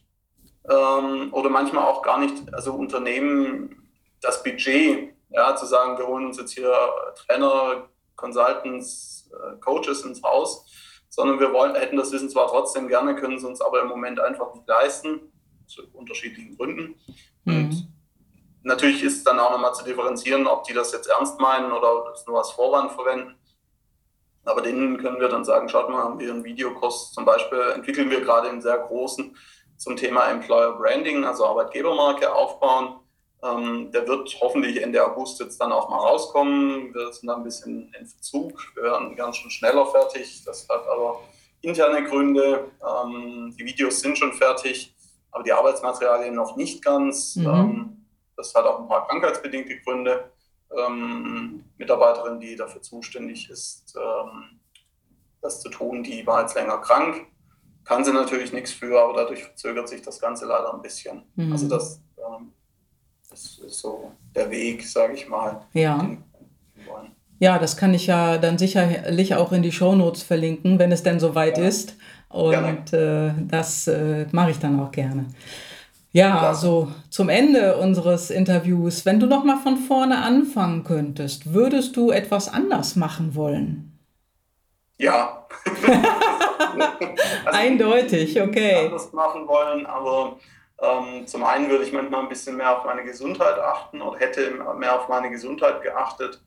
ähm, 0.68 1.32
oder 1.32 1.50
manchmal 1.50 1.84
auch 1.84 2.02
gar 2.02 2.18
nicht, 2.18 2.52
also 2.52 2.74
Unternehmen 2.74 3.90
das 4.20 4.42
Budget, 4.42 5.14
ja, 5.30 5.56
zu 5.56 5.66
sagen, 5.66 5.98
wir 5.98 6.06
holen 6.06 6.26
uns 6.26 6.38
jetzt 6.38 6.52
hier 6.52 6.72
Trainer, 7.16 7.88
Consultants, 8.16 9.30
äh, 9.32 9.56
Coaches 9.60 10.02
ins 10.02 10.22
Haus, 10.22 10.70
sondern 11.08 11.40
wir 11.40 11.52
wollen, 11.52 11.74
hätten 11.74 11.96
das 11.96 12.12
Wissen 12.12 12.30
zwar 12.30 12.48
trotzdem 12.48 12.88
gerne, 12.88 13.14
können 13.16 13.36
es 13.36 13.44
uns 13.44 13.60
aber 13.60 13.82
im 13.82 13.88
Moment 13.88 14.20
einfach 14.20 14.54
nicht 14.54 14.66
leisten, 14.68 15.32
zu 15.66 15.82
unterschiedlichen 15.92 16.56
Gründen. 16.56 17.00
Mhm. 17.44 17.54
Und 17.54 17.88
natürlich 18.62 19.02
ist 19.02 19.26
dann 19.26 19.38
auch 19.38 19.50
nochmal 19.50 19.74
zu 19.74 19.84
differenzieren, 19.84 20.46
ob 20.46 20.64
die 20.64 20.72
das 20.72 20.92
jetzt 20.92 21.08
ernst 21.08 21.40
meinen 21.40 21.72
oder 21.72 22.10
das 22.10 22.26
nur 22.26 22.38
als 22.38 22.50
Vorwand 22.50 22.92
verwenden. 22.92 23.34
Aber 24.44 24.60
denen 24.60 24.98
können 24.98 25.20
wir 25.20 25.28
dann 25.28 25.44
sagen, 25.44 25.68
schaut 25.68 25.88
mal, 25.88 26.02
haben 26.02 26.18
wir 26.20 26.30
einen 26.30 26.44
Videokurs 26.44 27.12
zum 27.12 27.24
Beispiel, 27.24 27.60
entwickeln 27.74 28.10
wir 28.10 28.20
gerade 28.20 28.48
einen 28.48 28.60
sehr 28.60 28.78
großen 28.78 29.36
zum 29.76 29.96
Thema 29.96 30.30
Employer 30.30 30.72
Branding, 30.76 31.24
also 31.24 31.46
Arbeitgebermarke 31.46 32.32
aufbauen. 32.32 33.00
Ähm, 33.42 33.90
der 33.92 34.06
wird 34.06 34.34
hoffentlich 34.40 34.82
Ende 34.82 35.04
August 35.04 35.40
jetzt 35.40 35.60
dann 35.60 35.72
auch 35.72 35.88
mal 35.90 35.98
rauskommen. 35.98 36.94
Wir 36.94 37.12
sind 37.12 37.28
da 37.28 37.36
ein 37.36 37.44
bisschen 37.44 37.92
in 37.98 38.06
Verzug. 38.06 38.52
Wir 38.74 38.84
werden 38.84 39.16
ganz 39.16 39.36
schön 39.36 39.50
schneller 39.50 39.86
fertig. 39.86 40.42
Das 40.44 40.66
hat 40.68 40.86
aber 40.86 41.20
interne 41.60 42.04
Gründe. 42.04 42.70
Ähm, 42.80 43.54
die 43.58 43.64
Videos 43.64 44.00
sind 44.00 44.16
schon 44.16 44.32
fertig, 44.32 44.94
aber 45.30 45.42
die 45.42 45.52
Arbeitsmaterialien 45.52 46.34
noch 46.34 46.56
nicht 46.56 46.82
ganz. 46.82 47.36
Mhm. 47.36 47.46
Ähm, 47.46 48.06
das 48.36 48.54
hat 48.54 48.64
auch 48.64 48.80
ein 48.80 48.88
paar 48.88 49.06
krankheitsbedingte 49.08 49.78
Gründe 49.80 50.30
ähm, 50.76 51.64
Mitarbeiterin, 51.78 52.40
die 52.40 52.56
dafür 52.56 52.82
zuständig 52.82 53.50
ist, 53.50 53.94
ähm, 53.96 54.60
das 55.40 55.60
zu 55.60 55.68
tun, 55.68 56.02
die 56.02 56.26
war 56.26 56.42
jetzt 56.42 56.54
länger 56.54 56.78
krank. 56.78 57.26
Kann 57.84 58.04
sie 58.04 58.12
natürlich 58.12 58.52
nichts 58.52 58.72
für, 58.72 59.00
aber 59.00 59.14
dadurch 59.14 59.44
verzögert 59.44 59.88
sich 59.88 60.00
das 60.00 60.18
Ganze 60.18 60.46
leider 60.46 60.72
ein 60.72 60.80
bisschen. 60.80 61.22
Mhm. 61.36 61.52
Also 61.52 61.68
das, 61.68 62.00
ähm, 62.18 62.52
das, 63.28 63.58
ist 63.58 63.78
so 63.78 64.12
der 64.34 64.50
Weg, 64.50 64.86
sage 64.86 65.14
ich 65.14 65.28
mal. 65.28 65.66
Ja. 65.74 66.16
Ja, 67.40 67.58
das 67.58 67.76
kann 67.76 67.92
ich 67.92 68.06
ja 68.06 68.38
dann 68.38 68.58
sicherlich 68.58 69.34
auch 69.34 69.52
in 69.52 69.62
die 69.62 69.72
Shownotes 69.72 70.22
verlinken, 70.22 70.78
wenn 70.78 70.92
es 70.92 71.02
denn 71.02 71.20
soweit 71.20 71.58
ja. 71.58 71.64
ist. 71.64 71.96
Und 72.28 72.92
äh, 72.92 73.32
das 73.48 73.86
äh, 73.86 74.26
mache 74.32 74.52
ich 74.52 74.58
dann 74.58 74.80
auch 74.80 74.90
gerne. 74.90 75.26
Ja, 76.14 76.42
also 76.42 76.92
zum 77.10 77.28
Ende 77.28 77.76
unseres 77.76 78.30
Interviews, 78.30 79.04
wenn 79.04 79.18
du 79.18 79.26
noch 79.26 79.42
mal 79.42 79.56
von 79.56 79.76
vorne 79.76 80.18
anfangen 80.18 80.84
könntest, 80.84 81.52
würdest 81.52 81.96
du 81.96 82.12
etwas 82.12 82.48
anders 82.48 82.94
machen 82.94 83.34
wollen? 83.34 83.98
Ja. 84.96 85.48
also, 87.44 87.58
Eindeutig, 87.58 88.40
okay. 88.40 88.86
Anders 88.86 89.12
machen 89.12 89.48
wollen, 89.48 89.86
aber 89.86 90.38
ähm, 90.80 91.26
zum 91.26 91.42
einen 91.42 91.68
würde 91.68 91.82
ich 91.82 91.92
manchmal 91.92 92.22
ein 92.22 92.28
bisschen 92.28 92.58
mehr 92.58 92.78
auf 92.78 92.84
meine 92.84 93.02
Gesundheit 93.02 93.58
achten 93.58 94.00
oder 94.00 94.16
hätte 94.20 94.52
mehr 94.78 94.94
auf 94.94 95.08
meine 95.08 95.30
Gesundheit 95.30 95.82
geachtet. 95.82 96.40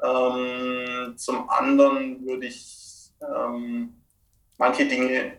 Ähm, 0.00 1.14
zum 1.16 1.50
anderen 1.50 2.24
würde 2.24 2.46
ich 2.46 3.10
ähm, 3.20 4.00
manche 4.58 4.86
Dinge 4.86 5.32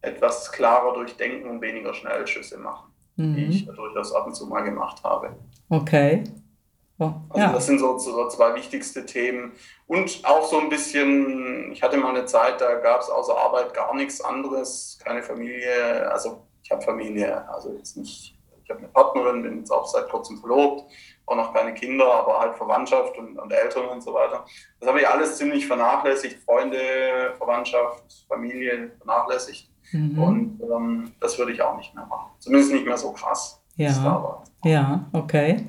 etwas 0.00 0.50
klarer 0.50 0.94
durchdenken 0.94 1.50
und 1.50 1.60
weniger 1.60 1.92
Schnellschüsse 1.92 2.56
machen 2.56 2.85
mhm. 3.16 3.34
die 3.34 3.44
ich 3.44 3.66
durchaus 3.66 4.12
ab 4.14 4.26
und 4.26 4.34
zu 4.34 4.46
mal 4.46 4.62
gemacht 4.62 5.02
habe. 5.04 5.36
Okay. 5.68 6.24
Oh, 6.98 7.12
also 7.28 7.46
ja. 7.46 7.52
das 7.52 7.66
sind 7.66 7.78
so, 7.78 7.98
so 7.98 8.28
zwei 8.28 8.54
wichtigste 8.54 9.04
Themen. 9.04 9.52
Und 9.86 10.22
auch 10.24 10.46
so 10.46 10.58
ein 10.58 10.70
bisschen, 10.70 11.70
ich 11.72 11.82
hatte 11.82 11.98
mal 11.98 12.10
eine 12.10 12.24
Zeit, 12.24 12.60
da 12.60 12.76
gab 12.76 13.02
es 13.02 13.10
außer 13.10 13.36
Arbeit 13.36 13.74
gar 13.74 13.94
nichts 13.94 14.20
anderes, 14.22 14.98
keine 15.04 15.22
Familie. 15.22 16.10
Also 16.10 16.46
ich 16.62 16.70
habe 16.70 16.82
Familie, 16.82 17.46
also 17.50 17.72
jetzt 17.74 17.98
nicht, 17.98 18.38
ich 18.64 18.70
habe 18.70 18.80
eine 18.80 18.88
Partnerin, 18.88 19.42
bin 19.42 19.58
jetzt 19.58 19.70
auch 19.70 19.86
seit 19.86 20.08
kurzem 20.08 20.38
verlobt, 20.38 20.90
auch 21.26 21.36
noch 21.36 21.52
keine 21.52 21.74
Kinder, 21.74 22.10
aber 22.10 22.40
halt 22.40 22.56
Verwandtschaft 22.56 23.18
und, 23.18 23.38
und 23.38 23.52
Eltern 23.52 23.88
und 23.88 24.02
so 24.02 24.14
weiter. 24.14 24.46
Das 24.80 24.88
habe 24.88 25.00
ich 25.00 25.08
alles 25.08 25.36
ziemlich 25.36 25.66
vernachlässigt, 25.66 26.42
Freunde, 26.44 27.34
Verwandtschaft, 27.36 28.24
Familie 28.26 28.92
vernachlässigt. 28.98 29.70
Mhm. 29.92 30.18
Und 30.18 30.60
ähm, 30.62 31.12
das 31.20 31.38
würde 31.38 31.52
ich 31.52 31.62
auch 31.62 31.76
nicht 31.76 31.94
mehr 31.94 32.06
machen. 32.06 32.30
Zumindest 32.38 32.72
nicht 32.72 32.86
mehr 32.86 32.96
so 32.96 33.12
krass. 33.12 33.60
Ja, 33.76 34.42
ja 34.64 35.04
okay. 35.12 35.64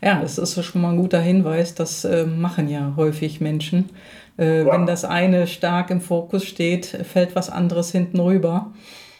Ja, 0.00 0.20
das 0.20 0.38
ist 0.38 0.62
schon 0.64 0.82
mal 0.82 0.90
ein 0.90 0.96
guter 0.96 1.20
Hinweis. 1.20 1.74
Das 1.74 2.04
äh, 2.04 2.24
machen 2.24 2.68
ja 2.68 2.94
häufig 2.96 3.40
Menschen. 3.40 3.90
Äh, 4.38 4.64
ja. 4.64 4.72
Wenn 4.72 4.86
das 4.86 5.04
eine 5.04 5.46
stark 5.46 5.90
im 5.90 6.00
Fokus 6.00 6.44
steht, 6.44 6.86
fällt 6.86 7.34
was 7.34 7.50
anderes 7.50 7.90
hinten 7.92 8.20
rüber. 8.20 8.72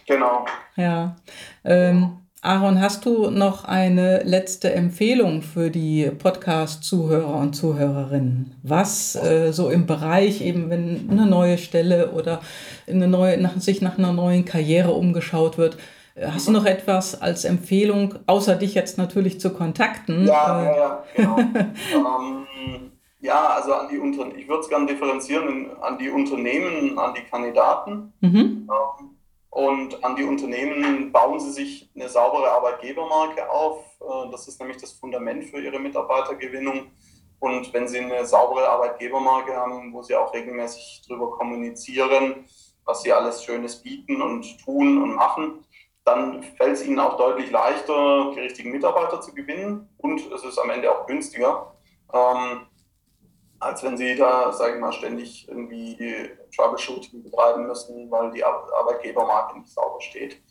Genau. 0.06 0.46
Ja. 0.76 1.16
Ähm, 1.64 2.18
Aaron, 2.42 2.80
hast 2.80 3.06
du 3.06 3.30
noch 3.30 3.64
eine 3.64 4.22
letzte 4.22 4.72
Empfehlung 4.72 5.42
für 5.42 5.70
die 5.70 6.10
Podcast-Zuhörer 6.10 7.34
und 7.34 7.54
Zuhörerinnen? 7.54 8.54
Was 8.62 9.16
äh, 9.16 9.52
so 9.52 9.70
im 9.70 9.86
Bereich, 9.86 10.42
eben 10.42 10.70
wenn 10.70 11.08
eine 11.10 11.26
neue 11.26 11.58
Stelle 11.58 12.12
oder 12.12 12.40
eine 12.86 13.08
neue, 13.08 13.40
nach, 13.40 13.56
sich 13.58 13.80
nach 13.82 13.98
einer 13.98 14.12
neuen 14.12 14.44
Karriere 14.44 14.92
umgeschaut 14.92 15.58
wird, 15.58 15.76
Hast 16.18 16.48
du 16.48 16.52
noch 16.52 16.64
etwas 16.64 17.20
als 17.20 17.44
Empfehlung, 17.44 18.14
außer 18.26 18.56
dich 18.56 18.74
jetzt 18.74 18.96
natürlich 18.96 19.38
zu 19.38 19.52
kontakten? 19.52 20.26
Ja, 20.26 20.62
ja, 20.62 20.76
ja, 20.76 21.04
genau. 21.14 21.38
ähm, 21.94 22.46
ja, 23.20 23.48
also 23.48 23.74
an 23.74 23.88
die 23.90 23.98
Unter 23.98 24.34
ich 24.34 24.48
würde 24.48 24.62
es 24.62 24.68
gerne 24.68 24.86
differenzieren 24.86 25.70
an 25.82 25.98
die 25.98 26.08
Unternehmen, 26.08 26.98
an 26.98 27.12
die 27.12 27.22
Kandidaten. 27.22 28.14
Mhm. 28.20 28.68
Ähm, 28.70 29.15
und 29.50 30.04
an 30.04 30.16
die 30.16 30.24
Unternehmen 30.24 31.12
bauen 31.12 31.40
sie 31.40 31.52
sich 31.52 31.90
eine 31.94 32.08
saubere 32.08 32.50
Arbeitgebermarke 32.50 33.50
auf. 33.50 33.84
Äh, 34.00 34.30
das 34.30 34.48
ist 34.48 34.60
nämlich 34.60 34.78
das 34.78 34.92
Fundament 34.92 35.44
für 35.44 35.60
ihre 35.60 35.78
Mitarbeitergewinnung. 35.78 36.90
Und 37.38 37.72
wenn 37.72 37.86
sie 37.86 38.00
eine 38.00 38.24
saubere 38.24 38.68
Arbeitgebermarke 38.68 39.54
haben, 39.54 39.92
wo 39.92 40.02
sie 40.02 40.14
auch 40.14 40.32
regelmäßig 40.32 41.02
darüber 41.08 41.30
kommunizieren, 41.32 42.46
was 42.84 43.02
sie 43.02 43.12
alles 43.12 43.44
Schönes 43.44 43.82
bieten 43.82 44.22
und 44.22 44.58
tun 44.64 45.02
und 45.02 45.14
machen, 45.14 45.64
dann 46.04 46.42
fällt 46.42 46.74
es 46.74 46.86
ihnen 46.86 47.00
auch 47.00 47.16
deutlich 47.16 47.50
leichter, 47.50 48.32
die 48.34 48.40
richtigen 48.40 48.70
Mitarbeiter 48.70 49.20
zu 49.20 49.34
gewinnen 49.34 49.88
und 49.98 50.20
es 50.32 50.44
ist 50.44 50.58
am 50.58 50.70
Ende 50.70 50.90
auch 50.90 51.06
günstiger, 51.06 51.74
ähm, 52.12 52.60
als 53.58 53.82
wenn 53.82 53.96
sie 53.96 54.16
da, 54.16 54.52
sage 54.52 54.74
ich 54.74 54.80
mal, 54.80 54.92
ständig 54.92 55.48
irgendwie 55.48 56.30
Troubleshooting 56.54 57.22
betreiben 57.22 57.66
müssen, 57.66 58.10
weil 58.10 58.30
die 58.32 58.44
Arbeitgebermarke 58.44 59.58
nicht 59.58 59.72
sauber 59.72 60.00
steht. 60.00 60.42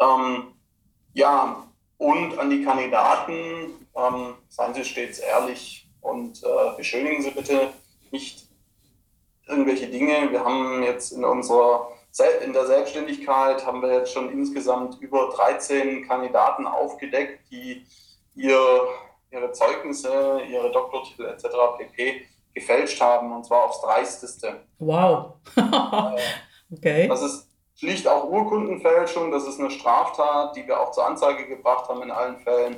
Ähm, 0.00 0.54
ja, 1.12 1.64
und 1.98 2.38
an 2.38 2.50
die 2.50 2.62
Kandidaten, 2.62 3.88
ähm, 3.94 4.34
seien 4.48 4.74
Sie 4.74 4.84
stets 4.84 5.18
ehrlich 5.18 5.88
und 6.00 6.42
äh, 6.44 6.76
beschönigen 6.76 7.22
Sie 7.22 7.30
bitte 7.30 7.72
nicht 8.10 8.48
irgendwelche 9.46 9.88
Dinge. 9.88 10.30
Wir 10.30 10.44
haben 10.44 10.82
jetzt 10.82 11.12
in 11.12 11.24
unserer 11.24 11.88
in 12.44 12.52
der 12.52 12.66
Selbstständigkeit 12.66 13.64
haben 13.64 13.82
wir 13.82 13.92
jetzt 13.92 14.12
schon 14.12 14.32
insgesamt 14.32 15.00
über 15.00 15.28
13 15.28 16.06
Kandidaten 16.08 16.66
aufgedeckt, 16.66 17.48
die 17.50 17.86
ihr, 18.34 18.88
ihre 19.30 19.52
Zeugnisse, 19.52 20.40
ihre 20.48 20.72
Doktortitel 20.72 21.26
etc. 21.26 21.46
pp. 21.78 22.26
Gefälscht 22.58 23.00
haben 23.00 23.32
und 23.32 23.44
zwar 23.44 23.64
aufs 23.64 23.80
Dreisteste. 23.80 24.64
Wow. 24.78 25.34
okay. 26.76 27.08
Das 27.08 27.22
ist 27.22 27.48
schlicht 27.76 28.06
auch 28.06 28.24
Urkundenfälschung, 28.24 29.30
das 29.30 29.46
ist 29.46 29.60
eine 29.60 29.70
Straftat, 29.70 30.56
die 30.56 30.66
wir 30.66 30.80
auch 30.80 30.90
zur 30.90 31.06
Anzeige 31.06 31.46
gebracht 31.46 31.88
haben 31.88 32.02
in 32.02 32.10
allen 32.10 32.38
Fällen. 32.38 32.76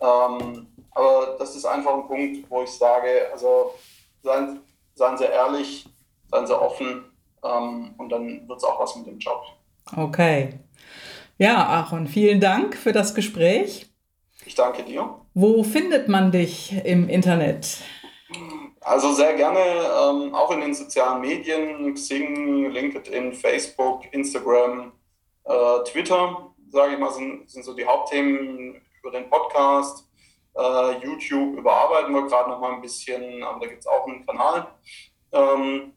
Ähm, 0.00 0.66
aber 0.90 1.36
das 1.38 1.54
ist 1.54 1.64
einfach 1.64 1.94
ein 1.94 2.06
Punkt, 2.06 2.50
wo 2.50 2.62
ich 2.62 2.70
sage, 2.70 3.28
also 3.32 3.74
seien, 4.22 4.60
seien 4.94 5.16
Sie 5.16 5.24
ehrlich, 5.24 5.88
seien 6.30 6.46
Sie 6.46 6.60
offen 6.60 7.04
ähm, 7.44 7.94
und 7.98 8.08
dann 8.10 8.48
wird 8.48 8.58
es 8.58 8.64
auch 8.64 8.80
was 8.80 8.96
mit 8.96 9.06
dem 9.06 9.18
Job. 9.18 9.42
Okay. 9.96 10.58
Ja, 11.38 11.64
Aaron, 11.66 12.06
vielen 12.06 12.40
Dank 12.40 12.76
für 12.76 12.92
das 12.92 13.14
Gespräch. 13.14 13.86
Ich 14.44 14.54
danke 14.54 14.82
dir. 14.82 15.16
Wo 15.34 15.62
findet 15.62 16.08
man 16.08 16.32
dich 16.32 16.84
im 16.84 17.08
Internet? 17.08 17.78
Also 18.84 19.12
sehr 19.12 19.34
gerne 19.34 19.60
ähm, 19.60 20.34
auch 20.34 20.50
in 20.50 20.60
den 20.60 20.74
sozialen 20.74 21.20
Medien, 21.20 21.94
Xing, 21.94 22.70
LinkedIn, 22.70 23.32
Facebook, 23.32 24.12
Instagram, 24.12 24.92
äh, 25.44 25.84
Twitter, 25.84 26.52
sage 26.70 26.94
ich 26.94 26.98
mal, 26.98 27.12
sind, 27.12 27.48
sind 27.48 27.64
so 27.64 27.74
die 27.74 27.86
Hauptthemen 27.86 28.82
über 29.00 29.10
den 29.12 29.30
Podcast. 29.30 30.08
Äh, 30.54 30.98
YouTube 31.04 31.58
überarbeiten 31.58 32.12
wir 32.12 32.26
gerade 32.26 32.50
noch 32.50 32.58
mal 32.60 32.72
ein 32.72 32.80
bisschen, 32.80 33.42
aber 33.44 33.60
da 33.60 33.66
gibt 33.68 33.80
es 33.80 33.86
auch 33.86 34.06
einen 34.06 34.26
Kanal. 34.26 34.66
Ähm, 35.30 35.92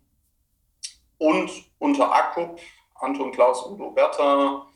und 1.18 1.52
unter 1.80 2.12
AKUP, 2.12 2.60
Anton 2.96 3.32
Klaus 3.32 3.66
Udo 3.66 3.92
Bertha, 3.92 4.68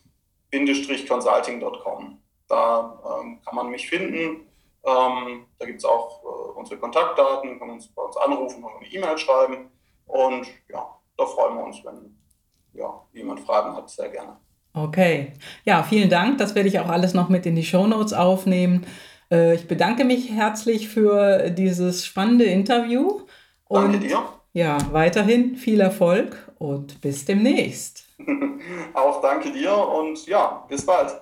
consulting.com. 1.08 2.22
Da 2.48 3.20
ähm, 3.22 3.40
kann 3.46 3.56
man 3.56 3.70
mich 3.70 3.88
finden. 3.88 4.49
Ähm, 4.84 5.46
da 5.58 5.66
gibt 5.66 5.80
es 5.80 5.86
auch 5.86 6.24
äh, 6.24 6.58
unsere 6.58 6.80
Kontaktdaten, 6.80 7.60
kann 7.60 7.68
man 7.68 7.76
uns 7.78 7.88
bei 7.88 8.02
uns 8.02 8.18
anrufen 8.18 8.64
oder 8.64 8.78
eine 8.78 8.88
E-Mail 8.88 9.18
schreiben. 9.18 9.72
Und 10.06 10.48
ja, 10.70 10.96
da 11.18 11.26
freuen 11.26 11.58
wir 11.58 11.64
uns, 11.66 11.84
wenn 11.84 12.18
ja, 12.74 13.02
jemand 13.14 13.42
Fragen 13.42 13.76
hat, 13.76 13.90
sehr 13.90 14.10
gerne. 14.10 14.38
Okay, 14.74 15.34
ja, 15.66 15.84
vielen 15.84 16.10
Dank. 16.10 16.38
Das 16.38 16.56
werde 16.56 16.70
ich 16.70 16.80
auch 16.80 16.90
alles 16.90 17.14
noch 17.14 17.30
mit 17.30 17.46
in 17.46 17.56
die 17.56 17.64
Show 17.64 17.88
Notes 17.88 18.14
aufnehmen. 18.14 18.86
Äh, 19.32 19.56
ich 19.56 19.68
bedanke 19.68 20.06
mich 20.06 20.32
herzlich 20.32 20.90
für 20.90 21.50
dieses 21.50 22.06
spannende 22.06 22.46
Interview. 22.46 23.22
Danke 23.70 24.00
dir. 24.00 24.24
Ja, 24.54 24.78
weiterhin 24.92 25.56
viel 25.56 25.80
Erfolg 25.80 26.52
und 26.58 27.02
bis 27.02 27.26
demnächst. 27.26 28.06
Auch 28.94 29.22
danke 29.22 29.52
dir 29.52 29.76
und 29.76 30.26
ja, 30.26 30.66
bis 30.68 30.86
bald. 30.86 31.22